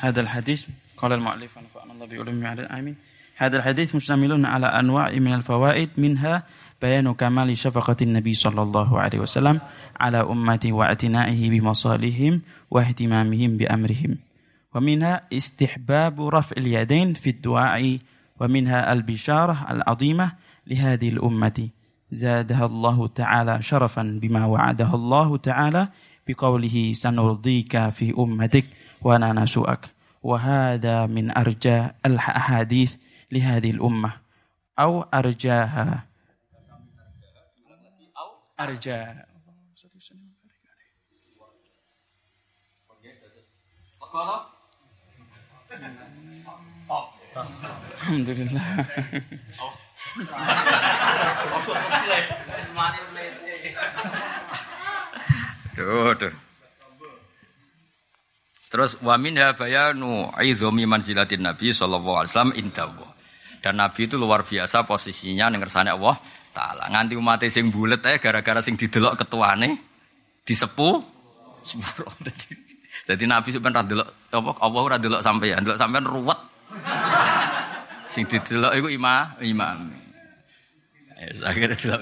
هذا 0.00 0.20
الحديث 0.20 0.66
قال 0.96 1.12
المؤلف 1.12 1.56
ونفعنا 1.56 1.92
الله 1.92 2.06
بعلومه 2.06 2.48
على 2.48 2.62
آمين 2.64 2.96
هذا 3.36 3.56
الحديث 3.56 3.94
مشتمل 3.94 4.46
على 4.46 4.66
أنواع 4.66 5.10
من 5.20 5.34
الفوائد 5.34 5.90
منها 6.00 6.48
بيان 6.81 7.13
كمال 7.13 7.57
شفقة 7.57 7.95
النبي 8.01 8.33
صلى 8.33 8.61
الله 8.61 8.99
عليه 8.99 9.19
وسلم 9.19 9.59
على 9.99 10.21
أمته 10.21 10.71
واعتنائه 10.71 11.49
بمصالحهم 11.49 12.41
واهتمامهم 12.71 13.57
بأمرهم. 13.57 14.17
ومنها 14.75 15.21
استحباب 15.33 16.21
رفع 16.21 16.55
اليدين 16.57 17.13
في 17.13 17.29
الدعاء 17.29 17.99
ومنها 18.39 18.93
البشارة 18.93 19.65
العظيمة 19.69 20.31
لهذه 20.67 21.09
الأمة. 21.09 21.69
زادها 22.11 22.65
الله 22.65 23.07
تعالى 23.07 23.61
شرفا 23.61 24.19
بما 24.21 24.45
وعدها 24.45 24.95
الله 24.95 25.37
تعالى 25.37 25.87
بقوله 26.27 26.93
سنرضيك 26.93 27.89
في 27.89 28.13
أمتك 28.19 28.65
وأنا 29.01 29.33
نسوءك 29.33 29.89
وهذا 30.23 31.05
من 31.05 31.37
أرجاء 31.37 31.95
الأحاديث 32.05 32.95
لهذه 33.31 33.71
الأمة 33.71 34.13
أو 34.79 35.01
أرجاها 35.01 36.10
arja. 38.61 39.25
Alhamdulillah. 48.01 48.67
Duh, 55.71 56.11
duh. 56.19 56.33
Terus 58.71 58.95
waminha 59.03 59.51
bayanu 59.55 60.31
idzumi 60.39 60.87
manzilatin 60.87 61.43
Nabi 61.43 61.75
sallallahu 61.75 62.23
alaihi 62.23 62.31
wasallam 62.31 62.55
indawo. 62.55 63.07
Dan 63.61 63.77
Nabi 63.79 64.07
itu 64.09 64.15
luar 64.15 64.47
biasa 64.47 64.87
posisinya 64.87 65.51
dengar 65.51 65.69
sana. 65.71 65.95
Allah 65.95 66.17
taala. 66.51 66.87
Nganti 66.91 67.15
umat 67.17 67.43
sing 67.47 67.71
bulet 67.71 68.03
ae 68.05 68.19
gara-gara 68.19 68.59
sing 68.61 68.75
didelok 68.75 69.19
ketuane 69.19 69.79
disepu 70.45 71.01
sepuro. 71.63 72.11
Jadi 73.09 73.23
Nabi 73.25 73.49
sebenarnya 73.49 73.87
delok 73.87 74.07
apa 74.29 74.51
Allah 74.61 74.81
ora 74.81 74.97
delok 75.01 75.21
sampean, 75.25 75.65
delok 75.65 75.79
sampean 75.79 76.05
ruwet. 76.05 76.39
sing 78.13 78.27
didelok 78.27 78.75
iku 78.75 78.87
imam, 78.91 79.39
imam. 79.41 79.77
Ya, 81.17 81.49
akhirnya 81.49 81.75
delok. 81.75 82.01